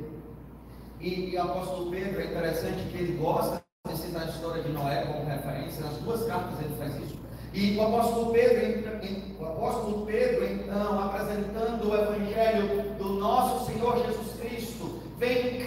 e, 0.99 1.29
e 1.29 1.35
o 1.35 1.41
apóstolo 1.41 1.91
Pedro, 1.91 2.21
é 2.21 2.25
interessante 2.25 2.83
que 2.91 2.97
ele 2.97 3.17
gosta 3.17 3.61
de 3.87 3.97
citar 3.97 4.23
a 4.23 4.25
história 4.25 4.63
de 4.63 4.69
Noé 4.69 5.05
como 5.05 5.25
referência, 5.25 5.83
nas 5.83 5.97
duas 5.97 6.25
cartas 6.25 6.59
ele 6.59 6.75
faz 6.77 6.95
isso. 6.97 7.17
E 7.53 7.77
o 7.77 7.81
apóstolo 7.81 8.31
Pedro, 8.31 8.99
o 9.39 9.45
apóstolo 9.45 10.05
Pedro, 10.05 10.45
então, 10.45 11.03
apresentando 11.03 11.89
o 11.89 11.95
evangelho 11.95 12.93
do 12.97 13.13
nosso 13.13 13.71
Senhor 13.71 14.05
Jesus 14.05 14.33
Cristo, 14.39 14.99
vem 15.17 15.55
em 15.55 15.57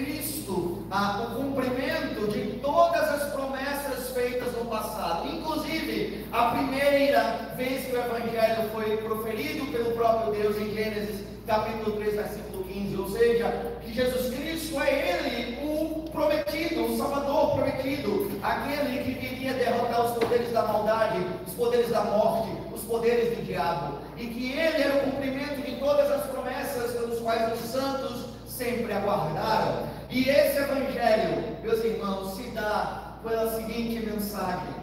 Cristo 0.42 0.82
a, 0.90 1.22
o 1.22 1.36
cumprimento 1.36 2.30
de 2.30 2.58
todas 2.58 3.02
as 3.02 3.32
promessas 3.32 4.10
feitas 4.10 4.52
no 4.54 4.66
passado, 4.66 5.28
inclusive 5.28 6.26
a 6.32 6.50
primeira 6.50 7.54
vez 7.56 7.86
que 7.86 7.96
o 7.96 7.98
evangelho 7.98 8.68
foi 8.72 8.96
proferido 8.98 9.66
pelo 9.66 9.92
próprio 9.92 10.32
Deus 10.32 10.56
em 10.56 10.74
Gênesis 10.74 11.24
capítulo 11.46 11.96
3, 11.96 12.14
versículo 12.14 12.64
15, 12.64 12.96
ou 12.96 13.10
seja, 13.10 13.72
que 13.82 13.92
Jesus 13.92 14.34
Cristo 14.34 14.80
é 14.80 15.10
Ele, 15.10 15.58
o 15.64 16.08
prometido, 16.10 16.84
o 16.84 16.96
Salvador 16.96 17.56
prometido, 17.56 18.30
aquele 18.42 19.02
que 19.02 19.12
viria 19.12 19.54
derrotar 19.54 20.06
os 20.06 20.18
poderes 20.18 20.52
da 20.52 20.62
maldade, 20.62 21.26
os 21.46 21.52
poderes 21.54 21.90
da 21.90 22.02
morte, 22.02 22.50
os 22.72 22.82
poderes 22.82 23.36
do 23.36 23.44
diabo, 23.44 23.98
e 24.16 24.26
que 24.26 24.52
Ele 24.52 24.82
era 24.82 24.96
o 24.96 25.10
cumprimento 25.10 25.62
de 25.62 25.76
todas 25.76 26.10
as 26.10 26.26
promessas 26.26 26.92
pelos 26.92 27.20
quais 27.20 27.60
os 27.60 27.70
santos 27.70 28.26
sempre 28.46 28.92
aguardaram. 28.92 30.01
E 30.12 30.28
esse 30.28 30.58
Evangelho, 30.58 31.56
meus 31.62 31.82
irmãos, 31.82 32.36
se 32.36 32.42
dá 32.50 33.16
pela 33.22 33.56
seguinte 33.56 34.04
mensagem: 34.04 34.74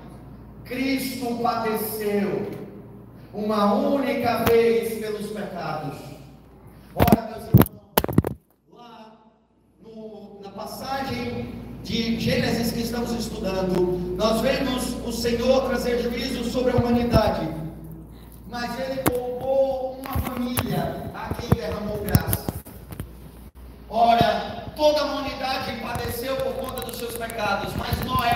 Cristo 0.66 1.38
padeceu 1.44 2.50
uma 3.32 3.76
única 3.76 4.44
vez 4.46 4.98
pelos 4.98 5.28
pecados. 5.28 6.00
Ora, 6.96 7.28
meus 7.28 7.44
irmãos, 7.44 7.70
lá 8.74 9.12
no, 9.84 10.42
na 10.42 10.50
passagem 10.50 11.54
de 11.84 12.20
Gênesis 12.20 12.72
que 12.72 12.82
estamos 12.82 13.12
estudando, 13.12 14.16
nós 14.18 14.42
vemos 14.42 14.96
o 15.06 15.12
Senhor 15.12 15.68
trazer 15.68 16.02
juízo 16.02 16.44
sobre 16.46 16.72
a 16.72 16.76
humanidade, 16.78 17.48
mas 18.50 18.80
Ele 18.80 19.04
poupou 19.04 20.00
uma 20.00 20.14
família 20.22 21.12
a 21.14 21.32
quem 21.36 21.50
derramou 21.50 22.00
graça. 22.00 22.49
Ora, 23.92 24.66
toda 24.76 25.02
a 25.02 25.06
humanidade 25.06 25.76
padeceu 25.82 26.36
por 26.36 26.54
conta 26.54 26.86
dos 26.86 26.96
seus 26.96 27.18
pecados, 27.18 27.74
mas 27.76 28.00
Noé, 28.06 28.36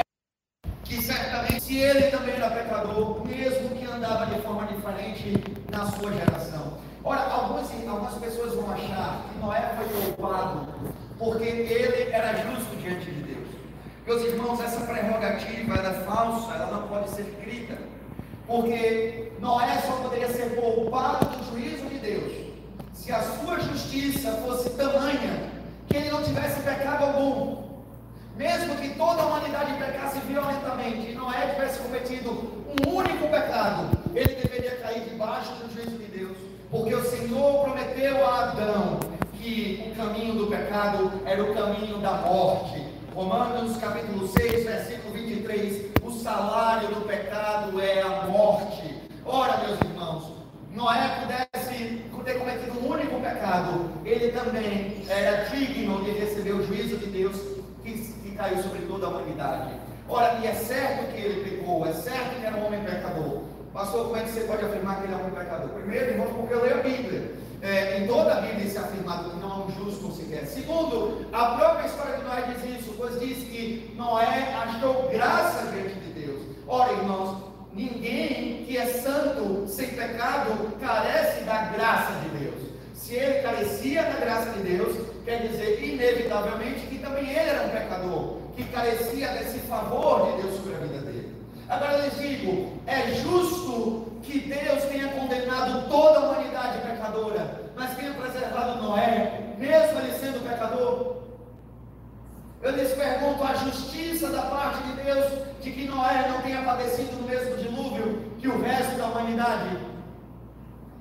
que 0.83 0.99
certamente, 0.99 1.61
se 1.61 1.77
ele 1.77 2.09
também 2.09 2.33
era 2.33 2.49
pecador, 2.49 3.23
mesmo 3.23 3.69
que 3.69 3.85
andava 3.85 4.25
de 4.25 4.41
forma 4.41 4.65
diferente 4.65 5.43
na 5.71 5.85
sua 5.91 6.11
geração. 6.11 6.79
Ora, 7.03 7.21
algumas, 7.31 7.69
algumas 7.87 8.15
pessoas 8.15 8.55
vão 8.55 8.71
achar 8.71 9.25
que 9.29 9.45
Noé 9.45 9.75
foi 9.77 10.01
culpado 10.01 10.73
porque 11.19 11.43
ele 11.43 12.11
era 12.11 12.35
justo 12.37 12.75
diante 12.77 13.05
de 13.11 13.21
Deus. 13.21 13.47
Meus 14.07 14.23
irmãos, 14.23 14.59
essa 14.59 14.81
prerrogativa 14.87 15.75
é 15.75 15.93
falsa, 16.05 16.51
ela 16.55 16.71
não 16.71 16.87
pode 16.87 17.11
ser 17.11 17.21
escrita. 17.21 17.77
Porque 18.47 19.31
Noé 19.39 19.79
só 19.81 19.97
poderia 19.97 20.29
ser 20.29 20.55
poupado 20.55 21.25
do 21.25 21.42
se 23.03 23.11
a 23.11 23.21
sua 23.21 23.59
justiça 23.59 24.31
fosse 24.45 24.69
tamanha 24.71 25.49
que 25.89 25.97
ele 25.97 26.09
não 26.09 26.23
tivesse 26.23 26.61
pecado 26.61 27.03
algum. 27.03 27.63
Mesmo 28.37 28.77
que 28.77 28.95
toda 28.95 29.21
a 29.21 29.25
humanidade 29.25 29.73
pecasse 29.73 30.19
violentamente 30.19 31.11
e 31.11 31.13
Noé 31.13 31.47
tivesse 31.53 31.79
cometido 31.79 32.31
um 32.31 32.95
único 32.95 33.27
pecado, 33.27 33.89
ele 34.15 34.35
deveria 34.35 34.77
cair 34.77 35.01
debaixo 35.01 35.51
do 35.55 35.73
juízo 35.73 35.97
de 35.97 36.17
Deus, 36.17 36.37
porque 36.71 36.95
o 36.95 37.03
Senhor 37.03 37.65
prometeu 37.65 38.25
a 38.25 38.43
Adão 38.43 38.99
que 39.33 39.91
o 39.91 39.95
caminho 39.97 40.35
do 40.35 40.47
pecado 40.47 41.11
era 41.25 41.43
o 41.43 41.53
caminho 41.53 41.97
da 41.97 42.13
morte. 42.13 42.87
Romanos 43.13 43.75
capítulo 43.77 44.29
6, 44.29 44.63
versículo 44.63 45.13
23, 45.13 45.91
o 46.01 46.09
salário 46.09 46.87
do 46.87 47.01
pecado 47.01 47.81
é 47.81 48.01
a 48.01 48.27
morte. 48.27 48.95
Ora, 49.25 49.57
meus 49.57 49.79
irmãos, 49.81 50.31
Noé 50.71 51.19
pudesse 51.21 51.52
ter 52.23 52.39
cometido 52.39 52.79
um 52.79 52.89
único 52.89 53.19
pecado, 53.19 53.91
ele 54.05 54.31
também 54.31 55.03
era 55.09 55.45
digno 55.45 56.03
de 56.03 56.11
receber 56.11 56.53
o 56.53 56.65
juízo 56.65 56.97
de 56.97 57.07
Deus 57.07 57.35
que, 57.83 57.91
que 57.91 58.35
caiu 58.35 58.61
sobre 58.63 58.79
toda 58.81 59.07
a 59.07 59.09
humanidade. 59.09 59.73
Ora, 60.07 60.39
e 60.41 60.47
é 60.47 60.53
certo 60.53 61.13
que 61.13 61.21
ele 61.21 61.49
pecou, 61.49 61.85
é 61.85 61.93
certo 61.93 62.39
que 62.39 62.45
era 62.45 62.55
um 62.55 62.65
homem 62.65 62.83
pecador. 62.83 63.43
Pastor, 63.73 64.05
como 64.05 64.17
é 64.17 64.21
que 64.21 64.29
você 64.29 64.41
pode 64.41 64.65
afirmar 64.65 64.99
que 64.99 65.05
ele 65.05 65.13
é 65.13 65.15
um 65.17 65.21
homem 65.21 65.33
pecador? 65.33 65.69
Primeiro, 65.69 66.11
irmãos, 66.11 66.29
porque 66.29 66.53
eu 66.53 66.61
leio 66.61 66.79
a 66.79 66.83
Bíblia. 66.83 67.31
É, 67.61 67.99
em 67.99 68.07
toda 68.07 68.33
a 68.33 68.41
Bíblia 68.41 68.65
isso 68.65 68.77
é 68.77 68.81
afirmado 68.81 69.29
que 69.29 69.39
não 69.39 69.49
é 69.49 69.65
um 69.65 69.71
justo 69.71 70.11
sequer. 70.11 70.45
Segundo, 70.45 71.25
a 71.31 71.55
própria 71.55 71.87
história 71.87 72.17
de 72.17 72.23
Noé 72.23 72.41
diz 72.53 72.79
isso, 72.79 72.93
pois 72.97 73.19
diz 73.19 73.37
que 73.37 73.93
Noé 73.95 74.53
achou 74.53 75.09
graça 75.09 75.71
diante 75.71 75.95
de 75.95 76.25
Deus. 76.25 76.41
Ora, 76.67 76.91
irmãos, 76.91 77.52
ninguém 77.75 78.65
que 78.65 78.77
é 78.77 78.85
santo, 78.85 79.67
sem 79.67 79.87
pecado, 79.89 80.71
carece 80.79 81.43
da 81.43 81.65
graça 81.65 82.13
de 82.21 82.29
Deus. 82.37 82.73
Se 82.93 83.15
ele 83.15 83.41
carecia 83.41 84.03
da 84.03 84.19
graça 84.19 84.51
de 84.51 84.59
Deus, 84.61 84.95
quer 85.25 85.47
dizer, 85.47 85.83
inevitavelmente, 85.83 86.87
que 86.87 86.99
também 86.99 87.29
ele 87.29 87.49
era 87.49 87.65
um 87.65 87.69
pecador, 87.69 88.37
que 88.55 88.63
carecia 88.65 89.27
desse 89.33 89.59
favor 89.59 90.31
de 90.31 90.43
Deus 90.43 90.55
sobre 90.55 90.75
a 90.75 90.77
vida 90.77 90.99
dele. 90.99 91.35
Agora 91.67 91.97
eu 91.97 92.05
lhes 92.05 92.17
digo: 92.17 92.73
é 92.85 93.11
justo 93.23 94.13
que 94.21 94.39
Deus 94.39 94.83
tenha 94.85 95.09
condenado 95.09 95.89
toda 95.89 96.19
a 96.19 96.29
humanidade 96.29 96.79
pecadora, 96.87 97.61
mas 97.75 97.95
tenha 97.95 98.13
preservado 98.13 98.81
Noé, 98.81 99.55
mesmo 99.57 99.99
ele 99.99 100.13
sendo 100.19 100.47
pecador? 100.47 101.22
Eu 102.63 102.71
lhes 102.71 102.93
pergunto 102.93 103.43
a 103.43 103.55
justiça 103.55 104.29
da 104.29 104.43
parte 104.43 104.81
de 104.83 105.03
Deus 105.03 105.25
de 105.61 105.69
que 105.69 105.85
Noé 105.85 106.29
não 106.29 106.41
tenha 106.41 106.61
padecido 106.61 107.17
no 107.17 107.27
mesmo 107.27 107.57
dilúvio 107.57 108.23
que 108.39 108.47
o 108.47 108.61
resto 108.61 108.97
da 108.97 109.07
humanidade? 109.07 109.77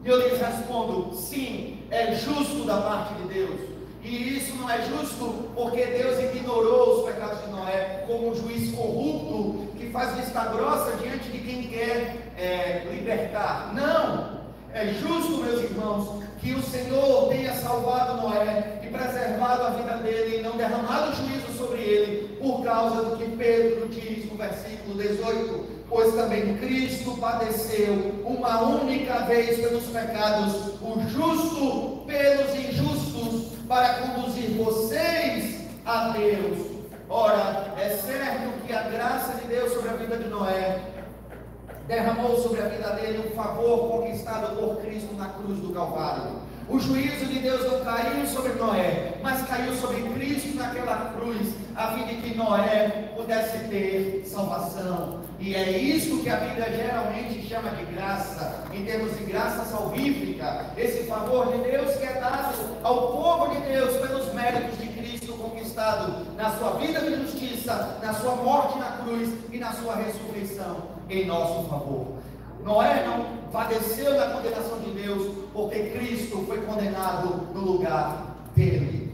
E 0.04 0.08
eu 0.08 0.28
lhes 0.28 0.40
respondo: 0.40 1.14
sim, 1.14 1.84
é 1.88 2.16
justo 2.16 2.64
da 2.64 2.78
parte 2.78 3.14
de 3.14 3.32
Deus. 3.32 3.60
E 4.02 4.36
isso 4.38 4.56
não 4.56 4.68
é 4.68 4.82
justo 4.82 5.50
porque 5.54 5.86
Deus 5.86 6.18
ignorou 6.34 6.98
os 6.98 7.04
pecados 7.04 7.44
de 7.44 7.50
Noé 7.52 8.02
como 8.08 8.30
um 8.30 8.34
juiz 8.34 8.74
corrupto 8.74 9.68
que 9.78 9.88
faz 9.90 10.16
vista 10.16 10.44
grossa 10.46 10.96
diante 10.96 11.30
de 11.30 11.38
quem 11.38 11.68
quer 11.68 12.32
é, 12.36 12.88
libertar. 12.90 13.72
Não! 13.72 14.42
É 14.74 14.86
justo, 14.94 15.44
meus 15.44 15.62
irmãos, 15.62 16.24
que 16.40 16.54
o 16.54 16.62
Senhor 16.62 17.28
tenha 17.28 17.54
salvado 17.54 18.20
Noé 18.20 18.80
preservado 18.92 19.62
a 19.62 19.70
vida 19.70 19.96
dele 19.96 20.38
e 20.38 20.42
não 20.42 20.56
derramado 20.56 21.16
juízo 21.16 21.52
sobre 21.56 21.80
ele, 21.80 22.36
por 22.38 22.62
causa 22.62 23.02
do 23.02 23.16
que 23.16 23.36
Pedro 23.36 23.88
diz 23.88 24.30
no 24.30 24.36
versículo 24.36 24.94
18: 24.96 25.66
Pois 25.88 26.14
também 26.14 26.56
Cristo 26.58 27.16
padeceu 27.18 28.22
uma 28.24 28.62
única 28.62 29.20
vez 29.20 29.58
pelos 29.58 29.84
pecados, 29.84 30.74
o 30.80 31.00
justo 31.08 32.04
pelos 32.06 32.54
injustos 32.54 33.52
para 33.66 33.94
conduzir 33.94 34.50
vocês 34.50 35.62
a 35.84 36.10
Deus. 36.10 36.72
Ora, 37.08 37.74
é 37.78 37.90
certo 37.90 38.66
que 38.66 38.72
a 38.72 38.82
graça 38.82 39.34
de 39.34 39.48
Deus 39.48 39.72
sobre 39.72 39.90
a 39.90 39.94
vida 39.94 40.16
de 40.16 40.28
Noé 40.28 40.80
derramou 41.86 42.40
sobre 42.40 42.60
a 42.60 42.68
vida 42.68 42.90
dele 42.90 43.28
um 43.28 43.36
favor 43.36 43.90
conquistado 43.90 44.56
por 44.56 44.76
Cristo 44.80 45.14
na 45.14 45.28
cruz 45.28 45.58
do 45.58 45.72
Calvário. 45.72 46.51
O 46.72 46.80
juízo 46.80 47.26
de 47.26 47.38
Deus 47.40 47.70
não 47.70 47.84
caiu 47.84 48.26
sobre 48.26 48.54
Noé, 48.54 49.12
mas 49.22 49.46
caiu 49.46 49.74
sobre 49.74 50.00
Cristo 50.14 50.56
naquela 50.56 51.12
cruz, 51.14 51.48
a 51.76 51.88
fim 51.88 52.06
de 52.06 52.22
que 52.22 52.34
Noé 52.34 53.12
pudesse 53.14 53.58
ter 53.68 54.24
salvação. 54.26 55.20
E 55.38 55.54
é 55.54 55.70
isso 55.70 56.22
que 56.22 56.30
a 56.30 56.36
Bíblia 56.36 56.72
geralmente 56.72 57.46
chama 57.46 57.68
de 57.72 57.84
graça, 57.92 58.64
em 58.72 58.86
termos 58.86 59.14
de 59.18 59.24
graça 59.24 59.66
salvífica, 59.66 60.70
esse 60.78 61.02
favor 61.02 61.52
de 61.52 61.58
Deus 61.58 61.94
que 61.96 62.06
é 62.06 62.14
dado 62.14 62.54
ao 62.82 63.12
povo 63.12 63.54
de 63.54 63.60
Deus 63.70 63.94
pelos 63.98 64.32
méritos 64.32 64.78
de 64.78 64.86
Cristo 64.86 65.34
conquistado 65.34 66.26
na 66.38 66.56
sua 66.56 66.70
vida 66.78 67.00
de 67.00 67.16
justiça, 67.16 67.98
na 68.02 68.14
sua 68.14 68.36
morte 68.36 68.78
na 68.78 68.92
cruz 68.92 69.28
e 69.52 69.58
na 69.58 69.74
sua 69.74 69.96
ressurreição 69.96 70.78
em 71.10 71.26
nosso 71.26 71.68
favor. 71.68 72.22
Noé 72.64 73.04
não 73.06 73.50
padeceu 73.50 74.14
da 74.14 74.30
condenação 74.30 74.78
de 74.78 74.90
Deus, 74.92 75.32
porque 75.52 75.90
Cristo 75.90 76.44
foi 76.46 76.60
condenado 76.62 77.48
no 77.52 77.60
lugar 77.60 78.36
dele. 78.54 79.12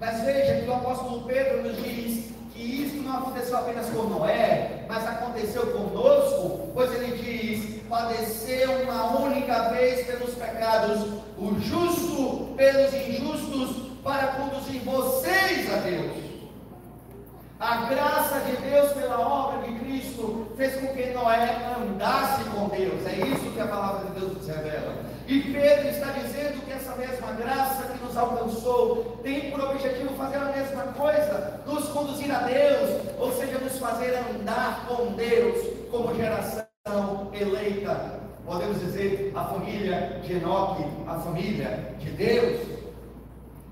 Mas 0.00 0.22
veja 0.22 0.62
que 0.62 0.70
o 0.70 0.74
apóstolo 0.74 1.22
Pedro 1.22 1.62
nos 1.62 1.76
diz 1.82 2.32
que 2.54 2.62
isso 2.62 3.02
não 3.02 3.18
aconteceu 3.18 3.56
apenas 3.56 3.86
com 3.90 4.04
Noé, 4.04 4.84
mas 4.88 5.06
aconteceu 5.06 5.66
conosco, 5.66 6.70
pois 6.72 6.92
ele 6.92 7.16
diz: 7.16 7.82
padeceu 7.88 8.70
uma 8.82 9.18
única 9.18 9.70
vez 9.70 10.06
pelos 10.06 10.34
pecados, 10.34 11.00
o 11.36 11.58
justo 11.60 12.54
pelos 12.56 12.94
injustos, 12.94 13.84
para 14.02 14.28
conduzir 14.28 14.82
vocês 14.82 15.72
a 15.72 15.76
Deus. 15.78 16.23
A 17.64 17.86
graça 17.86 18.40
de 18.40 18.56
Deus 18.58 18.92
pela 18.92 19.18
obra 19.18 19.62
de 19.62 19.72
Cristo 19.78 20.48
fez 20.54 20.74
com 20.74 20.88
que 20.88 21.06
Noé 21.14 21.48
andasse 21.80 22.44
com 22.50 22.68
Deus. 22.68 23.06
É 23.06 23.26
isso 23.26 23.50
que 23.52 23.58
a 23.58 23.66
palavra 23.66 24.04
de 24.04 24.20
Deus 24.20 24.36
nos 24.36 24.46
revela. 24.46 24.96
E 25.26 25.40
Pedro 25.40 25.88
está 25.88 26.10
dizendo 26.12 26.62
que 26.62 26.72
essa 26.74 26.94
mesma 26.94 27.32
graça 27.32 27.84
que 27.84 28.04
nos 28.04 28.14
alcançou 28.18 29.18
tem 29.22 29.50
por 29.50 29.62
objetivo 29.62 30.14
fazer 30.14 30.36
a 30.36 30.52
mesma 30.52 30.82
coisa, 30.92 31.62
nos 31.66 31.88
conduzir 31.88 32.30
a 32.34 32.40
Deus, 32.40 33.00
ou 33.18 33.32
seja, 33.32 33.56
nos 33.56 33.78
fazer 33.78 34.14
andar 34.14 34.84
com 34.86 35.14
Deus 35.14 35.66
como 35.90 36.14
geração 36.14 36.66
eleita. 37.32 38.20
Podemos 38.44 38.78
dizer 38.78 39.32
a 39.34 39.42
família 39.42 40.20
de 40.22 40.34
Enoque, 40.34 40.84
a 41.06 41.14
família 41.14 41.94
de 41.98 42.10
Deus. 42.10 42.60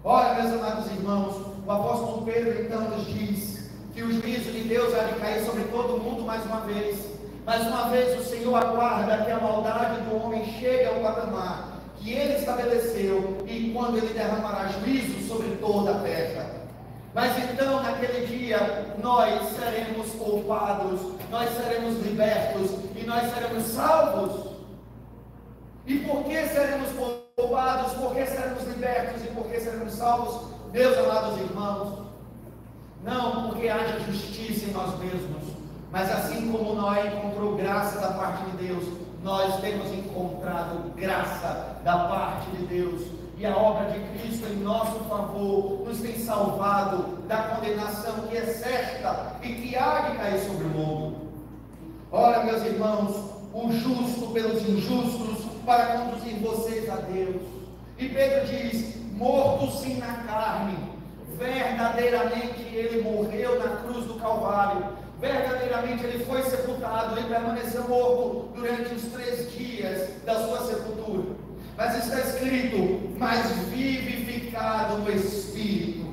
Ora, 0.03 0.43
meus 0.43 0.55
amados 0.55 0.91
irmãos, 0.93 1.37
o 1.67 1.71
apóstolo 1.71 2.23
Pedro 2.23 2.59
então 2.65 2.81
nos 2.89 3.05
diz 3.05 3.62
que 3.93 4.03
o 4.03 4.13
juízo 4.13 4.51
de 4.51 4.63
Deus 4.65 4.95
há 4.95 5.05
de 5.05 5.21
cair 5.21 5.45
sobre 5.45 5.65
todo 5.65 6.01
mundo 6.03 6.23
mais 6.23 6.45
uma 6.45 6.61
vez. 6.61 7.11
Mais 7.45 7.67
uma 7.67 7.89
vez 7.89 8.21
o 8.21 8.25
Senhor 8.25 8.55
aguarda 8.57 9.25
que 9.25 9.31
a 9.31 9.39
maldade 9.39 10.01
do 10.03 10.17
homem 10.17 10.45
chegue 10.59 10.87
ao 10.87 11.01
patamar 11.01 11.73
que 12.03 12.13
ele 12.13 12.35
estabeleceu 12.35 13.39
e 13.47 13.71
quando 13.73 13.99
ele 13.99 14.13
derramará 14.13 14.69
juízo 14.69 15.27
sobre 15.29 15.57
toda 15.57 15.93
a 15.93 16.01
terra. 16.01 16.63
Mas 17.15 17.37
então, 17.39 17.83
naquele 17.83 18.27
dia, 18.27 18.97
nós 19.03 19.51
seremos 19.51 20.11
poupados, 20.13 21.01
nós 21.31 21.51
seremos 21.51 21.99
libertos 22.05 22.71
e 22.97 23.05
nós 23.05 23.33
seremos 23.33 23.65
salvos. 23.65 24.53
E 25.87 25.99
por 25.99 26.25
que 26.25 26.47
seremos 26.49 26.89
poupados? 27.37 27.93
Por 27.93 28.15
que 28.15 28.27
seremos 28.27 28.63
libertos 28.67 29.25
e 29.25 29.29
por 29.29 29.47
que 29.47 29.61
seremos 29.61 29.93
salvos? 29.93 30.51
Meus 30.73 30.97
amados 30.97 31.39
irmãos, 31.39 31.99
não 33.03 33.49
porque 33.49 33.69
haja 33.69 34.01
justiça 34.01 34.67
em 34.67 34.73
nós 34.73 34.99
mesmos, 34.99 35.43
mas 35.91 36.11
assim 36.11 36.51
como 36.51 36.75
Noé 36.75 37.09
encontrou 37.09 37.57
graça 37.57 38.01
da 38.01 38.13
parte 38.13 38.45
de 38.51 38.67
Deus, 38.67 38.85
nós 39.23 39.61
temos 39.61 39.93
encontrado 39.93 40.93
graça 40.97 41.77
da 41.85 41.99
parte 42.09 42.51
de 42.53 42.67
Deus. 42.67 43.03
E 43.37 43.47
a 43.47 43.57
obra 43.57 43.91
de 43.91 43.99
Cristo 44.19 44.47
em 44.47 44.57
nosso 44.57 45.01
favor 45.09 45.85
nos 45.85 46.01
tem 46.01 46.17
salvado 46.19 47.19
da 47.27 47.43
condenação 47.43 48.27
que 48.29 48.37
é 48.37 48.47
certa 48.47 49.37
e 49.43 49.53
que 49.55 49.77
há 49.77 50.11
de 50.11 50.17
cair 50.17 50.41
sobre 50.47 50.65
o 50.65 50.69
mundo. 50.69 51.33
Ora, 52.11 52.45
meus 52.45 52.63
irmãos, 52.63 53.33
o 53.53 53.73
justo 53.73 54.29
pelos 54.33 54.63
injustos 54.63 55.45
para 55.67 55.99
conduzir 55.99 56.37
vocês 56.37 56.89
a 56.89 56.97
Deus. 56.97 57.43
E 57.99 58.09
Pedro 58.09 58.47
diz: 58.47 58.97
morto 59.13 59.71
sim 59.79 59.99
na 59.99 60.15
carne, 60.25 60.77
verdadeiramente 61.39 62.61
ele 62.75 63.03
morreu 63.03 63.59
na 63.59 63.77
cruz 63.83 64.07
do 64.07 64.15
Calvário, 64.15 64.97
verdadeiramente 65.21 66.05
ele 66.05 66.25
foi 66.25 66.43
sepultado, 66.43 67.19
ele 67.19 67.29
permaneceu 67.29 67.89
morto 67.89 68.53
durante 68.55 68.95
os 68.95 69.03
três 69.13 69.53
dias 69.53 70.23
da 70.25 70.35
sua 70.47 70.67
sepultura. 70.67 71.37
Mas 71.77 72.05
está 72.05 72.21
escrito, 72.21 73.17
mas 73.19 73.51
vivificado 73.69 74.99
no 74.99 75.11
Espírito. 75.11 76.07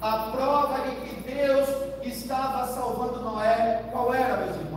A 0.00 0.30
prova 0.30 0.80
de 0.88 0.96
que 0.96 1.30
Deus 1.30 1.68
estava 2.02 2.66
salvando 2.68 3.22
Noé, 3.22 3.84
qual 3.92 4.14
era, 4.14 4.36
meus 4.38 4.56
irmãos? 4.56 4.74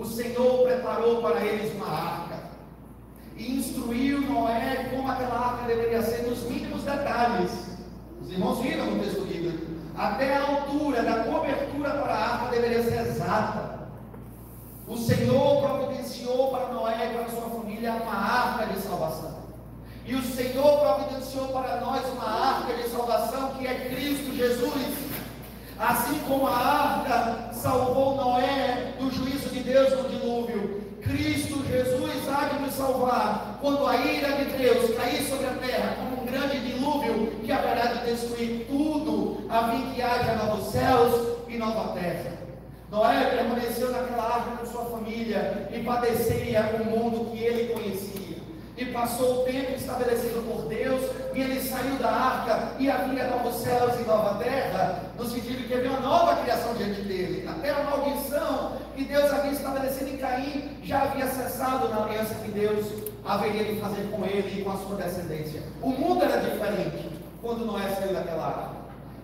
o 0.00 0.06
Senhor 0.06 0.62
preparou 0.66 1.20
para 1.20 1.44
eles 1.44 1.74
uma 1.74 1.86
arca 1.86 2.40
e 3.36 3.58
instruiu 3.58 4.22
Noé 4.22 4.88
como 4.90 5.10
aquela 5.10 5.38
arca 5.38 5.66
deveria 5.66 6.02
ser 6.02 6.22
nos 6.22 6.42
mínimos 6.44 6.82
detalhes. 6.84 7.69
Os 8.30 8.34
irmãos 8.34 8.60
viram 8.60 8.86
no 8.86 9.02
texto 9.02 9.22
bíblico. 9.22 9.58
Até 9.98 10.36
a 10.36 10.46
altura 10.46 11.02
da 11.02 11.24
cobertura 11.24 11.90
para 11.90 12.14
a 12.14 12.34
arca 12.34 12.50
deveria 12.52 12.84
ser 12.84 13.00
exata. 13.00 13.80
O 14.86 14.96
Senhor 14.96 15.60
providenciou 15.60 16.52
para 16.52 16.68
Noé 16.68 17.10
e 17.10 17.14
para 17.16 17.28
sua 17.28 17.50
família 17.50 17.92
uma 17.94 18.14
arca 18.14 18.66
de 18.66 18.78
salvação. 18.82 19.40
E 20.06 20.14
o 20.14 20.22
Senhor 20.22 20.78
providenciou 20.78 21.48
para 21.48 21.80
nós 21.80 22.06
uma 22.12 22.24
arca 22.24 22.72
de 22.74 22.88
salvação 22.88 23.54
que 23.58 23.66
é 23.66 23.90
Cristo 23.90 24.32
Jesus. 24.36 25.10
Assim 25.76 26.20
como 26.20 26.46
a 26.46 26.56
arca 26.56 27.52
salvou 27.52 28.14
Noé 28.14 28.94
do 29.00 29.10
juízo 29.10 29.48
de 29.48 29.58
Deus 29.58 29.90
no 30.00 30.08
dilúvio, 30.08 30.79
Cristo 31.10 31.64
Jesus 31.66 32.28
há 32.28 32.48
de 32.48 32.62
nos 32.62 32.74
salvar 32.74 33.58
quando 33.60 33.86
a 33.86 33.96
ira 33.96 34.32
de 34.32 34.44
Deus 34.56 34.94
cair 34.96 35.22
sobre 35.28 35.46
a 35.46 35.54
terra 35.54 35.96
como 35.96 36.22
um 36.22 36.26
grande 36.26 36.60
dilúvio 36.60 37.32
que 37.42 37.50
haverá 37.50 37.86
de 37.86 38.10
destruir 38.10 38.66
tudo, 38.68 39.44
a 39.48 39.70
fim 39.70 39.90
que 39.92 40.00
haja 40.00 40.36
novos 40.36 40.70
céus 40.70 41.38
e 41.48 41.56
nova 41.56 41.92
terra. 41.94 42.38
Noé 42.90 43.24
permaneceu 43.24 43.90
naquela 43.90 44.22
arca 44.22 44.56
com 44.56 44.66
sua 44.66 44.84
família 44.84 45.68
e 45.72 45.82
padecia 45.82 46.80
o 46.80 46.84
mundo 46.84 47.30
que 47.32 47.38
ele 47.38 47.72
conhecia 47.72 48.20
e 48.80 48.86
passou 48.86 49.42
o 49.42 49.44
tempo 49.44 49.72
estabelecido 49.72 50.42
por 50.50 50.66
Deus, 50.66 51.02
e 51.34 51.40
ele 51.40 51.60
saiu 51.60 51.96
da 51.96 52.08
arca, 52.08 52.72
e 52.78 52.90
havia 52.90 53.28
novos 53.28 53.56
céus 53.56 54.00
e 54.00 54.04
nova 54.04 54.42
terra, 54.42 55.02
no 55.18 55.26
sentido 55.26 55.68
que 55.68 55.74
havia 55.74 55.90
uma 55.90 56.00
nova 56.00 56.36
criação 56.36 56.72
diante 56.74 57.02
dele. 57.02 57.46
Até 57.46 57.70
a 57.70 57.82
maldição 57.82 58.69
que 59.00 59.06
Deus 59.06 59.32
havia 59.32 59.52
estabelecido 59.52 60.10
em 60.10 60.18
Caim 60.18 60.76
já 60.82 61.04
havia 61.04 61.26
cessado 61.26 61.88
na 61.88 62.04
aliança 62.04 62.34
que 62.34 62.50
Deus 62.50 62.86
haveria 63.24 63.64
de 63.64 63.80
fazer 63.80 64.10
com 64.10 64.26
ele 64.26 64.60
e 64.60 64.62
com 64.62 64.72
a 64.72 64.76
sua 64.76 64.96
descendência. 64.96 65.62
O 65.80 65.88
mundo 65.88 66.22
era 66.22 66.38
diferente 66.38 67.08
quando 67.40 67.64
Noé 67.64 67.88
saiu 67.94 68.12
daquela 68.12 68.46
arca. 68.46 68.70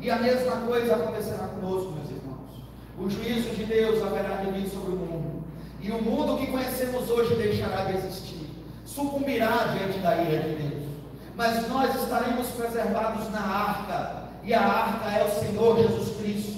E 0.01 0.11
a 0.11 0.17
mesma 0.17 0.57
coisa 0.63 0.95
acontecerá 0.95 1.49
conosco, 1.49 1.93
meus 1.93 2.11
irmãos. 2.11 2.65
O 2.99 3.11
juízo 3.11 3.51
de 3.51 3.65
Deus 3.65 4.03
haverá 4.03 4.37
de 4.37 4.51
vir 4.53 4.67
sobre 4.71 4.93
o 4.93 4.97
mundo. 4.97 5.45
E 5.83 5.91
o 5.91 6.01
mundo 6.01 6.39
que 6.39 6.47
conhecemos 6.47 7.11
hoje 7.11 7.35
deixará 7.35 7.85
de 7.85 7.99
existir 7.99 8.47
sucumbirá 8.87 9.75
diante 9.77 9.99
da 9.99 10.17
ira 10.17 10.43
de 10.43 10.55
Deus. 10.55 10.85
Mas 11.37 11.69
nós 11.69 11.95
estaremos 11.95 12.47
preservados 12.49 13.31
na 13.31 13.41
arca, 13.41 14.25
e 14.43 14.55
a 14.55 14.63
arca 14.63 15.11
é 15.11 15.23
o 15.23 15.39
Senhor 15.39 15.77
Jesus 15.77 16.17
Cristo. 16.17 16.57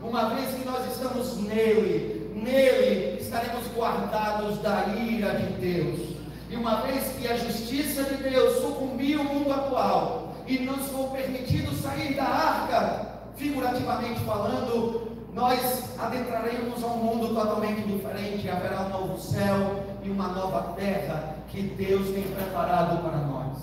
Uma 0.00 0.30
vez 0.30 0.54
que 0.54 0.64
nós 0.64 0.90
estamos 0.90 1.36
nele, 1.42 2.15
nele 2.46 3.18
estaremos 3.20 3.66
guardados 3.74 4.58
da 4.58 4.86
ira 4.96 5.34
de 5.34 5.52
Deus. 5.54 6.16
E 6.48 6.56
uma 6.56 6.82
vez 6.82 7.12
que 7.18 7.26
a 7.26 7.36
justiça 7.36 8.04
de 8.04 8.22
Deus 8.22 8.62
sucumbiu 8.62 9.20
o 9.20 9.24
mundo 9.24 9.52
atual 9.52 10.36
e 10.46 10.58
nos 10.60 10.86
for 10.86 11.10
permitido 11.10 11.74
sair 11.82 12.14
da 12.14 12.24
arca, 12.24 13.06
figurativamente 13.36 14.20
falando, 14.20 15.10
nós 15.34 15.98
adentraremos 15.98 16.82
a 16.82 16.86
um 16.86 16.98
mundo 16.98 17.34
totalmente 17.34 17.82
diferente. 17.82 18.48
Haverá 18.48 18.82
um 18.82 18.88
novo 18.88 19.20
céu 19.20 19.84
e 20.02 20.08
uma 20.08 20.28
nova 20.28 20.74
terra 20.74 21.36
que 21.48 21.62
Deus 21.62 22.08
tem 22.10 22.22
preparado 22.22 23.02
para 23.02 23.18
nós. 23.18 23.58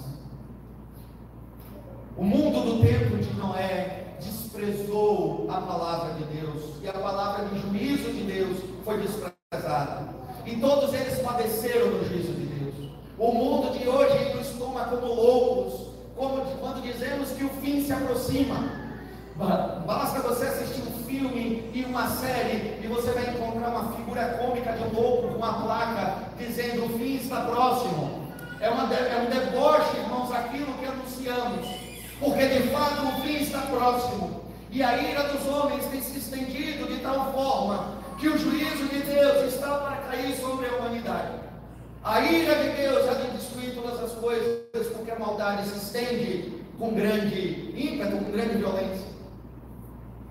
O 2.17 2.23
mundo 2.23 2.61
do 2.61 2.81
tempo 2.85 3.17
de 3.17 3.33
Noé 3.33 4.03
desprezou 4.19 5.47
a 5.49 5.59
palavra 5.61 6.13
de 6.13 6.23
Deus, 6.25 6.75
e 6.81 6.87
a 6.87 6.93
palavra 6.93 7.45
de 7.45 7.59
juízo 7.59 8.11
de 8.11 8.23
Deus 8.23 8.72
foi 8.83 8.97
desprezada. 8.97 10.09
E 10.45 10.55
todos 10.57 10.93
eles 10.93 11.19
padeceram 11.19 11.87
no 11.87 12.05
juízo 12.05 12.33
de 12.33 12.45
Deus. 12.45 12.91
O 13.17 13.31
mundo 13.31 13.77
de 13.77 13.87
hoje 13.87 14.33
nos 14.35 14.49
toma 14.49 14.85
como 14.85 15.07
loucos, 15.07 15.87
como 16.15 16.43
quando 16.59 16.81
dizemos 16.81 17.29
que 17.31 17.45
o 17.45 17.49
fim 17.61 17.83
se 17.83 17.93
aproxima. 17.93 18.83
Basta 19.85 20.19
você 20.19 20.45
assistir 20.45 20.81
um 20.81 21.03
filme 21.05 21.71
e 21.73 21.85
uma 21.85 22.07
série 22.07 22.79
e 22.83 22.87
você 22.87 23.11
vai 23.11 23.29
encontrar 23.29 23.69
uma 23.69 23.93
figura 23.93 24.37
cômica 24.39 24.73
de 24.73 24.83
um 24.83 25.01
louco 25.01 25.29
com 25.29 25.37
uma 25.37 25.63
placa 25.63 26.17
dizendo 26.37 26.85
o 26.85 26.97
fim 26.97 27.15
está 27.15 27.41
próximo. 27.41 28.21
É, 28.59 28.69
uma, 28.69 28.93
é 28.93 29.21
um 29.21 29.29
deboche, 29.29 29.97
irmãos, 29.97 30.31
aquilo 30.31 30.73
que 30.73 30.85
anunciamos. 30.85 31.67
Porque 32.19 32.47
de 32.47 32.69
fato 32.69 33.07
o 33.07 33.21
fim 33.21 33.37
está 33.37 33.61
próximo. 33.61 34.43
E 34.69 34.83
a 34.83 34.97
ira 34.97 35.23
dos 35.23 35.47
homens 35.47 35.85
tem 35.85 36.01
se 36.01 36.17
estendido 36.17 36.87
de 36.87 36.99
tal 36.99 37.31
forma 37.33 38.02
que 38.17 38.27
o 38.27 38.37
juízo 38.37 38.85
de 38.85 38.99
Deus 38.99 39.53
está 39.53 39.77
para 39.77 39.97
cair 39.97 40.35
sobre 40.35 40.67
a 40.67 40.75
humanidade. 40.75 41.33
A 42.03 42.21
ira 42.21 42.55
de 42.55 42.69
Deus 42.81 43.09
há 43.09 43.13
de 43.13 43.31
destruir 43.31 43.73
todas 43.75 43.99
as 43.99 44.11
coisas, 44.13 44.87
porque 44.93 45.11
a 45.11 45.19
maldade 45.19 45.67
se 45.67 45.77
estende 45.77 46.63
com 46.77 46.93
grande 46.93 47.71
ímpeto, 47.75 48.17
com 48.17 48.31
grande 48.31 48.57
violência. 48.57 49.07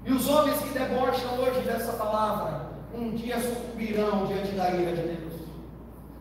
E 0.04 0.12
os 0.12 0.28
homens 0.28 0.58
que 0.60 0.70
debocham 0.70 1.38
hoje 1.38 1.60
dessa 1.60 1.92
palavra, 1.92 2.66
um 2.94 3.12
dia 3.12 3.40
sucumbirão 3.40 4.26
diante 4.26 4.52
da 4.52 4.70
ira 4.70 4.96
de 4.96 5.02
Deus. 5.02 5.32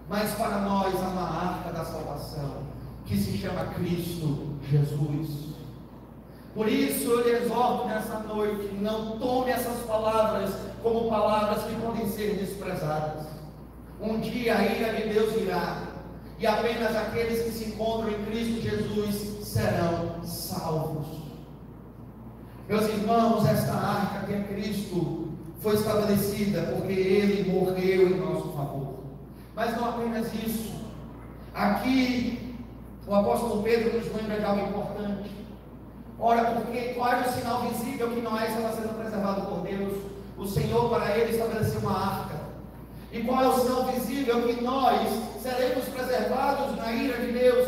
Mas 0.08 0.32
para 0.36 0.60
nós 0.60 0.94
há 0.96 1.08
uma 1.08 1.30
arca 1.30 1.72
da 1.72 1.84
salvação, 1.84 2.64
que 3.06 3.18
se 3.18 3.38
chama 3.38 3.66
Cristo 3.74 4.58
Jesus. 4.70 5.52
Por 6.54 6.68
isso 6.68 7.10
eu 7.10 7.24
lhe 7.24 7.46
exorto 7.46 7.88
nessa 7.88 8.20
noite, 8.20 8.74
não 8.76 9.18
tome 9.18 9.52
essas 9.52 9.80
palavras 9.86 10.54
como 10.82 11.10
palavras 11.10 11.64
que 11.64 11.76
podem 11.76 12.08
ser 12.10 12.36
desprezadas. 12.36 13.26
Um 14.02 14.20
dia 14.20 14.58
a 14.58 14.66
ira 14.66 14.94
de 14.94 15.14
Deus 15.14 15.36
irá, 15.36 15.84
e 16.40 16.48
apenas 16.48 16.96
aqueles 16.96 17.44
que 17.44 17.52
se 17.52 17.66
encontram 17.70 18.10
em 18.10 18.26
Cristo 18.26 18.62
Jesus 18.62 19.48
serão 19.48 20.24
salvos. 20.24 21.06
Meus 22.68 22.88
irmãos, 22.88 23.48
esta 23.48 23.74
arca 23.74 24.26
que 24.26 24.34
é 24.34 24.44
Cristo 24.44 25.30
foi 25.60 25.76
estabelecida 25.76 26.74
porque 26.76 26.94
Ele 26.94 27.52
morreu 27.52 28.08
em 28.08 28.20
nosso 28.20 28.54
favor. 28.54 29.02
Mas 29.56 29.76
não 29.76 29.90
apenas 29.90 30.34
isso. 30.34 30.72
Aqui 31.54 32.56
o 33.06 33.14
apóstolo 33.14 33.62
Pedro 33.62 34.00
nos 34.00 34.16
lembra 34.16 34.40
de 34.40 34.46
algo 34.46 34.68
importante. 34.68 35.30
Ora, 36.18 36.52
porque 36.52 36.94
qual 36.94 37.14
é 37.14 37.28
o 37.28 37.32
sinal 37.32 37.62
visível 37.68 38.10
que 38.10 38.22
Noé 38.22 38.48
estava 38.48 38.74
sendo 38.74 38.98
preservado 38.98 39.42
por 39.48 39.62
Deus? 39.62 40.11
O 40.42 40.48
Senhor 40.48 40.90
para 40.90 41.16
ele 41.16 41.34
estabeleceu 41.34 41.80
uma 41.82 41.96
arca. 41.96 42.42
E 43.12 43.22
qual 43.22 43.44
é 43.44 43.48
o 43.48 43.60
sinal 43.60 43.86
visível 43.92 44.42
que 44.42 44.60
nós 44.60 45.08
seremos 45.40 45.86
preservados 45.86 46.76
na 46.78 46.92
ira 46.92 47.18
de 47.20 47.32
Deus? 47.32 47.68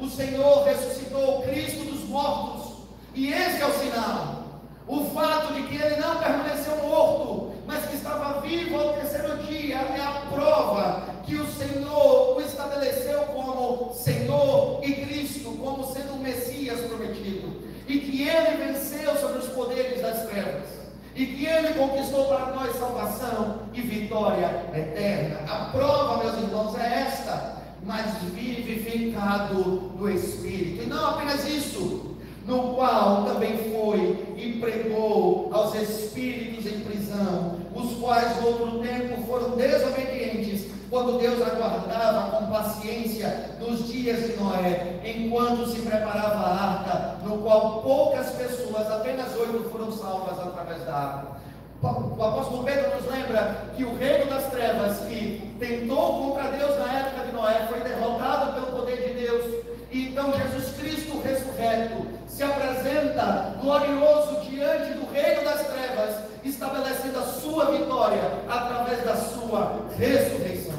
O 0.00 0.08
Senhor 0.08 0.64
ressuscitou 0.64 1.38
o 1.38 1.42
Cristo 1.42 1.84
dos 1.84 2.08
mortos. 2.08 2.72
E 3.14 3.32
esse 3.32 3.62
é 3.62 3.66
o 3.66 3.72
sinal. 3.72 4.44
O 4.88 5.04
fato 5.10 5.54
de 5.54 5.62
que 5.68 5.76
ele 5.76 5.96
não 5.96 6.18
permaneceu 6.18 6.76
morto, 6.78 7.52
mas 7.64 7.84
que 7.86 7.94
estava 7.94 8.40
vivo 8.40 8.76
ao 8.76 8.94
terceiro 8.94 9.36
dia, 9.44 9.76
é 9.76 10.00
a 10.00 10.22
prova 10.32 11.14
que 11.24 11.36
o 11.36 11.46
Senhor 11.46 12.36
o 12.36 12.40
estabeleceu 12.40 13.20
como 13.26 13.92
Senhor 13.92 14.80
e 14.82 14.92
Cristo, 14.92 15.50
como 15.62 15.92
sendo 15.92 16.14
o 16.14 16.18
Messias 16.18 16.80
prometido, 16.80 17.62
e 17.86 18.00
que 18.00 18.26
ele 18.26 18.56
venceu 18.56 19.14
sobre 19.16 19.38
os 19.38 19.48
poderes 19.48 20.00
das 20.00 20.26
trevas, 20.26 20.66
e 21.14 21.26
que 21.26 21.44
ele 21.44 21.67
conquistou 21.78 22.24
para 22.24 22.46
nós 22.46 22.76
salvação 22.76 23.60
e 23.72 23.80
vitória 23.80 24.64
eterna. 24.74 25.40
A 25.48 25.70
prova, 25.70 26.24
meus 26.24 26.36
irmãos, 26.38 26.76
é 26.76 27.06
esta, 27.06 27.56
mas 27.84 28.14
vivificado 28.34 29.92
no 29.96 30.10
Espírito, 30.10 30.82
e 30.82 30.86
não 30.86 31.10
apenas 31.10 31.48
isso 31.48 32.16
no 32.44 32.74
qual 32.74 33.24
também 33.24 33.58
foi 33.70 34.34
e 34.36 34.58
pregou 34.58 35.50
aos 35.52 35.74
espíritos 35.74 36.64
em 36.66 36.80
prisão, 36.80 37.58
os 37.74 37.98
quais 37.98 38.40
no 38.40 38.48
outro 38.48 38.78
tempo 38.78 39.22
foram 39.26 39.50
desobedientes, 39.50 40.66
quando 40.88 41.18
Deus 41.18 41.42
aguardava 41.42 42.30
com 42.30 42.46
paciência 42.46 43.50
nos 43.60 43.86
dias 43.86 44.26
de 44.26 44.36
Noé, 44.38 44.98
enquanto 45.04 45.68
se 45.68 45.80
preparava 45.80 46.38
a 46.38 46.70
arca, 46.70 47.26
no 47.26 47.36
qual 47.42 47.82
poucas 47.82 48.30
pessoas, 48.30 48.90
apenas 48.90 49.36
oito, 49.36 49.68
foram 49.70 49.92
salvas 49.92 50.38
através 50.38 50.82
da 50.86 50.94
água. 50.94 51.37
O 51.80 52.24
apóstolo 52.24 52.64
Pedro 52.64 52.90
nos 52.96 53.08
lembra 53.08 53.70
que 53.76 53.84
o 53.84 53.96
reino 53.96 54.26
das 54.26 54.50
trevas 54.50 54.98
que 55.06 55.54
tentou 55.60 56.34
contra 56.34 56.50
Deus 56.50 56.76
na 56.76 56.92
época 56.92 57.26
de 57.26 57.32
Noé 57.32 57.68
foi 57.68 57.80
derrotado 57.80 58.54
pelo 58.54 58.78
poder 58.78 58.96
de 58.96 59.20
Deus. 59.24 59.64
E 59.92 60.08
então 60.08 60.32
Jesus 60.32 60.76
Cristo 60.76 61.20
ressurreto 61.20 62.04
se 62.26 62.42
apresenta 62.42 63.54
glorioso 63.60 64.40
diante 64.50 64.92
do 64.94 65.08
reino 65.12 65.44
das 65.44 65.68
trevas, 65.68 66.16
estabelecendo 66.44 67.20
a 67.20 67.22
sua 67.22 67.70
vitória 67.70 68.22
através 68.48 69.04
da 69.04 69.14
sua 69.16 69.86
ressurreição. 69.96 70.74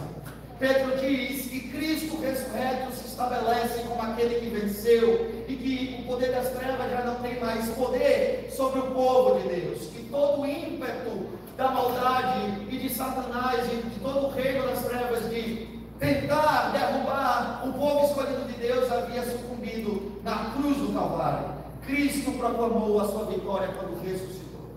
Pedro 0.59 0.97
diz 0.97 1.47
que 1.47 1.61
Cristo 1.69 2.19
ressurreto 2.21 2.91
se 2.91 3.07
estabelece 3.07 3.83
como 3.87 4.01
aquele 4.01 4.41
que 4.41 4.49
venceu 4.49 5.38
e 5.49 5.55
que 5.55 6.01
o 6.01 6.07
poder 6.07 6.31
das 6.31 6.49
trevas 6.49 6.91
já 6.91 7.01
não 7.03 7.15
tem 7.15 7.39
mais 7.39 7.67
poder 7.69 8.51
sobre 8.55 8.81
o 8.81 8.91
povo 8.91 9.39
de 9.39 9.47
Deus, 9.49 9.87
que 9.87 10.03
todo 10.03 10.45
ímpeto 10.45 11.27
da 11.57 11.71
maldade 11.71 12.67
e 12.69 12.77
de 12.77 12.87
Satanás 12.87 13.67
e 13.73 13.77
de 13.77 13.99
todo 13.99 14.27
o 14.27 14.29
reino 14.29 14.67
das 14.67 14.85
trevas 14.85 15.27
de 15.31 15.67
tentar 15.97 16.71
derrubar 16.71 17.67
o 17.67 17.73
povo 17.73 18.05
escolhido 18.05 18.45
de 18.45 18.53
Deus 18.59 18.91
havia 18.91 19.23
sucumbido 19.23 20.21
na 20.23 20.51
cruz 20.51 20.77
do 20.77 20.93
Calvário. 20.93 21.49
Cristo 21.81 22.31
proclamou 22.33 23.01
a 23.01 23.07
sua 23.07 23.25
vitória 23.25 23.69
quando 23.69 23.99
ressuscitou. 24.03 24.69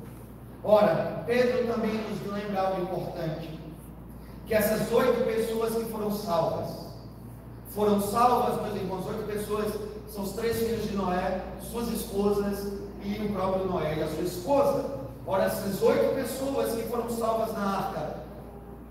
Ora, 0.65 1.23
Pedro 1.27 1.67
também 1.67 1.93
nos 1.93 2.33
lembra 2.33 2.63
algo 2.63 2.83
importante: 2.83 3.61
que 4.47 4.55
essas 4.55 4.91
oito 4.91 5.23
pessoas 5.25 5.75
que 5.75 5.85
foram 5.91 6.11
salvas, 6.11 6.87
foram 7.75 8.01
salvas, 8.01 8.63
meus 8.63 8.77
irmãos, 8.77 9.07
oito 9.07 9.27
pessoas, 9.27 9.92
são 10.13 10.25
os 10.25 10.33
três 10.33 10.59
filhos 10.59 10.91
de 10.91 10.95
Noé, 10.95 11.41
suas 11.71 11.89
esposas 11.89 12.71
e 13.03 13.15
o 13.25 13.33
próprio 13.33 13.65
Noé 13.65 13.97
e 13.97 14.03
a 14.03 14.09
sua 14.09 14.25
esposa. 14.25 14.85
Ora, 15.27 15.45
essas 15.45 15.81
oito 15.81 16.15
pessoas 16.15 16.75
que 16.75 16.83
foram 16.83 17.09
salvas 17.09 17.53
na 17.55 17.79
arca, 17.79 18.17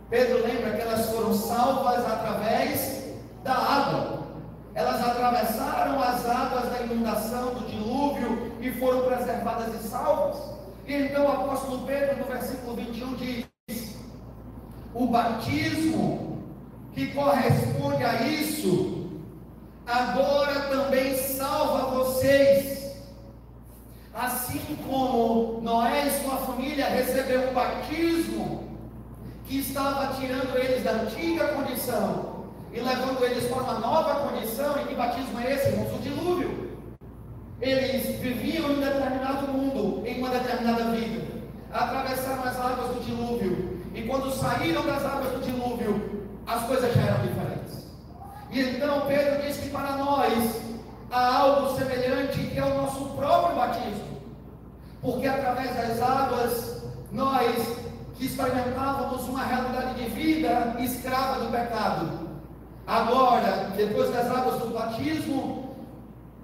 Pedro 0.10 0.42
lembra 0.42 0.72
que 0.72 0.82
elas 0.82 1.10
foram 1.12 1.34
salvas 1.34 2.06
através 2.06 3.14
da 3.44 3.54
água. 3.54 4.22
Elas 4.74 5.00
atravessaram 5.06 6.02
as 6.02 6.26
águas 6.26 6.72
da 6.72 6.82
inundação, 6.84 7.54
do 7.54 7.68
dilúvio 7.68 8.54
e 8.60 8.72
foram 8.72 9.02
preservadas 9.02 9.76
e 9.76 9.88
salvas. 9.88 10.38
E 10.88 10.94
então 10.94 11.26
o 11.26 11.32
apóstolo 11.32 11.86
Pedro, 11.86 12.18
no 12.18 12.26
versículo 12.26 12.76
21, 12.76 13.14
diz: 13.16 13.96
O 14.94 15.06
batismo 15.06 16.42
que 16.94 17.14
corresponde 17.14 18.04
a 18.04 18.24
isso, 18.24 19.01
agora 19.92 20.62
também 20.70 21.16
salva 21.18 21.98
vocês 21.98 22.72
Assim 24.14 24.76
como 24.88 25.62
Noé 25.62 26.08
e 26.08 26.22
sua 26.22 26.36
família 26.38 26.86
receberam 26.90 27.50
um 27.50 27.54
batismo 27.54 28.70
que 29.46 29.60
estava 29.60 30.14
tirando 30.20 30.58
eles 30.58 30.84
da 30.84 30.92
antiga 30.92 31.48
condição 31.48 32.46
e 32.74 32.80
levando 32.80 33.24
eles 33.24 33.46
para 33.46 33.64
uma 33.64 33.80
nova 33.80 34.28
condição, 34.28 34.82
e 34.82 34.88
que 34.88 34.96
batismo 34.96 35.40
é 35.40 35.54
esse, 35.54 35.70
irmãos? 35.70 35.94
O 35.94 36.00
dilúvio. 36.00 36.72
Eles 37.62 38.20
viviam 38.20 38.72
em 38.72 38.78
um 38.78 38.80
determinado 38.80 39.48
mundo, 39.48 40.06
em 40.06 40.20
uma 40.20 40.30
determinada 40.30 40.84
vida, 40.92 41.22
atravessaram 41.72 42.44
as 42.44 42.60
águas 42.60 42.96
do 42.96 43.06
dilúvio, 43.06 43.82
e 43.94 44.02
quando 44.04 44.32
saíram 44.32 44.86
das 44.86 45.06
águas 45.06 45.32
do 45.34 45.46
dilúvio, 45.46 46.28
as 46.48 46.64
coisas 46.66 46.94
já 46.94 47.02
eram 47.02 47.22
diferentes. 47.22 47.61
E 48.52 48.60
então 48.60 49.02
Pedro 49.08 49.42
diz 49.42 49.58
que 49.58 49.70
para 49.70 49.96
nós 49.96 50.62
há 51.10 51.38
algo 51.38 51.78
semelhante 51.78 52.38
que 52.38 52.60
é 52.60 52.64
o 52.64 52.82
nosso 52.82 53.06
próprio 53.16 53.56
batismo. 53.56 54.12
Porque 55.02 55.26
através 55.26 55.76
das 55.76 56.02
águas, 56.02 56.84
nós 57.12 57.78
que 58.18 58.26
experimentávamos 58.26 59.28
uma 59.28 59.44
realidade 59.44 59.96
de 59.96 60.10
vida 60.10 60.76
escrava 60.80 61.40
do 61.40 61.52
pecado, 61.52 62.30
agora, 62.86 63.72
depois 63.76 64.12
das 64.12 64.30
águas 64.30 64.60
do 64.60 64.74
batismo, 64.74 65.76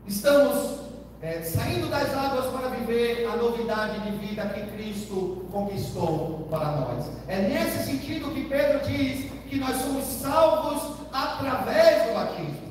estamos 0.07 0.79
é, 1.21 1.41
saindo 1.41 1.89
das 1.89 2.13
águas 2.15 2.45
para 2.47 2.69
viver 2.69 3.27
a 3.27 3.35
novidade 3.35 3.99
de 3.99 4.11
vida 4.17 4.45
que 4.47 4.61
Cristo 4.71 5.45
conquistou 5.51 6.47
para 6.49 6.71
nós. 6.71 7.11
É 7.27 7.41
nesse 7.41 7.85
sentido 7.85 8.33
que 8.33 8.45
Pedro 8.45 8.79
diz 8.87 9.36
que 9.49 9.59
nós 9.59 9.75
somos 9.77 10.03
salvos 10.05 10.97
através 11.11 12.07
do 12.07 12.13
batismo. 12.13 12.67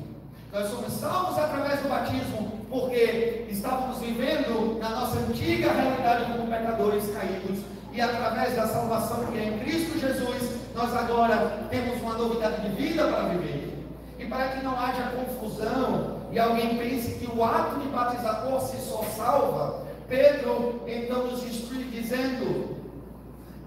Nós 0.53 0.69
somos 0.69 0.93
salvos 0.93 1.37
através 1.37 1.81
do 1.81 1.89
batismo, 1.89 2.51
porque 2.69 3.45
estávamos 3.49 3.99
vivendo 3.99 4.79
na 4.79 4.89
nossa 4.89 5.19
antiga 5.19 5.71
realidade 5.71 6.31
como 6.31 6.47
pecadores 6.47 7.11
caídos, 7.11 7.59
e 7.91 8.01
através 8.01 8.55
da 8.55 8.67
salvação 8.67 9.25
que 9.25 9.39
é 9.39 9.45
em 9.45 9.59
Cristo 9.59 9.99
Jesus, 9.99 10.57
nós 10.75 10.95
agora 10.95 11.67
temos 11.69 12.01
uma 12.01 12.13
novidade 12.13 12.61
de 12.61 12.75
vida 12.75 13.07
para 13.07 13.29
viver. 13.29 13.73
E 14.19 14.25
para 14.25 14.49
que 14.49 14.63
não 14.63 14.79
haja 14.79 15.11
confusão 15.15 16.17
e 16.31 16.39
alguém 16.39 16.77
pense 16.77 17.15
que 17.15 17.27
o 17.27 17.43
ato 17.43 17.79
de 17.79 17.87
batizar 17.87 18.43
por 18.43 18.61
si 18.61 18.77
só 18.77 19.03
salva, 19.15 19.83
Pedro 20.07 20.81
então 20.87 21.27
nos 21.27 21.43
instrui 21.43 21.85
dizendo: 21.85 22.76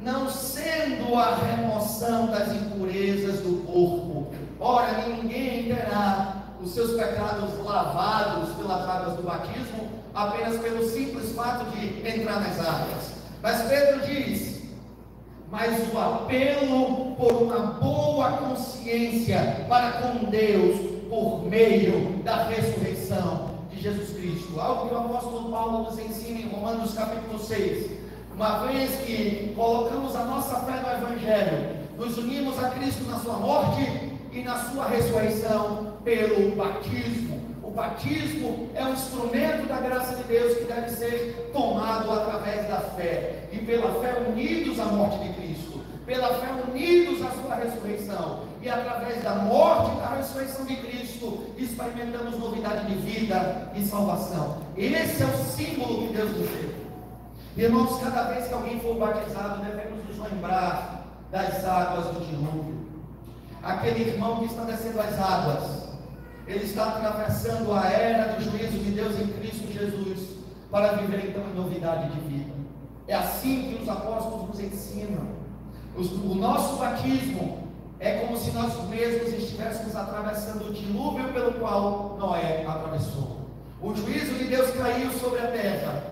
não 0.03 0.31
sendo 0.31 1.15
a 1.15 1.37
remoção 1.37 2.27
das 2.27 2.49
impurezas 2.53 3.41
do 3.41 3.65
corpo, 3.67 4.33
ora 4.59 5.07
ninguém 5.07 5.65
terá 5.65 6.37
os 6.63 6.73
seus 6.73 6.93
pecados 6.93 7.59
lavados 7.65 8.55
pelas 8.57 8.89
águas 8.89 9.17
do 9.17 9.23
batismo, 9.23 9.89
apenas 10.15 10.59
pelo 10.59 10.89
simples 10.89 11.33
fato 11.33 11.71
de 11.71 12.07
entrar 12.09 12.41
nas 12.41 12.59
águas. 12.59 13.13
Mas 13.43 13.63
Pedro 13.69 14.07
diz: 14.07 14.63
mas 15.51 15.93
o 15.93 15.99
apelo 15.99 17.17
por 17.17 17.43
uma 17.43 17.59
boa 17.59 18.33
consciência 18.33 19.67
para 19.69 19.93
com 19.93 20.31
Deus 20.31 20.79
por 21.09 21.45
meio 21.45 22.23
da 22.23 22.45
ressurreição 22.45 23.51
de 23.71 23.81
Jesus 23.81 24.11
Cristo. 24.11 24.61
Algo 24.61 24.89
que 24.89 24.95
o 24.95 24.99
apóstolo 24.99 25.51
Paulo 25.51 25.85
nos 25.85 25.99
ensina 25.99 26.39
em 26.39 26.49
Romanos 26.49 26.95
capítulo 26.95 27.39
6. 27.39 28.00
Uma 28.41 28.61
vez 28.61 28.93
que 29.05 29.53
colocamos 29.55 30.17
a 30.17 30.25
nossa 30.25 30.61
fé 30.61 30.81
no 30.81 31.09
Evangelho, 31.09 31.77
nos 31.99 32.17
unimos 32.17 32.59
a 32.59 32.71
Cristo 32.71 33.05
na 33.05 33.19
sua 33.19 33.35
morte 33.35 33.87
e 34.33 34.41
na 34.41 34.57
sua 34.71 34.87
ressurreição 34.87 35.99
pelo 36.03 36.57
batismo. 36.57 37.39
O 37.63 37.71
batismo 37.71 38.71
é 38.75 38.83
um 38.83 38.95
instrumento 38.95 39.69
da 39.69 39.77
graça 39.77 40.17
de 40.17 40.23
Deus 40.23 40.57
que 40.57 40.65
deve 40.65 40.89
ser 40.89 41.51
tomado 41.53 42.11
através 42.11 42.67
da 42.67 42.81
fé. 42.97 43.47
E 43.53 43.59
pela 43.59 44.01
fé 44.01 44.27
unidos 44.27 44.81
à 44.81 44.87
morte 44.87 45.19
de 45.19 45.35
Cristo, 45.35 45.81
pela 46.07 46.29
fé 46.41 46.49
unidos 46.67 47.21
à 47.21 47.31
sua 47.43 47.57
ressurreição. 47.57 48.45
E 48.63 48.71
através 48.71 49.23
da 49.23 49.35
morte 49.35 49.99
e 49.99 50.01
da 50.01 50.15
ressurreição 50.17 50.65
de 50.65 50.77
Cristo, 50.77 51.45
experimentamos 51.59 52.39
novidade 52.39 52.87
de 52.87 52.95
vida 53.03 53.71
e 53.77 53.83
salvação. 53.83 54.63
Esse 54.79 55.25
é 55.25 55.27
o 55.27 55.45
símbolo 55.45 56.09
que 56.09 56.15
Deus 56.15 56.31
nos 56.31 56.49
deu. 56.49 56.70
Irmãos, 57.57 58.01
cada 58.01 58.25
vez 58.25 58.49
que 58.49 58.55
alguém 58.55 58.81
for 58.81 58.97
batizado, 58.97 59.65
devemos 59.65 60.05
nos 60.09 60.19
lembrar 60.31 61.07
das 61.31 61.65
águas 61.65 62.07
do 62.07 62.27
dilúvio 62.27 62.91
aquele 63.63 64.11
irmão 64.11 64.39
que 64.39 64.47
está 64.47 64.65
descendo 64.65 65.01
as 65.01 65.19
águas, 65.19 65.91
ele 66.47 66.65
está 66.65 66.85
atravessando 66.85 67.73
a 67.73 67.87
era 67.89 68.33
do 68.33 68.43
juízo 68.43 68.79
de 68.79 68.91
Deus 68.93 69.19
em 69.19 69.29
Cristo 69.29 69.71
Jesus 69.71 70.31
para 70.71 70.93
viver 70.93 71.31
então 71.31 71.43
em 71.45 71.55
novidade 71.55 72.11
de 72.11 72.21
vida. 72.21 72.53
É 73.07 73.15
assim 73.15 73.75
que 73.75 73.83
os 73.83 73.89
apóstolos 73.89 74.49
nos 74.49 74.61
ensinam. 74.61 75.41
O 75.97 76.35
nosso 76.35 76.77
batismo 76.77 77.69
é 77.99 78.21
como 78.21 78.37
se 78.37 78.53
nós 78.53 78.73
mesmos 78.89 79.35
estivéssemos 79.35 79.95
atravessando 79.95 80.69
o 80.69 80.73
dilúvio 80.73 81.33
pelo 81.33 81.53
qual 81.55 82.17
Noé 82.19 82.65
atravessou. 82.67 83.41
O 83.83 83.95
juízo 83.95 84.35
de 84.35 84.45
Deus 84.45 84.71
caiu 84.71 85.11
sobre 85.13 85.41
a 85.41 85.49
terra, 85.49 86.10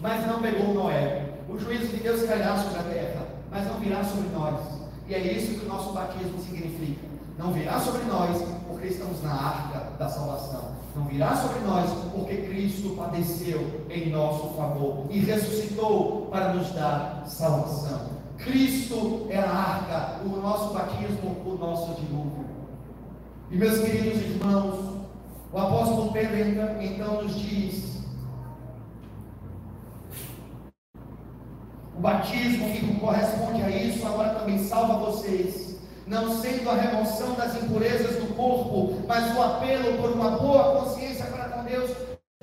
mas 0.00 0.26
não 0.26 0.40
pegou 0.40 0.74
Noé. 0.74 1.26
O 1.48 1.58
juízo 1.58 1.86
de 1.88 1.98
Deus 1.98 2.22
cairá 2.24 2.56
sobre 2.56 2.80
a 2.80 2.82
terra, 2.82 3.26
mas 3.50 3.66
não 3.66 3.78
virá 3.78 4.02
sobre 4.04 4.28
nós. 4.30 4.60
E 5.08 5.14
é 5.14 5.32
isso 5.32 5.58
que 5.58 5.66
o 5.66 5.68
nosso 5.68 5.92
batismo 5.92 6.38
significa. 6.40 7.06
Não 7.38 7.52
virá 7.52 7.78
sobre 7.80 8.02
nós 8.04 8.42
porque 8.66 8.88
estamos 8.88 9.22
na 9.22 9.32
arca 9.32 9.90
da 9.98 10.08
salvação. 10.08 10.76
Não 10.94 11.04
virá 11.04 11.36
sobre 11.36 11.60
nós 11.60 11.90
porque 12.12 12.36
Cristo 12.36 12.96
padeceu 12.96 13.84
em 13.90 14.10
nosso 14.10 14.54
favor 14.54 15.06
e 15.10 15.18
ressuscitou 15.20 16.28
para 16.30 16.54
nos 16.54 16.72
dar 16.72 17.24
salvação. 17.26 18.16
Cristo 18.38 19.26
é 19.30 19.38
a 19.38 19.50
arca, 19.50 20.20
o 20.24 20.40
nosso 20.40 20.74
batismo, 20.74 21.36
o 21.44 21.56
nosso 21.58 21.94
dilúvio. 22.00 22.46
E 23.50 23.56
meus 23.56 23.78
queridos 23.78 24.22
irmãos, 24.22 24.96
o 25.52 25.58
apóstolo 25.58 26.12
Pedro 26.12 26.48
então, 26.48 26.82
então 26.82 27.22
nos 27.22 27.34
diz 27.38 27.95
O 31.96 32.00
batismo 32.00 32.70
que 32.72 33.00
corresponde 33.00 33.62
a 33.62 33.70
isso 33.70 34.06
agora 34.06 34.34
também 34.34 34.58
salva 34.58 35.10
vocês, 35.10 35.76
não 36.06 36.40
sendo 36.40 36.68
a 36.68 36.74
remoção 36.74 37.34
das 37.34 37.56
impurezas 37.56 38.16
do 38.16 38.34
corpo, 38.34 39.02
mas 39.08 39.34
o 39.34 39.42
apelo 39.42 39.96
por 39.96 40.10
uma 40.10 40.32
boa 40.32 40.82
consciência 40.82 41.24
para 41.26 41.48
com 41.48 41.64
Deus 41.64 41.90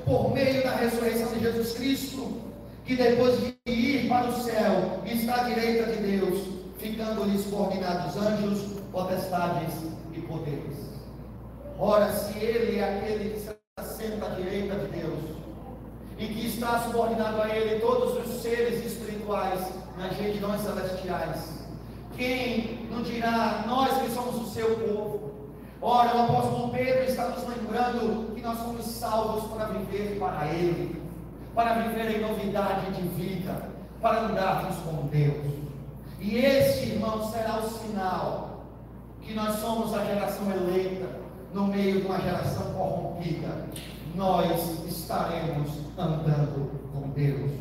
por 0.03 0.33
meio 0.33 0.63
da 0.63 0.75
ressurreição 0.75 1.31
de 1.33 1.39
Jesus 1.41 1.73
Cristo, 1.73 2.33
que 2.83 2.95
depois 2.95 3.39
de 3.39 3.71
ir 3.71 4.09
para 4.09 4.27
o 4.27 4.41
céu 4.41 5.01
está 5.05 5.41
à 5.41 5.43
direita 5.43 5.91
de 5.91 6.17
Deus, 6.17 6.47
ficando-lhes 6.79 7.45
coordenados 7.45 8.17
anjos, 8.17 8.81
potestades 8.91 9.73
e 10.13 10.21
poderes. 10.21 10.77
Ora, 11.77 12.11
se 12.11 12.39
ele 12.39 12.79
é 12.79 12.83
aquele 12.83 13.29
que 13.29 13.39
se 13.39 13.55
assenta 13.77 14.25
à 14.25 14.29
direita 14.29 14.75
de 14.75 14.87
e 16.17 16.27
que 16.27 16.47
está 16.47 16.79
subordinado 16.79 17.41
a 17.41 17.49
Ele 17.49 17.79
todos 17.79 18.25
os 18.25 18.41
seres 18.41 18.85
espirituais 18.85 19.59
nas 19.97 20.15
regiões 20.17 20.61
celestiais. 20.61 21.63
Quem 22.15 22.87
não 22.91 23.01
dirá, 23.01 23.63
nós 23.67 24.01
que 24.01 24.11
somos 24.11 24.35
o 24.35 24.53
seu 24.53 24.75
povo? 24.77 25.31
Ora, 25.81 26.15
o 26.15 26.21
apóstolo 26.23 26.69
Pedro 26.69 27.03
está 27.03 27.29
nos 27.29 27.47
lembrando 27.47 28.33
que 28.33 28.41
nós 28.41 28.59
fomos 28.59 28.85
salvos 28.85 29.51
para 29.51 29.65
viver 29.65 30.17
para 30.19 30.47
Ele, 30.47 31.01
para 31.53 31.73
viver 31.73 32.17
em 32.17 32.21
novidade 32.21 32.91
de 32.91 33.01
vida, 33.09 33.69
para 34.01 34.21
andarmos 34.21 34.75
com 34.77 35.07
Deus. 35.07 35.53
E 36.19 36.37
este, 36.37 36.91
irmão, 36.91 37.29
será 37.31 37.59
o 37.59 37.69
sinal 37.69 38.63
que 39.21 39.33
nós 39.33 39.59
somos 39.59 39.93
a 39.93 40.05
geração 40.05 40.49
eleita 40.51 41.07
no 41.53 41.67
meio 41.67 42.01
de 42.01 42.07
uma 42.07 42.19
geração 42.19 42.73
corrompida. 42.73 43.65
Nós 44.15 44.85
estaremos 44.87 45.69
andando 45.97 46.71
com 46.91 47.09
Deus. 47.09 47.51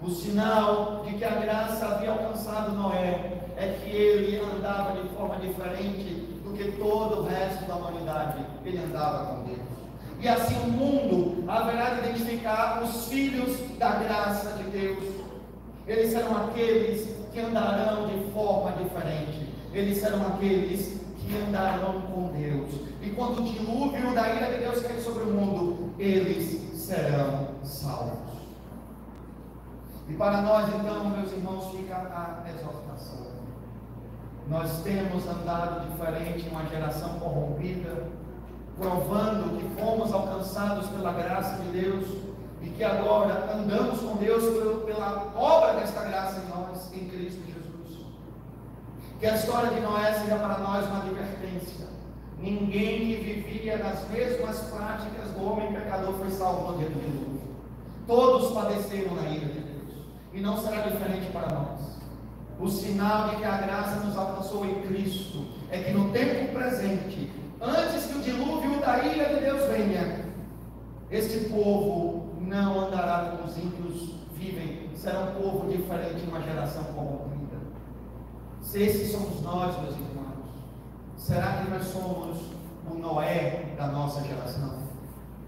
O 0.00 0.10
sinal 0.10 1.02
de 1.04 1.14
que 1.14 1.24
a 1.24 1.40
graça 1.40 1.86
havia 1.86 2.10
alcançado 2.10 2.72
Noé 2.72 3.38
é 3.56 3.78
que 3.82 3.90
ele 3.90 4.40
andava 4.40 5.00
de 5.00 5.08
forma 5.08 5.36
diferente 5.36 6.28
do 6.44 6.56
que 6.56 6.72
todo 6.72 7.20
o 7.20 7.24
resto 7.24 7.64
da 7.66 7.76
humanidade. 7.76 8.44
Ele 8.64 8.78
andava 8.78 9.34
com 9.34 9.44
Deus. 9.44 9.58
E 10.20 10.28
assim 10.28 10.54
o 10.64 10.70
mundo 10.70 11.44
haverá 11.48 11.94
de 11.94 12.08
identificar 12.08 12.82
os 12.82 13.08
filhos 13.08 13.58
da 13.78 13.90
graça 13.96 14.52
de 14.52 14.64
Deus. 14.70 15.04
Eles 15.86 16.12
serão 16.12 16.36
aqueles 16.36 17.08
que 17.32 17.40
andarão 17.40 18.08
de 18.08 18.30
forma 18.32 18.72
diferente. 18.82 19.48
Eles 19.72 19.98
serão 19.98 20.26
aqueles 20.26 21.00
que 21.18 21.36
andarão 21.48 22.00
com 22.02 22.28
Deus. 22.28 22.70
E 23.02 23.10
quando 23.10 23.40
o 23.40 23.44
dilúvio 23.44 24.14
da 24.14 24.28
ira 24.34 24.52
de 24.52 24.58
Deus 24.60 24.80
cair 24.82 25.00
sobre 25.00 25.24
o 25.24 25.32
mundo, 25.32 25.92
eles 25.98 26.67
serão 26.88 27.48
salvos. 27.64 28.38
E 30.08 30.14
para 30.14 30.40
nós, 30.40 30.68
então, 30.74 31.04
meus 31.10 31.30
irmãos, 31.32 31.70
fica 31.70 31.94
a 31.94 32.48
exortação. 32.48 33.26
Nós 34.48 34.82
temos 34.82 35.26
andado 35.26 35.86
diferente 35.90 36.48
uma 36.48 36.64
geração 36.64 37.18
corrompida, 37.18 38.06
provando 38.78 39.58
que 39.58 39.78
fomos 39.78 40.10
alcançados 40.14 40.86
pela 40.86 41.12
graça 41.12 41.62
de 41.62 41.68
Deus 41.78 42.06
e 42.62 42.70
que 42.70 42.82
agora 42.82 43.52
andamos 43.52 44.00
com 44.00 44.16
Deus 44.16 44.42
pela 44.86 45.30
obra 45.36 45.74
desta 45.74 46.02
graça 46.04 46.40
em 46.40 46.48
nós, 46.48 46.90
em 46.94 47.06
Cristo 47.06 47.42
Jesus. 47.44 48.06
Que 49.20 49.26
a 49.26 49.34
história 49.34 49.70
de 49.72 49.80
Noé 49.80 50.14
seja 50.14 50.36
para 50.36 50.56
nós 50.58 50.86
uma 50.86 51.00
advertência. 51.00 51.86
Ninguém 52.40 53.16
que 53.16 53.42
vivia 53.42 53.78
nas 53.78 54.08
mesmas 54.10 54.60
práticas 54.70 55.30
do 55.32 55.44
homem 55.44 55.72
pecador 55.72 56.14
foi 56.14 56.30
salvo 56.30 56.72
no 56.72 56.78
dia 56.78 56.88
do 56.88 57.00
dilúvio. 57.00 57.40
Todos 58.06 58.52
padeceram 58.52 59.14
na 59.16 59.28
ira 59.28 59.46
de 59.46 59.60
Deus. 59.60 60.06
E 60.32 60.40
não 60.40 60.56
será 60.56 60.82
diferente 60.82 61.32
para 61.32 61.48
nós. 61.48 61.98
O 62.60 62.68
sinal 62.68 63.30
de 63.30 63.36
que 63.36 63.44
a 63.44 63.58
graça 63.58 63.96
nos 64.00 64.16
alcançou 64.16 64.64
em 64.66 64.82
Cristo 64.82 65.46
é 65.70 65.78
que 65.78 65.92
no 65.92 66.10
tempo 66.10 66.52
presente, 66.52 67.30
antes 67.60 68.06
que 68.06 68.18
o 68.18 68.22
dilúvio 68.22 68.80
da 68.80 69.04
ira 69.04 69.34
de 69.34 69.40
Deus 69.40 69.64
venha, 69.70 70.24
este 71.10 71.48
povo 71.48 72.34
não 72.40 72.86
andará 72.86 73.30
como 73.30 73.48
os 73.48 73.56
ímpios 73.56 74.14
vivem, 74.34 74.90
será 74.94 75.20
um 75.20 75.40
povo 75.40 75.68
diferente, 75.70 76.26
uma 76.26 76.40
geração 76.42 76.84
corrompida. 76.84 77.58
Se 78.60 78.82
esses 78.82 79.12
somos 79.12 79.40
nós, 79.42 79.80
meus 79.80 79.94
irmãos, 79.94 80.17
será 81.18 81.52
que 81.58 81.70
nós 81.70 81.84
somos 81.84 82.38
o 82.90 82.94
Noé 82.94 83.74
da 83.76 83.88
nossa 83.88 84.22
geração? 84.22 84.78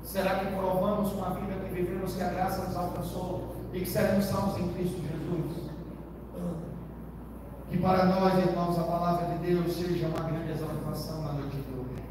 Será 0.03 0.41
que 0.41 0.55
provamos 0.55 1.13
com 1.13 1.25
a 1.25 1.31
vida 1.31 1.55
que 1.65 1.75
vivemos 1.75 2.15
que 2.15 2.23
a 2.23 2.29
graça 2.29 2.67
nos 2.67 2.77
alcançou? 2.77 3.61
e 3.73 3.81
que 3.81 3.89
seremos 3.91 4.25
salvos 4.25 4.59
em 4.59 4.69
Cristo 4.73 5.01
Jesus. 5.01 5.71
Que 7.71 7.79
para 7.79 8.05
nós, 8.07 8.37
irmãos, 8.39 8.79
a 8.79 8.83
palavra 8.83 9.27
de 9.27 9.47
Deus 9.47 9.73
seja 9.73 10.09
uma 10.09 10.29
grande 10.29 10.51
exaltação 10.51 11.23
na 11.23 11.33
noite 11.35 11.57
de 11.57 11.73
hoje. 11.73 12.03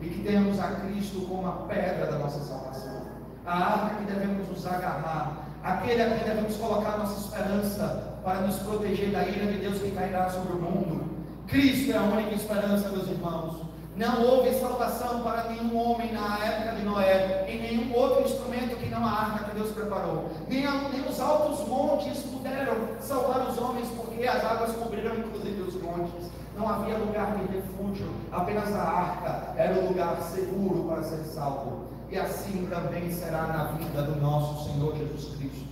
E 0.00 0.08
que 0.08 0.22
tenhamos 0.22 0.58
a 0.58 0.68
Cristo 0.68 1.20
como 1.26 1.46
a 1.46 1.52
pedra 1.68 2.06
da 2.06 2.18
nossa 2.18 2.40
salvação. 2.42 3.02
A 3.44 3.52
arca 3.52 3.96
que 3.96 4.04
devemos 4.04 4.48
nos 4.48 4.66
agarrar. 4.66 5.44
Aquele 5.62 6.02
a 6.02 6.16
quem 6.16 6.24
devemos 6.24 6.56
colocar 6.56 6.98
nossa 6.98 7.20
esperança 7.20 8.18
para 8.24 8.40
nos 8.40 8.56
proteger 8.58 9.12
da 9.12 9.26
ira 9.26 9.52
de 9.52 9.58
Deus 9.58 9.78
que 9.78 9.90
cairá 9.90 10.28
sobre 10.30 10.54
o 10.54 10.60
mundo. 10.60 11.03
Cristo 11.46 11.92
é 11.92 11.96
a 11.98 12.02
única 12.02 12.34
esperança, 12.34 12.88
meus 12.88 13.06
irmãos. 13.08 13.56
Não 13.96 14.22
houve 14.22 14.52
salvação 14.54 15.22
para 15.22 15.50
nenhum 15.50 15.76
homem 15.76 16.12
na 16.12 16.38
época 16.38 16.76
de 16.76 16.82
Noé, 16.82 17.44
em 17.48 17.60
nenhum 17.60 17.94
outro 17.94 18.22
instrumento 18.22 18.76
que 18.76 18.88
não 18.88 19.06
a 19.06 19.10
arca 19.10 19.44
que 19.44 19.54
Deus 19.54 19.70
preparou. 19.70 20.30
Nem, 20.48 20.66
a, 20.66 20.72
nem 20.88 21.06
os 21.06 21.20
altos 21.20 21.68
montes 21.68 22.18
puderam 22.20 22.74
salvar 22.98 23.46
os 23.48 23.58
homens, 23.58 23.88
porque 23.94 24.26
as 24.26 24.42
águas 24.44 24.72
cobriram 24.72 25.14
inclusive 25.16 25.62
os 25.62 25.80
montes. 25.80 26.30
Não 26.56 26.68
havia 26.68 26.96
lugar 26.96 27.36
de 27.36 27.56
refúgio, 27.56 28.08
apenas 28.32 28.74
a 28.74 28.82
arca 28.82 29.54
era 29.56 29.78
o 29.78 29.88
lugar 29.88 30.16
seguro 30.22 30.88
para 30.88 31.02
ser 31.02 31.22
salvo. 31.24 31.84
E 32.10 32.18
assim 32.18 32.66
também 32.66 33.12
será 33.12 33.46
na 33.46 33.64
vida 33.76 34.02
do 34.02 34.20
nosso 34.20 34.64
Senhor 34.64 34.96
Jesus 34.96 35.36
Cristo. 35.36 35.68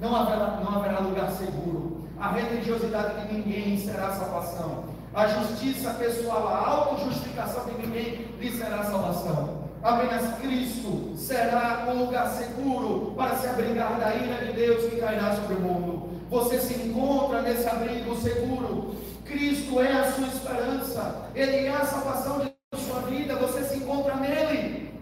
Não 0.00 0.14
haverá, 0.14 0.60
não 0.62 0.76
haverá 0.76 1.00
lugar 1.00 1.30
seguro. 1.30 2.04
A 2.20 2.30
religiosidade 2.30 3.26
de 3.26 3.34
ninguém 3.34 3.78
será 3.78 4.10
salvação 4.12 4.93
a 5.14 5.28
justiça 5.28 5.90
pessoal, 5.94 6.48
a 6.48 6.68
autojustificação 6.68 7.66
de 7.66 7.86
ninguém 7.86 8.26
lhe 8.40 8.50
será 8.50 8.82
salvação. 8.82 9.64
Apenas 9.80 10.38
Cristo 10.40 11.12
será 11.16 11.86
um 11.88 12.04
lugar 12.04 12.28
seguro 12.30 13.12
para 13.14 13.36
se 13.36 13.46
abrigar 13.46 13.98
da 14.00 14.14
ira 14.14 14.44
de 14.46 14.52
Deus 14.54 14.90
que 14.90 14.96
cairá 14.96 15.36
sobre 15.36 15.54
o 15.54 15.60
mundo. 15.60 16.08
Você 16.30 16.58
se 16.58 16.74
encontra 16.82 17.42
nesse 17.42 17.68
abrigo 17.68 18.16
seguro. 18.16 18.96
Cristo 19.24 19.80
é 19.80 19.92
a 19.92 20.10
sua 20.10 20.26
esperança. 20.26 21.28
Ele 21.34 21.66
é 21.66 21.70
a 21.70 21.84
salvação 21.84 22.40
de 22.40 22.80
sua 22.80 23.00
vida. 23.02 23.36
Você 23.36 23.62
se 23.62 23.76
encontra 23.76 24.16
nele. 24.16 24.94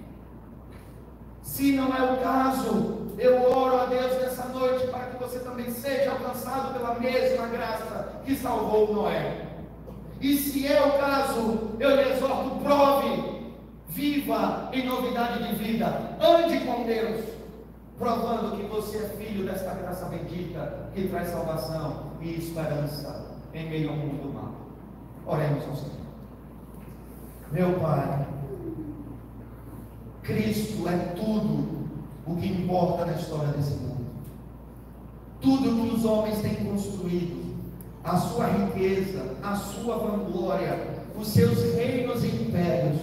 Se 1.43 1.73
não 1.73 1.95
é 1.97 2.13
o 2.13 2.17
caso, 2.19 3.09
eu 3.19 3.51
oro 3.51 3.81
a 3.81 3.87
Deus 3.87 4.21
nessa 4.21 4.47
noite 4.49 4.89
para 4.89 5.07
que 5.07 5.23
você 5.23 5.39
também 5.39 5.71
seja 5.71 6.11
alcançado 6.11 6.75
pela 6.75 6.99
mesma 6.99 7.47
graça 7.47 8.21
que 8.25 8.35
salvou 8.35 8.93
Noé. 8.93 9.52
E 10.23 10.37
se 10.37 10.65
é 10.69 10.81
o 10.81 10.99
caso, 11.01 11.73
eu 11.81 11.97
lhe 11.97 12.13
exorto, 12.13 12.51
prove, 12.63 13.43
viva 13.89 14.71
em 14.73 14.87
novidade 14.87 15.49
de 15.49 15.55
vida, 15.57 16.17
ande 16.21 16.61
com 16.61 16.85
Deus, 16.85 17.25
provando 17.99 18.57
que 18.57 18.63
você 18.63 18.99
é 18.99 19.09
filho 19.19 19.45
desta 19.45 19.75
graça 19.75 20.05
bendita 20.07 20.91
que 20.95 21.09
traz 21.09 21.29
salvação 21.29 22.13
e 22.21 22.37
esperança 22.37 23.33
em 23.53 23.69
meio 23.69 23.91
ao 23.91 23.97
mundo 23.97 24.33
mal. 24.33 24.55
Oremos 25.27 25.65
ao 25.65 25.75
Senhor. 25.75 26.03
Meu 27.51 27.81
Pai, 27.81 28.25
Cristo 30.23 30.89
é 30.89 30.97
tudo 31.17 31.89
o 32.27 32.37
que 32.37 32.47
importa 32.47 33.07
na 33.07 33.13
história 33.15 33.49
desse 33.49 33.75
mundo. 33.75 34.07
Tudo 35.41 35.83
que 35.83 35.95
os 35.97 36.05
homens 36.05 36.41
têm 36.41 36.55
construído, 36.65 37.42
a 38.05 38.17
sua 38.17 38.47
riqueza, 38.47 39.23
a 39.43 39.55
sua 39.55 39.97
vanglória, 39.97 40.79
os 41.17 41.29
seus 41.29 41.59
reinos 41.75 42.25
e 42.25 42.29
impérios, 42.29 43.01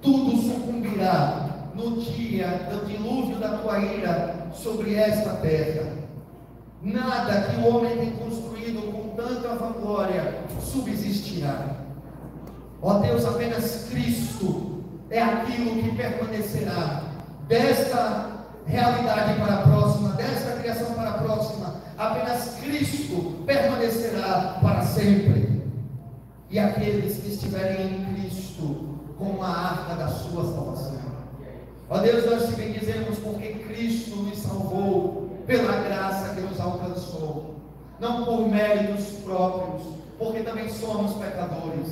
tudo 0.00 0.36
sucumbirá 0.36 1.48
no 1.74 2.00
dia 2.00 2.46
do 2.70 2.86
dilúvio 2.86 3.36
da 3.36 3.58
tua 3.58 3.78
ira 3.78 4.48
sobre 4.52 4.94
esta 4.94 5.34
terra. 5.34 5.92
Nada 6.80 7.42
que 7.42 7.60
o 7.60 7.76
homem 7.76 7.98
tem 7.98 8.10
construído 8.12 8.92
com 8.92 9.16
tanta 9.16 9.54
vanglória 9.54 10.38
subsistirá. 10.60 11.76
Ó 12.80 12.94
Deus, 13.00 13.24
apenas 13.24 13.88
Cristo 13.90 14.84
é 15.10 15.20
aquilo 15.20 15.82
que 15.82 15.96
permanecerá 15.96 17.02
desta 17.48 18.46
realidade 18.66 19.40
para 19.40 19.54
a 19.54 19.62
próxima, 19.62 20.10
desta 20.10 20.52
criação 20.52 20.94
para 20.94 21.10
a 21.10 21.18
próxima 21.18 21.77
apenas 21.98 22.54
Cristo 22.60 23.42
permanecerá 23.44 24.58
para 24.62 24.82
sempre. 24.82 25.58
E 26.48 26.58
aqueles 26.58 27.18
que 27.18 27.28
estiverem 27.28 27.92
em 27.92 28.14
Cristo, 28.14 29.00
como 29.18 29.42
a 29.42 29.48
arca 29.48 29.96
da 29.96 30.08
sua 30.08 30.44
salvação. 30.44 30.98
Ó 31.90 31.98
Deus, 31.98 32.24
nós 32.24 32.46
te 32.46 32.54
bendizemos 32.54 33.18
porque 33.18 33.48
Cristo 33.48 34.16
nos 34.16 34.38
salvou 34.38 35.42
pela 35.46 35.72
graça 35.80 36.34
que 36.34 36.40
nos 36.40 36.60
alcançou, 36.60 37.56
não 37.98 38.24
por 38.24 38.48
méritos 38.48 39.06
próprios, 39.24 39.82
porque 40.18 40.40
também 40.40 40.70
somos 40.70 41.14
pecadores. 41.14 41.88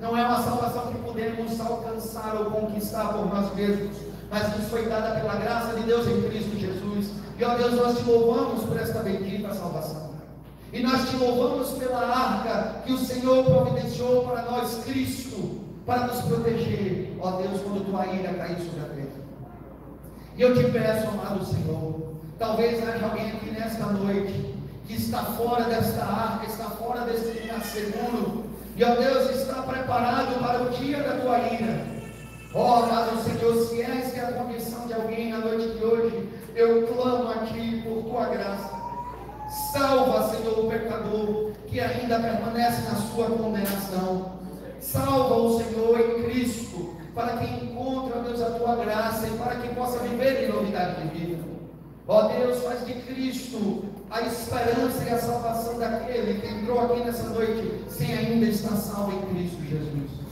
Não 0.00 0.16
é 0.16 0.24
uma 0.24 0.42
salvação 0.42 0.92
que 0.92 0.98
podemos 0.98 1.60
alcançar 1.60 2.34
ou 2.36 2.46
conquistar 2.46 3.12
por 3.12 3.26
nós 3.26 3.54
mesmos, 3.54 3.96
mas 4.30 4.56
nos 4.56 4.68
foi 4.68 4.86
dada 4.86 5.20
pela 5.20 5.34
graça 5.34 5.74
de 5.74 5.82
Deus 5.82 6.06
em 6.06 6.22
Cristo 6.22 6.56
Jesus. 6.56 7.10
E 7.36 7.44
ó 7.44 7.56
Deus, 7.56 7.72
nós 7.72 7.98
te 7.98 8.04
louvamos 8.04 8.64
por 8.64 8.78
esta 8.78 9.00
bendita 9.00 9.52
salvação. 9.52 10.10
E 10.72 10.80
nós 10.80 11.08
te 11.10 11.16
louvamos 11.16 11.70
pela 11.70 11.98
arca 11.98 12.82
que 12.86 12.92
o 12.92 12.98
Senhor 12.98 13.44
providenciou 13.44 14.24
para 14.28 14.42
nós, 14.42 14.84
Cristo, 14.84 15.60
para 15.84 16.06
nos 16.06 16.20
proteger, 16.22 17.16
ó 17.20 17.32
Deus, 17.42 17.60
quando 17.62 17.84
tua 17.90 18.06
ira 18.06 18.32
cair 18.34 18.56
sobre 18.58 18.80
a 18.80 18.94
terra. 18.94 19.20
E 20.36 20.42
eu 20.42 20.54
te 20.56 20.70
peço, 20.70 21.08
amado 21.08 21.44
Senhor, 21.44 22.14
talvez 22.38 22.86
haja 22.86 23.04
alguém 23.04 23.32
aqui 23.32 23.50
nesta 23.50 23.86
noite 23.86 24.54
que 24.86 24.94
está 24.94 25.22
fora 25.24 25.64
desta 25.64 26.04
arca, 26.04 26.46
está 26.46 26.64
fora 26.70 27.00
deste 27.00 27.40
lugar 27.40 27.64
seguro, 27.64 28.44
e 28.76 28.84
ó 28.84 28.94
Deus, 28.94 29.30
está 29.30 29.62
preparado 29.62 30.38
para 30.40 30.62
o 30.62 30.70
dia 30.70 31.02
da 31.02 31.18
tua 31.18 31.38
ira. 31.40 31.99
Ó, 32.52 32.80
oh, 32.80 32.82
amado 32.82 33.22
Senhor, 33.22 33.64
se 33.64 33.80
essa 33.80 34.16
é 34.16 34.24
a 34.24 34.32
condição 34.32 34.84
de 34.88 34.92
alguém 34.92 35.30
na 35.30 35.38
noite 35.38 35.68
de 35.68 35.84
hoje, 35.84 36.28
eu 36.56 36.84
clamo 36.88 37.30
a 37.30 37.46
Ti 37.46 37.80
por 37.84 38.02
Tua 38.02 38.26
graça. 38.26 38.80
Salva, 39.72 40.34
Senhor, 40.34 40.58
o 40.58 40.68
pecador 40.68 41.52
que 41.68 41.78
ainda 41.78 42.18
permanece 42.18 42.82
na 42.82 42.96
sua 42.96 43.26
condenação. 43.30 44.32
Salva 44.80 45.34
o 45.36 45.62
Senhor 45.62 46.00
em 46.00 46.24
Cristo, 46.24 46.96
para 47.14 47.36
que 47.36 47.64
encontre, 47.64 48.18
ó 48.18 48.22
Deus, 48.22 48.42
a 48.42 48.50
tua 48.50 48.76
graça 48.76 49.28
e 49.28 49.38
para 49.38 49.56
que 49.56 49.72
possa 49.74 50.00
viver 50.00 50.44
em 50.44 50.52
novidade 50.52 51.02
de 51.02 51.18
vida. 51.18 51.44
Ó 52.08 52.22
Deus, 52.22 52.64
faz 52.64 52.84
de 52.84 52.94
Cristo 52.94 53.84
a 54.10 54.22
esperança 54.22 55.04
e 55.04 55.10
a 55.10 55.18
salvação 55.18 55.78
daquele 55.78 56.40
que 56.40 56.48
entrou 56.48 56.80
aqui 56.80 57.04
nessa 57.04 57.28
noite 57.28 57.84
sem 57.88 58.12
ainda 58.12 58.46
estar 58.46 58.74
salvo 58.74 59.12
em 59.12 59.34
Cristo 59.34 59.62
Jesus. 59.62 60.29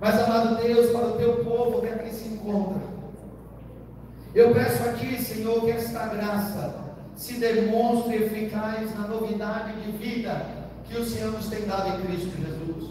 Mas, 0.00 0.14
amado 0.20 0.62
Deus, 0.62 0.90
para 0.90 1.06
o 1.06 1.12
teu 1.12 1.44
povo 1.44 1.80
que 1.80 1.88
aqui 1.88 2.14
se 2.14 2.28
encontra, 2.28 2.82
eu 4.34 4.52
peço 4.54 4.88
a 4.88 4.92
Ti, 4.92 5.20
Senhor, 5.22 5.64
que 5.64 5.70
esta 5.70 6.06
graça 6.06 6.74
se 7.16 7.34
demonstre 7.34 8.16
eficaz 8.16 8.94
na 8.94 9.08
novidade 9.08 9.72
de 9.80 9.90
vida 9.92 10.46
que 10.88 10.96
o 10.96 11.04
Senhor 11.04 11.32
nos 11.32 11.48
tem 11.48 11.66
dado 11.66 11.88
em 11.88 12.06
Cristo 12.06 12.30
Jesus. 12.40 12.90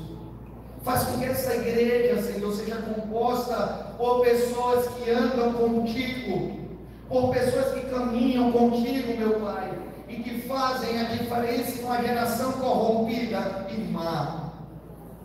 Faz 0.83 1.03
com 1.03 1.19
que 1.19 1.25
essa 1.25 1.55
igreja, 1.55 2.21
Senhor, 2.21 2.53
seja 2.53 2.75
composta 2.77 3.95
por 3.97 4.21
pessoas 4.21 4.87
que 4.89 5.09
andam 5.09 5.53
contigo, 5.53 6.59
por 7.07 7.33
pessoas 7.33 7.73
que 7.73 7.89
caminham 7.89 8.51
contigo, 8.51 9.17
meu 9.17 9.39
Pai, 9.39 9.71
e 10.07 10.15
que 10.17 10.41
fazem 10.41 10.99
a 10.99 11.03
diferença 11.05 11.77
uma 11.87 12.01
geração 12.01 12.51
corrompida 12.53 13.67
e 13.69 13.91
má. 13.91 14.51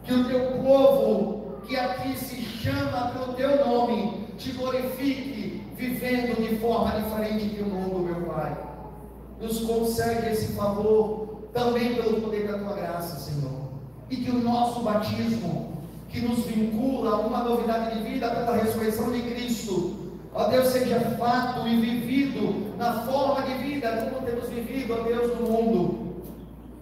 Que 0.04 0.14
o 0.14 0.24
teu 0.28 0.62
povo, 0.62 1.41
que 1.66 1.76
aqui 1.76 2.16
se 2.16 2.42
chama 2.42 3.12
pelo 3.12 3.32
teu 3.34 3.64
nome, 3.64 4.26
te 4.38 4.52
glorifique, 4.52 5.62
vivendo 5.76 6.36
de 6.36 6.56
forma 6.58 7.00
diferente 7.00 7.54
que 7.54 7.62
o 7.62 7.66
mundo, 7.66 8.00
meu 8.00 8.32
Pai. 8.32 8.56
Nos 9.40 9.60
concede 9.60 10.28
esse 10.30 10.52
favor 10.52 11.48
também 11.52 11.94
pelo 11.94 12.20
poder 12.20 12.46
da 12.46 12.58
tua 12.58 12.74
graça, 12.74 13.18
Senhor. 13.18 13.52
E 14.10 14.16
que 14.16 14.30
o 14.30 14.42
nosso 14.42 14.82
batismo, 14.82 15.72
que 16.08 16.20
nos 16.20 16.44
vincula 16.44 17.16
a 17.16 17.20
uma 17.20 17.42
novidade 17.42 17.98
de 17.98 18.04
vida 18.04 18.30
pela 18.30 18.56
ressurreição 18.56 19.10
de 19.10 19.22
Cristo, 19.22 20.12
ó 20.34 20.44
Deus, 20.48 20.68
seja 20.68 21.00
fato 21.18 21.66
e 21.66 21.80
vivido 21.80 22.76
na 22.76 23.02
forma 23.04 23.42
de 23.42 23.54
vida 23.54 24.10
como 24.12 24.26
temos 24.26 24.48
vivido, 24.48 24.94
ó 24.94 25.02
Deus, 25.02 25.38
no 25.38 25.46
mundo. 25.46 26.02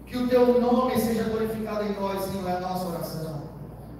Que 0.05 0.17
o 0.17 0.27
teu 0.27 0.59
nome 0.59 0.97
seja 0.97 1.23
glorificado 1.23 1.85
em 1.85 1.93
nós, 1.93 2.21
Senhor, 2.25 2.49
é 2.49 2.57
a 2.57 2.59
nossa 2.59 2.87
oração. 2.87 3.30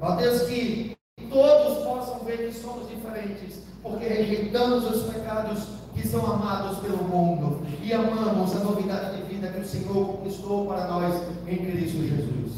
Ó 0.02 0.16
Deus, 0.16 0.42
que 0.44 0.98
todos 1.30 1.86
possam 1.86 2.20
ver 2.26 2.50
que 2.50 2.54
somos 2.54 2.90
diferentes, 2.90 3.62
porque 3.84 4.08
rejeitamos 4.08 4.84
os 4.84 5.14
pecados 5.14 5.68
que 5.94 6.08
são 6.08 6.26
amados 6.26 6.80
pelo 6.80 7.04
mundo 7.04 7.62
e 7.84 7.94
amamos 7.94 8.56
a 8.56 8.60
novidade 8.60 9.18
de 9.18 9.24
vida 9.34 9.50
que 9.50 9.60
o 9.60 9.68
Senhor 9.68 10.08
conquistou 10.08 10.66
para 10.66 10.88
nós 10.88 11.22
em 11.48 11.58
Cristo 11.58 12.02
Jesus. 12.02 12.52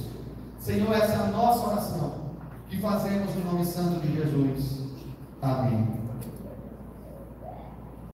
Senhor, 0.60 0.94
essa 0.94 1.14
é 1.14 1.16
a 1.18 1.28
nossa 1.28 1.68
oração 1.68 2.14
que 2.70 2.80
fazemos 2.80 3.36
no 3.36 3.52
nome 3.52 3.66
santo 3.66 4.00
de 4.00 4.16
Jesus. 4.16 4.84
Amém. 5.42 6.03